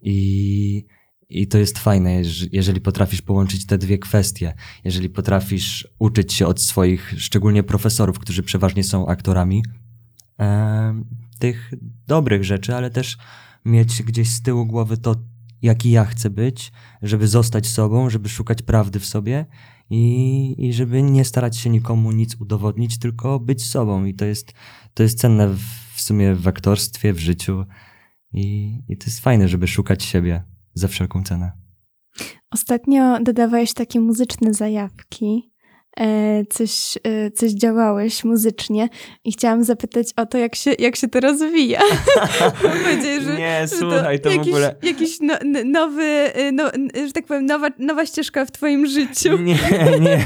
i, 0.00 0.84
i 1.32 1.46
to 1.46 1.58
jest 1.58 1.78
fajne, 1.78 2.22
jeż- 2.22 2.48
jeżeli 2.52 2.80
potrafisz 2.80 3.22
połączyć 3.22 3.66
te 3.66 3.78
dwie 3.78 3.98
kwestie, 3.98 4.54
jeżeli 4.84 5.10
potrafisz 5.10 5.88
uczyć 5.98 6.32
się 6.32 6.46
od 6.46 6.62
swoich, 6.62 7.14
szczególnie 7.18 7.62
profesorów, 7.62 8.18
którzy 8.18 8.42
przeważnie 8.42 8.84
są 8.84 9.06
aktorami, 9.06 9.62
em, 10.38 11.04
tych 11.38 11.72
dobrych 12.06 12.44
rzeczy, 12.44 12.74
ale 12.76 12.90
też 12.90 13.18
mieć 13.64 14.02
gdzieś 14.02 14.28
z 14.30 14.42
tyłu 14.42 14.66
głowy 14.66 14.96
to, 14.96 15.16
jaki 15.62 15.90
ja 15.90 16.04
chcę 16.04 16.30
być, 16.30 16.72
żeby 17.02 17.28
zostać 17.28 17.66
sobą, 17.66 18.10
żeby 18.10 18.28
szukać 18.28 18.62
prawdy 18.62 19.00
w 19.00 19.06
sobie 19.06 19.46
i, 19.90 20.54
i 20.58 20.72
żeby 20.72 21.02
nie 21.02 21.24
starać 21.24 21.56
się 21.56 21.70
nikomu 21.70 22.12
nic 22.12 22.36
udowodnić, 22.40 22.98
tylko 22.98 23.40
być 23.40 23.64
sobą. 23.66 24.04
I 24.04 24.14
to 24.14 24.24
jest, 24.24 24.52
to 24.94 25.02
jest 25.02 25.18
cenne 25.18 25.48
w, 25.48 25.60
w 25.94 26.00
sumie 26.00 26.34
w 26.34 26.48
aktorstwie, 26.48 27.12
w 27.12 27.18
życiu. 27.18 27.64
I, 28.32 28.78
I 28.88 28.96
to 28.96 29.06
jest 29.06 29.20
fajne, 29.20 29.48
żeby 29.48 29.68
szukać 29.68 30.04
siebie 30.04 30.42
za 30.74 30.88
wszelką 30.88 31.22
cenę. 31.22 31.52
Ostatnio 32.50 33.18
dodawałeś 33.20 33.74
takie 33.74 34.00
muzyczne 34.00 34.54
zajawki. 34.54 35.51
E, 36.00 36.44
coś, 36.50 36.98
e, 37.04 37.30
coś 37.30 37.52
działałeś 37.52 38.24
muzycznie 38.24 38.88
i 39.24 39.32
chciałam 39.32 39.64
zapytać 39.64 40.06
o 40.16 40.26
to, 40.26 40.38
jak 40.38 40.54
się, 40.54 40.72
jak 40.78 40.96
się 40.96 41.08
to 41.08 41.20
rozwija. 41.20 41.80
Że, 43.24 43.38
Nie, 43.38 43.60
że 43.60 43.76
słuchaj, 43.76 44.20
to 44.20 44.30
w 44.30 44.32
jakiś, 44.32 44.48
ogóle- 44.48 44.74
Jakiś 44.82 45.18
no, 45.20 45.34
nowy, 45.64 46.02
e, 46.02 46.52
no, 46.52 46.70
że 47.06 47.12
tak 47.12 47.26
powiem, 47.26 47.46
nowa, 47.46 47.68
nowa 47.78 48.06
ścieżka 48.06 48.44
w 48.44 48.50
twoim 48.50 48.86
życiu. 48.86 49.38
Nie, 49.42 49.58
nie. 50.00 50.24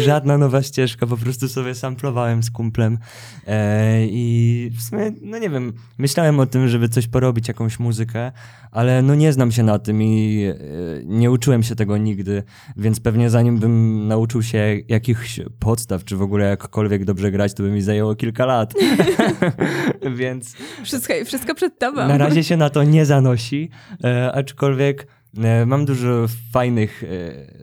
Żadna 0.00 0.38
nowa 0.38 0.62
ścieżka, 0.62 1.06
po 1.06 1.16
prostu 1.16 1.48
sobie 1.48 1.74
samplowałem 1.74 2.42
z 2.42 2.50
kumplem 2.50 2.98
e, 3.46 4.06
i 4.06 4.70
w 4.78 4.82
sumie, 4.82 5.12
no 5.22 5.38
nie 5.38 5.50
wiem, 5.50 5.72
myślałem 5.98 6.40
o 6.40 6.46
tym, 6.46 6.68
żeby 6.68 6.88
coś 6.88 7.06
porobić, 7.06 7.48
jakąś 7.48 7.78
muzykę, 7.78 8.32
ale 8.70 9.02
no 9.02 9.14
nie 9.14 9.32
znam 9.32 9.52
się 9.52 9.62
na 9.62 9.78
tym 9.78 10.02
i 10.02 10.44
e, 10.44 10.54
nie 11.04 11.30
uczyłem 11.30 11.62
się 11.62 11.76
tego 11.76 11.96
nigdy, 11.96 12.42
więc 12.76 13.00
pewnie 13.00 13.30
zanim 13.30 13.58
bym 13.58 14.08
nauczył 14.08 14.42
się 14.42 14.63
jakichś 14.88 15.40
podstaw, 15.58 16.04
czy 16.04 16.16
w 16.16 16.22
ogóle 16.22 16.46
jakkolwiek 16.46 17.04
dobrze 17.04 17.30
grać, 17.30 17.54
to 17.54 17.62
by 17.62 17.70
mi 17.70 17.82
zajęło 17.82 18.14
kilka 18.14 18.46
lat. 18.46 18.74
więc 20.16 20.56
Wszystko, 20.84 21.14
wszystko 21.24 21.54
przed 21.54 21.78
tobą. 21.78 22.08
na 22.08 22.18
razie 22.18 22.44
się 22.44 22.56
na 22.56 22.70
to 22.70 22.84
nie 22.84 23.06
zanosi, 23.06 23.70
e, 24.04 24.32
aczkolwiek 24.32 25.06
e, 25.38 25.66
mam 25.66 25.84
dużo 25.84 26.26
fajnych 26.52 27.04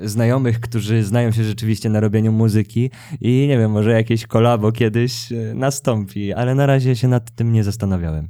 e, 0.02 0.08
znajomych, 0.08 0.60
którzy 0.60 1.04
znają 1.04 1.32
się 1.32 1.44
rzeczywiście 1.44 1.90
na 1.90 2.00
robieniu 2.00 2.32
muzyki 2.32 2.92
i 3.22 3.48
nie 3.48 3.58
wiem, 3.58 3.72
może 3.72 3.92
jakieś 3.92 4.28
kolabo 4.28 4.72
kiedyś 4.72 5.28
nastąpi, 5.56 6.34
ale 6.34 6.56
na 6.56 6.66
razie 6.66 6.96
się 6.96 7.08
nad 7.08 7.36
tym 7.36 7.52
nie 7.52 7.64
zastanawiałem. 7.64 8.30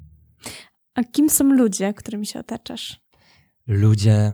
A 0.95 1.03
kim 1.03 1.29
są 1.29 1.43
ludzie, 1.53 1.93
którymi 1.93 2.25
się 2.25 2.39
otaczasz? 2.39 3.01
Ludzie 3.67 4.33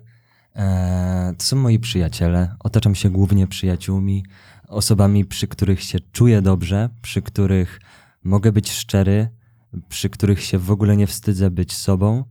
to 1.37 1.43
są 1.45 1.55
moi 1.55 1.79
przyjaciele. 1.79 2.55
Otaczam 2.59 2.95
się 2.95 3.09
głównie 3.09 3.47
przyjaciółmi, 3.47 4.25
osobami, 4.67 5.25
przy 5.25 5.47
których 5.47 5.83
się 5.83 5.99
czuję 6.11 6.41
dobrze, 6.41 6.89
przy 7.01 7.21
których 7.21 7.81
mogę 8.23 8.51
być 8.51 8.71
szczery, 8.71 9.29
przy 9.89 10.09
których 10.09 10.43
się 10.43 10.57
w 10.57 10.71
ogóle 10.71 10.97
nie 10.97 11.07
wstydzę 11.07 11.51
być 11.51 11.73
sobą 11.73 12.23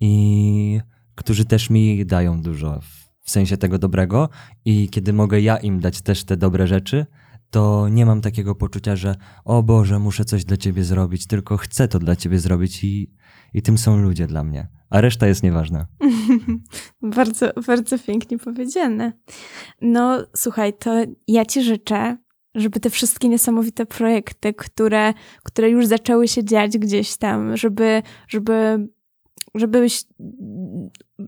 i 0.00 0.80
którzy 1.14 1.44
też 1.44 1.70
mi 1.70 2.06
dają 2.06 2.42
dużo 2.42 2.80
w- 2.80 3.10
w 3.20 3.30
sensie 3.30 3.56
tego 3.56 3.78
dobrego. 3.78 4.28
I 4.64 4.88
kiedy 4.88 5.12
mogę 5.12 5.40
ja 5.40 5.56
im 5.56 5.80
dać 5.80 6.00
też 6.00 6.24
te 6.24 6.36
dobre 6.36 6.66
rzeczy, 6.66 7.06
to 7.50 7.88
nie 7.88 8.06
mam 8.06 8.20
takiego 8.20 8.54
poczucia, 8.54 8.96
że 8.96 9.16
o 9.44 9.62
Boże, 9.62 9.98
muszę 9.98 10.24
coś 10.24 10.44
dla 10.44 10.56
ciebie 10.56 10.84
zrobić, 10.84 11.26
tylko 11.26 11.56
chcę 11.56 11.88
to 11.88 11.98
dla 11.98 12.16
ciebie 12.16 12.38
zrobić 12.38 12.84
i, 12.84 13.10
i 13.54 13.62
tym 13.62 13.78
są 13.78 13.96
ludzie 13.96 14.26
dla 14.26 14.44
mnie. 14.44 14.68
A 14.90 15.00
reszta 15.00 15.26
jest 15.26 15.42
nieważna. 15.42 15.86
Bardzo, 17.02 17.50
bardzo 17.66 17.98
pięknie 17.98 18.38
powiedziane. 18.38 19.12
No, 19.80 20.18
słuchaj, 20.36 20.72
to 20.72 20.94
ja 21.28 21.44
ci 21.44 21.62
życzę, 21.62 22.16
żeby 22.54 22.80
te 22.80 22.90
wszystkie 22.90 23.28
niesamowite 23.28 23.86
projekty, 23.86 24.54
które, 24.54 25.14
które 25.42 25.70
już 25.70 25.86
zaczęły 25.86 26.28
się 26.28 26.44
dziać 26.44 26.78
gdzieś 26.78 27.16
tam, 27.16 27.56
żeby, 27.56 28.02
żeby, 28.28 28.88
żebyś, 29.54 30.04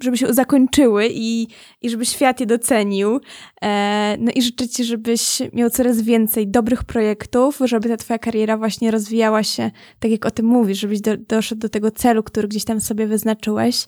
żeby 0.00 0.16
się 0.16 0.34
zakończyły 0.34 1.08
i, 1.10 1.48
i 1.82 1.90
żeby 1.90 2.06
świat 2.06 2.40
je 2.40 2.46
docenił. 2.46 3.20
E, 3.62 4.16
no 4.20 4.32
i 4.34 4.42
życzę 4.42 4.68
ci, 4.68 4.84
żebyś 4.84 5.42
miał 5.52 5.70
coraz 5.70 6.02
więcej 6.02 6.48
dobrych 6.48 6.84
projektów, 6.84 7.58
żeby 7.64 7.88
ta 7.88 7.96
twoja 7.96 8.18
kariera 8.18 8.56
właśnie 8.56 8.90
rozwijała 8.90 9.42
się 9.42 9.70
tak, 9.98 10.10
jak 10.10 10.26
o 10.26 10.30
tym 10.30 10.46
mówisz, 10.46 10.78
żebyś 10.78 11.00
do, 11.00 11.16
doszedł 11.16 11.60
do 11.60 11.68
tego 11.68 11.90
celu, 11.90 12.22
który 12.22 12.48
gdzieś 12.48 12.64
tam 12.64 12.80
sobie 12.80 13.06
wyznaczyłeś 13.06 13.86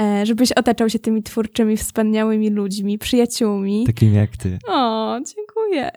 e, 0.00 0.26
żebyś 0.26 0.52
otaczał 0.52 0.90
się 0.90 0.98
tymi 0.98 1.22
twórczymi, 1.22 1.76
wspaniałymi 1.76 2.50
ludźmi, 2.50 2.98
przyjaciółmi. 2.98 3.86
Takim 3.86 4.14
jak 4.14 4.36
ty. 4.36 4.58
O, 4.68 5.16
dziękuję. 5.34 5.90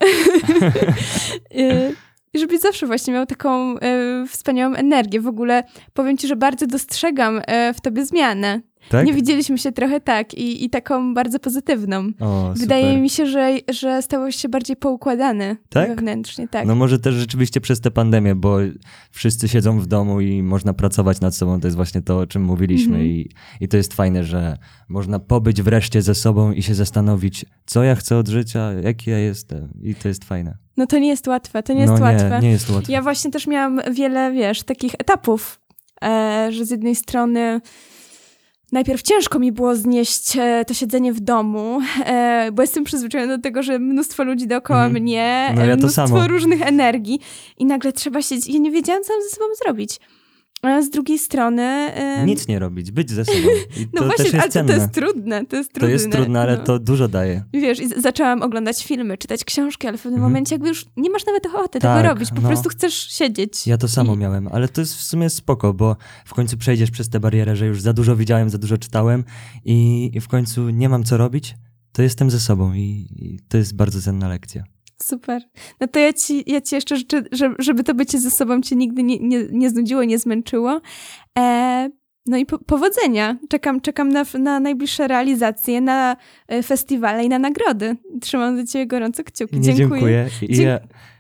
Y, 2.36 2.38
I 2.38 2.40
żebyś 2.40 2.60
zawsze 2.60 2.88
właśnie 2.88 3.14
miał 3.14 3.26
taką 3.26 3.80
e, 3.80 4.26
wspaniałą 4.28 4.76
energię. 4.76 5.22
W 5.22 5.28
ogóle 5.28 5.64
powiem 5.94 6.18
ci, 6.18 6.28
że 6.28 6.36
bardzo 6.36 6.68
dostrzegam 6.68 7.42
e, 7.48 7.74
w 7.74 7.82
tobie 7.82 8.06
zmianę. 8.06 8.62
Tak? 8.90 9.06
Nie 9.06 9.14
widzieliśmy 9.14 9.58
się 9.58 9.72
trochę 9.72 10.00
tak 10.00 10.34
i, 10.34 10.66
i 10.66 10.70
taką 10.70 11.14
bardzo 11.14 11.40
pozytywną. 11.40 12.10
O, 12.20 12.54
Wydaje 12.56 12.98
mi 12.98 13.10
się, 13.10 13.26
że, 13.26 13.58
że 13.72 14.02
stałeś 14.02 14.36
się 14.36 14.50
bardziej 14.50 14.76
poukładany 14.76 15.58
Tak? 15.70 15.88
wewnętrznie. 15.90 16.48
Tak. 16.48 16.66
No 16.66 16.76
może 16.76 17.00
też 17.00 17.16
rzeczywiście 17.16 17.62
przez 17.62 17.82
tę 17.82 17.92
pandemię, 17.92 18.36
bo 18.36 18.58
wszyscy 19.12 19.48
siedzą 19.48 19.80
w 19.80 19.88
domu 19.88 20.22
i 20.22 20.44
można 20.44 20.74
pracować 20.74 21.22
nad 21.22 21.36
sobą. 21.36 21.60
To 21.60 21.68
jest 21.68 21.78
właśnie 21.78 22.02
to, 22.02 22.20
o 22.20 22.28
czym 22.28 22.44
mówiliśmy. 22.44 22.96
Mhm. 22.96 23.06
I, 23.06 23.30
I 23.62 23.68
to 23.68 23.78
jest 23.78 23.94
fajne, 23.94 24.24
że 24.24 24.58
można 24.90 25.20
pobyć 25.20 25.62
wreszcie 25.62 26.02
ze 26.02 26.16
sobą 26.16 26.52
i 26.52 26.64
się 26.64 26.76
zastanowić, 26.76 27.46
co 27.66 27.84
ja 27.84 27.96
chcę 27.96 28.18
od 28.18 28.28
życia, 28.28 28.74
jaki 28.74 29.10
ja 29.10 29.20
jestem. 29.20 29.70
I 29.82 29.96
to 29.96 30.08
jest 30.08 30.24
fajne. 30.24 30.58
No 30.78 30.88
to 30.88 31.00
nie 31.00 31.08
jest 31.08 31.28
łatwe, 31.28 31.64
to 31.64 31.74
nie 31.74 31.82
jest 31.82 31.94
no 31.94 32.02
łatwe. 32.06 32.30
Nie, 32.30 32.48
nie 32.48 32.52
jest 32.52 32.70
łatwe. 32.70 32.94
Ja 32.94 33.02
właśnie 33.02 33.32
też 33.32 33.48
miałam 33.48 33.82
wiele, 33.92 34.32
wiesz, 34.32 34.64
takich 34.64 34.94
etapów, 35.00 35.60
e, 36.04 36.48
że 36.52 36.66
z 36.66 36.72
jednej 36.72 36.96
strony 36.96 37.62
najpierw 38.74 39.02
ciężko 39.02 39.40
mi 39.40 39.52
było 39.52 39.76
znieść 39.76 40.38
e, 40.38 40.66
to 40.68 40.74
siedzenie 40.74 41.14
w 41.14 41.20
domu, 41.20 41.80
e, 42.06 42.50
bo 42.54 42.62
jestem 42.62 42.84
przyzwyczajona 42.84 43.38
do 43.38 43.44
tego, 43.44 43.64
że 43.64 43.80
mnóstwo 43.80 44.24
ludzi 44.24 44.48
dookoła 44.48 44.86
Mhm. 44.86 45.04
mnie, 45.04 45.52
No 45.56 45.66
ja 45.66 45.74
e, 45.74 45.78
mnóstwo 45.78 46.28
różnych 46.28 46.62
energii 46.62 47.20
i 47.58 47.66
nagle 47.66 47.94
trzeba 47.94 48.22
siedzieć. 48.22 48.54
Ja 48.54 48.60
nie 48.60 48.72
wiedziałam, 48.72 49.04
co 49.04 49.14
mam 49.14 49.22
ze 49.22 49.30
sobą 49.30 49.46
zrobić. 49.64 50.00
A 50.64 50.82
z 50.82 50.90
drugiej 50.90 51.20
strony... 51.20 51.92
Nic 52.26 52.48
nie 52.48 52.60
robić, 52.60 52.92
być 52.92 53.12
ze 53.12 53.26
sobą. 53.26 53.38
I 53.78 53.88
No 53.94 54.02
to 54.02 54.06
właśnie, 54.06 54.24
też 54.26 54.34
jest 54.34 54.36
ale 54.36 54.48
to, 54.48 54.52
cenne. 54.54 54.74
to 54.74 54.80
jest 54.82 54.94
trudne, 54.94 55.46
to 55.46 55.56
jest 55.56 55.70
To 55.74 55.80
trudne. 55.80 55.94
jest 55.94 56.12
trudne, 56.12 56.42
ale 56.42 56.58
no. 56.58 56.64
to 56.64 56.80
dużo 56.80 57.08
daje. 57.08 57.44
Wiesz, 57.54 57.80
i 57.80 58.02
zaczęłam 58.02 58.42
oglądać 58.42 58.86
filmy, 58.86 59.18
czytać 59.18 59.44
książki, 59.46 59.88
ale 59.88 59.98
w 59.98 60.02
pewnym 60.02 60.18
Mhm. 60.18 60.32
momencie 60.32 60.56
jakby 60.56 60.68
już 60.68 60.86
nie 60.98 61.10
masz 61.10 61.26
nawet 61.26 61.46
ochoty 61.46 61.80
Tak, 61.80 61.98
tego 61.98 62.10
robić, 62.14 62.30
po 62.30 62.42
no. 62.42 62.48
prostu 62.48 62.70
chcesz 62.70 62.94
siedzieć. 62.94 63.68
Ja 63.68 63.78
to 63.78 63.88
samo 63.88 64.14
I- 64.14 64.18
miałem, 64.18 64.48
ale 64.48 64.68
to 64.68 64.82
jest 64.82 64.96
w 64.96 65.04
sumie 65.04 65.30
spoko, 65.30 65.74
bo 65.74 65.96
w 66.26 66.34
końcu 66.34 66.58
przejdziesz 66.58 66.92
przez 66.92 67.10
tę 67.10 67.20
barierę, 67.20 67.56
że 67.56 67.66
już 67.68 67.82
za 67.82 67.94
dużo 67.94 68.16
widziałem, 68.16 68.50
za 68.50 68.58
dużo 68.58 68.78
czytałem 68.78 69.24
i, 69.66 70.12
i 70.14 70.20
w 70.22 70.28
końcu 70.28 70.70
nie 70.70 70.90
mam 70.90 71.04
co 71.04 71.18
robić, 71.18 71.56
to 71.92 72.02
jestem 72.02 72.32
ze 72.32 72.40
sobą 72.40 72.74
i, 72.74 73.08
i 73.16 73.40
to 73.48 73.58
jest 73.58 73.76
bardzo 73.76 74.02
cenna 74.02 74.28
lekcja. 74.28 74.64
Super. 75.04 75.42
No 75.82 75.88
to 75.88 76.00
ja 76.00 76.14
ci, 76.14 76.44
ja 76.48 76.62
ci 76.62 76.76
jeszcze 76.76 76.98
życzę, 76.98 77.24
że- 77.32 77.56
żeby 77.60 77.84
to 77.84 77.94
bycie 77.94 78.20
ze 78.20 78.32
sobą 78.32 78.62
cię 78.62 78.76
nigdy 78.76 79.04
nie, 79.04 79.20
nie, 79.20 79.44
nie 79.52 79.70
znudziło, 79.70 80.04
nie 80.04 80.20
zmęczyło. 80.20 80.82
E, 81.40 81.90
no 82.26 82.38
i 82.38 82.46
po, 82.46 82.60
powodzenia. 82.60 83.38
Czekam, 83.50 83.82
czekam 83.82 84.10
na, 84.10 84.26
na 84.40 84.60
najbliższe 84.60 85.08
realizacje, 85.08 85.82
na 85.82 86.16
e, 86.48 86.64
festiwale 86.64 87.24
i 87.26 87.30
na 87.30 87.40
nagrody. 87.40 87.96
Trzymam 88.22 88.58
za 88.58 88.66
ciebie 88.72 88.88
gorąco 88.88 89.24
kciuki. 89.24 89.60
Nie 89.60 89.74
Dziękuję. 89.74 90.30
dziękuję. 90.42 90.64
Ja, 90.64 90.80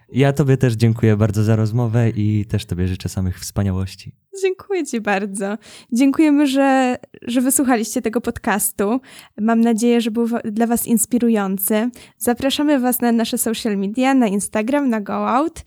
Ja 0.10 0.34
tobie 0.34 0.58
też 0.58 0.74
dziękuję 0.74 1.18
bardzo 1.18 1.44
za 1.44 1.56
rozmowę 1.56 2.10
i 2.10 2.46
też 2.46 2.66
tobie 2.66 2.88
życzę 2.88 3.10
samych 3.10 3.40
wspaniałości. 3.40 4.16
Dziękuję 4.42 4.86
Ci 4.86 5.02
bardzo. 5.02 5.58
Dziękujemy, 5.92 6.48
że, 6.48 6.98
że 7.22 7.42
wysłuchaliście 7.42 8.02
tego 8.02 8.22
podcastu. 8.22 9.00
Mam 9.42 9.62
nadzieję, 9.62 10.02
że 10.02 10.12
był 10.12 10.28
dla 10.46 10.68
Was 10.68 10.88
inspirujący. 10.88 11.90
Zapraszamy 12.18 12.80
Was 12.80 13.02
na 13.02 13.12
nasze 13.12 13.38
social 13.38 13.78
media, 13.78 14.14
na 14.14 14.28
Instagram, 14.28 14.90
na 14.90 15.02
GoOut. 15.02 15.64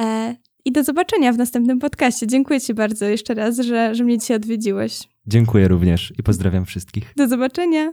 E, 0.00 0.36
I 0.64 0.72
do 0.72 0.84
zobaczenia 0.84 1.32
w 1.32 1.38
następnym 1.38 1.78
podcaście. 1.78 2.26
Dziękuję 2.26 2.60
Ci 2.60 2.74
bardzo 2.74 3.04
jeszcze 3.04 3.34
raz, 3.34 3.58
że, 3.58 3.94
że 3.94 4.04
mnie 4.04 4.18
dzisiaj 4.18 4.36
odwiedziłeś. 4.36 5.00
Dziękuję 5.26 5.68
również 5.68 6.12
i 6.18 6.22
pozdrawiam 6.22 6.64
wszystkich. 6.64 7.12
Do 7.16 7.28
zobaczenia. 7.28 7.92